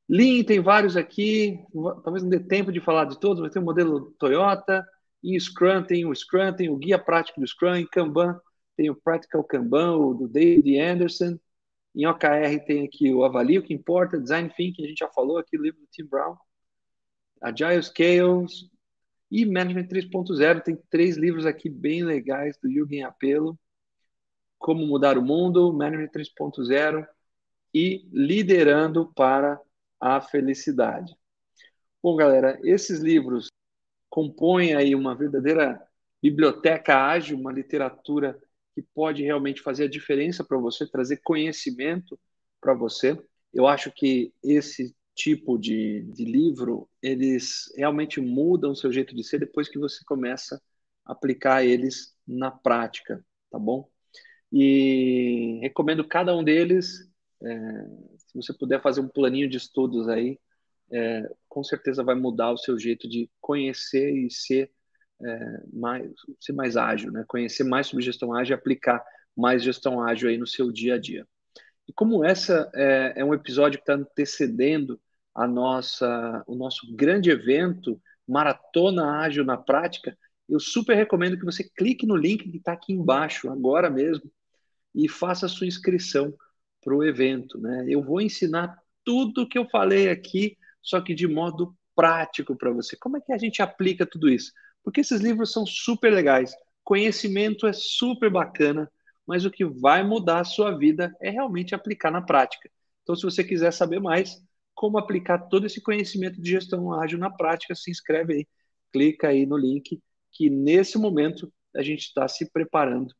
Lean 0.10 0.44
tem 0.44 0.62
vários 0.62 0.96
aqui, 0.96 1.60
talvez 2.04 2.24
não 2.24 2.30
dê 2.30 2.40
tempo 2.40 2.72
de 2.72 2.80
falar 2.80 3.06
de 3.06 3.20
todos, 3.20 3.42
mas 3.42 3.52
tem 3.52 3.62
o 3.62 3.66
modelo 3.66 4.12
Toyota, 4.18 4.86
em 5.22 5.38
Scrum 5.38 5.84
tem 5.84 6.06
o 6.06 6.16
Scrum, 6.16 6.54
tem 6.54 6.70
o 6.70 6.78
Guia 6.78 6.98
Prático 6.98 7.42
do 7.42 7.48
Scrum, 7.48 7.76
em 7.76 7.86
Kanban 7.86 8.40
tem 8.78 8.90
o 8.90 8.96
Practical 8.96 9.44
Kanban, 9.44 9.98
o 9.98 10.14
do 10.14 10.28
David 10.28 10.80
Anderson, 10.80 11.38
em 11.96 12.06
OKR 12.06 12.64
tem 12.66 12.86
aqui 12.86 13.12
o 13.12 13.24
Avalie, 13.26 13.58
o 13.58 13.64
que 13.64 13.74
importa, 13.74 14.20
Design 14.20 14.54
Thinking, 14.56 14.86
a 14.86 14.88
gente 14.88 15.00
já 15.00 15.10
falou 15.10 15.40
aqui, 15.40 15.58
o 15.58 15.62
livro 15.64 15.82
do 15.82 15.88
Tim 15.88 16.06
Brown, 16.06 16.38
Agile 17.42 17.82
Scales 17.82 18.70
e 19.32 19.46
Management 19.46 19.88
3.0. 19.88 20.62
Tem 20.62 20.76
três 20.92 21.18
livros 21.18 21.46
aqui 21.46 21.70
bem 21.70 22.04
legais 22.04 22.56
do 22.62 22.72
Jürgen 22.72 23.04
Apelo. 23.04 23.58
Como 24.60 24.86
Mudar 24.86 25.18
o 25.18 25.24
Mundo, 25.24 25.74
Management 25.74 26.10
3.0 26.10 27.08
e 27.74 28.08
Liderando 28.12 29.12
para 29.14 29.60
a 30.00 30.22
Felicidade. 30.22 31.16
Bom, 32.02 32.16
galera, 32.16 32.60
esses 32.64 33.00
livros 33.00 33.48
compõem 34.10 34.76
aí 34.76 34.96
uma 34.96 35.16
verdadeira 35.16 35.82
biblioteca 36.22 36.96
ágil, 36.96 37.40
uma 37.40 37.52
literatura 37.52 38.40
que 38.78 38.86
pode 38.94 39.24
realmente 39.24 39.64
fazer 39.64 39.86
a 39.86 39.90
diferença 39.90 40.44
para 40.44 40.56
você, 40.56 40.86
trazer 40.86 41.18
conhecimento 41.24 42.20
para 42.62 42.76
você. 42.76 43.20
Eu 43.52 43.66
acho 43.66 43.92
que 43.92 44.32
esse 44.44 44.96
tipo 45.16 45.58
de, 45.58 46.04
de 46.14 46.24
livro, 46.24 46.88
eles 47.02 47.74
realmente 47.76 48.22
mudam 48.22 48.74
o 48.74 48.76
seu 48.76 48.94
jeito 48.94 49.16
de 49.16 49.24
ser 49.24 49.40
depois 49.40 49.68
que 49.68 49.80
você 49.80 50.06
começa 50.06 50.62
a 51.04 51.14
aplicar 51.14 51.66
eles 51.66 52.16
na 52.28 52.52
prática, 52.52 53.26
tá 53.50 53.58
bom? 53.58 53.90
E 54.54 55.58
recomendo 55.64 56.08
cada 56.08 56.38
um 56.38 56.44
deles. 56.44 57.10
É, 57.42 57.48
se 58.28 58.36
você 58.36 58.54
puder 58.54 58.80
fazer 58.80 59.02
um 59.02 59.08
planinho 59.08 59.50
de 59.50 59.58
estudos 59.58 60.08
aí, 60.08 60.40
é, 60.92 61.28
com 61.50 61.64
certeza 61.64 62.04
vai 62.04 62.14
mudar 62.14 62.52
o 62.52 62.58
seu 62.58 62.78
jeito 62.78 63.10
de 63.10 63.28
conhecer 63.42 64.16
e 64.16 64.30
ser 64.30 64.72
é, 65.22 65.64
mais, 65.74 66.12
ser 66.40 66.54
mais 66.54 66.78
ágil, 66.78 67.12
né? 67.12 67.24
Conhecer 67.28 67.64
mais 67.64 67.88
sobre 67.88 68.04
gestão 68.04 68.34
ágil 68.34 68.56
e 68.56 68.60
aplicar 68.60 69.04
mais 69.36 69.64
gestão 69.64 70.02
ágil 70.02 70.30
aí 70.30 70.38
no 70.38 70.48
seu 70.48 70.72
dia 70.72 70.96
a 70.96 70.98
dia. 70.98 71.26
E 71.88 71.94
como 71.94 72.24
essa 72.24 72.70
é, 72.76 73.14
é 73.18 73.26
um 73.26 73.34
episódio 73.34 73.80
que 73.80 73.84
está 73.84 73.94
antecedendo 73.94 75.00
a 75.34 75.48
nossa, 75.48 76.44
o 76.48 76.56
nosso 76.56 76.94
grande 76.96 77.30
evento, 77.30 78.02
Maratona 78.28 79.20
Ágil 79.20 79.46
na 79.46 79.56
Prática, 79.56 80.18
eu 80.50 80.60
super 80.60 80.96
recomendo 80.96 81.38
que 81.38 81.46
você 81.46 81.64
clique 81.64 82.06
no 82.06 82.16
link 82.16 82.50
que 82.50 82.58
está 82.58 82.74
aqui 82.74 82.92
embaixo, 82.92 83.50
agora 83.50 83.90
mesmo, 83.90 84.32
e 84.96 85.08
faça 85.08 85.46
a 85.46 85.50
sua 85.50 85.68
inscrição 85.68 86.34
para 86.84 86.96
o 86.96 87.04
evento. 87.04 87.60
Né? 87.60 87.86
Eu 87.88 88.02
vou 88.02 88.22
ensinar 88.22 88.78
tudo 89.04 89.48
que 89.48 89.58
eu 89.58 89.68
falei 89.70 90.10
aqui, 90.10 90.58
só 90.82 91.00
que 91.00 91.14
de 91.14 91.28
modo 91.28 91.76
prático 91.96 92.56
para 92.56 92.72
você. 92.72 92.98
Como 92.98 93.18
é 93.18 93.22
que 93.22 93.32
a 93.32 93.38
gente 93.38 93.62
aplica 93.62 94.06
tudo 94.06 94.30
isso? 94.30 94.52
Porque 94.88 95.02
esses 95.02 95.20
livros 95.20 95.52
são 95.52 95.66
super 95.66 96.14
legais, 96.14 96.56
conhecimento 96.82 97.68
é 97.68 97.74
super 97.74 98.30
bacana, 98.32 98.90
mas 99.26 99.44
o 99.44 99.52
que 99.52 99.66
vai 99.66 100.02
mudar 100.02 100.40
a 100.40 100.46
sua 100.46 100.72
vida 100.78 101.14
é 101.20 101.30
realmente 101.30 101.76
aplicar 101.76 102.10
na 102.10 102.22
prática. 102.22 102.72
Então, 103.04 103.14
se 103.14 103.24
você 103.24 103.44
quiser 103.44 103.74
saber 103.74 104.00
mais, 104.00 104.42
como 104.74 104.98
aplicar 104.98 105.40
todo 105.50 105.66
esse 105.66 105.82
conhecimento 105.82 106.42
de 106.42 106.52
gestão 106.52 106.94
ágil 106.94 107.20
na 107.20 107.30
prática, 107.30 107.76
se 107.76 107.92
inscreve 107.92 108.34
aí, 108.34 108.48
clica 108.90 109.28
aí 109.28 109.46
no 109.46 109.58
link, 109.58 110.02
que 110.32 110.50
nesse 110.50 110.98
momento 110.98 111.52
a 111.76 111.82
gente 111.82 112.04
está 112.04 112.26
se 112.26 112.50
preparando 112.50 113.14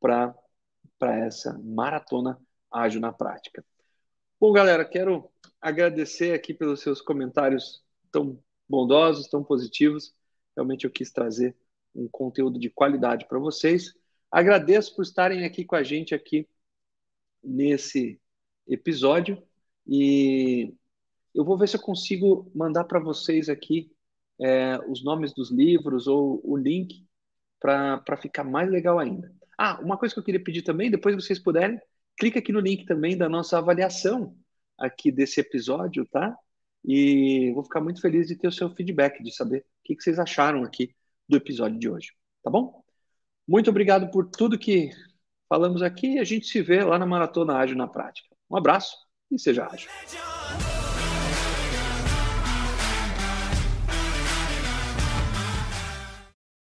para 0.00 0.34
essa 1.24 1.56
maratona 1.62 2.36
ágil 2.68 3.00
na 3.00 3.12
prática. 3.12 3.64
Bom, 4.40 4.50
galera, 4.50 4.84
quero 4.84 5.30
agradecer 5.60 6.34
aqui 6.34 6.52
pelos 6.52 6.80
seus 6.80 7.00
comentários 7.00 7.84
tão 8.10 8.42
bondosos, 8.68 9.28
tão 9.28 9.44
positivos. 9.44 10.15
Realmente 10.56 10.84
eu 10.84 10.90
quis 10.90 11.10
trazer 11.12 11.54
um 11.94 12.08
conteúdo 12.08 12.58
de 12.58 12.70
qualidade 12.70 13.26
para 13.26 13.38
vocês. 13.38 13.94
Agradeço 14.30 14.94
por 14.94 15.02
estarem 15.02 15.44
aqui 15.44 15.64
com 15.64 15.76
a 15.76 15.82
gente 15.82 16.14
aqui 16.14 16.48
nesse 17.42 18.20
episódio 18.66 19.42
e 19.86 20.74
eu 21.34 21.44
vou 21.44 21.56
ver 21.56 21.68
se 21.68 21.76
eu 21.76 21.80
consigo 21.80 22.50
mandar 22.54 22.84
para 22.84 22.98
vocês 22.98 23.48
aqui 23.48 23.90
é, 24.40 24.78
os 24.88 25.04
nomes 25.04 25.32
dos 25.32 25.50
livros 25.50 26.06
ou 26.06 26.40
o 26.42 26.56
link 26.56 27.06
para 27.60 28.16
ficar 28.16 28.44
mais 28.44 28.70
legal 28.70 28.98
ainda. 28.98 29.32
Ah, 29.58 29.80
uma 29.80 29.96
coisa 29.96 30.14
que 30.14 30.20
eu 30.20 30.24
queria 30.24 30.42
pedir 30.42 30.62
também, 30.62 30.90
depois 30.90 31.14
vocês 31.14 31.38
puderem, 31.38 31.80
clica 32.18 32.38
aqui 32.38 32.52
no 32.52 32.60
link 32.60 32.84
também 32.84 33.16
da 33.16 33.28
nossa 33.28 33.58
avaliação 33.58 34.36
aqui 34.78 35.10
desse 35.10 35.40
episódio, 35.40 36.06
tá? 36.06 36.36
E 36.86 37.52
vou 37.52 37.64
ficar 37.64 37.80
muito 37.80 38.00
feliz 38.00 38.28
de 38.28 38.36
ter 38.36 38.46
o 38.46 38.52
seu 38.52 38.70
feedback, 38.70 39.20
de 39.22 39.34
saber 39.34 39.58
o 39.58 39.64
que, 39.84 40.00
vocês 40.00 40.18
acharam 40.18 40.62
aqui 40.62 40.94
do 41.28 41.36
episódio 41.36 41.78
de 41.78 41.88
hoje, 41.88 42.12
tá 42.44 42.50
bom? 42.50 42.80
Muito 43.46 43.68
obrigado 43.70 44.08
por 44.10 44.30
tudo 44.30 44.58
que 44.58 44.90
falamos 45.48 45.82
aqui 45.82 46.14
e 46.14 46.18
a 46.20 46.24
gente 46.24 46.46
se 46.46 46.62
vê 46.62 46.84
lá 46.84 46.98
na 46.98 47.06
Maratona 47.06 47.56
Ágil 47.56 47.76
na 47.76 47.88
Prática. 47.88 48.28
Um 48.48 48.56
abraço 48.56 48.96
e 49.30 49.38
seja 49.38 49.66
ágil. 49.66 49.88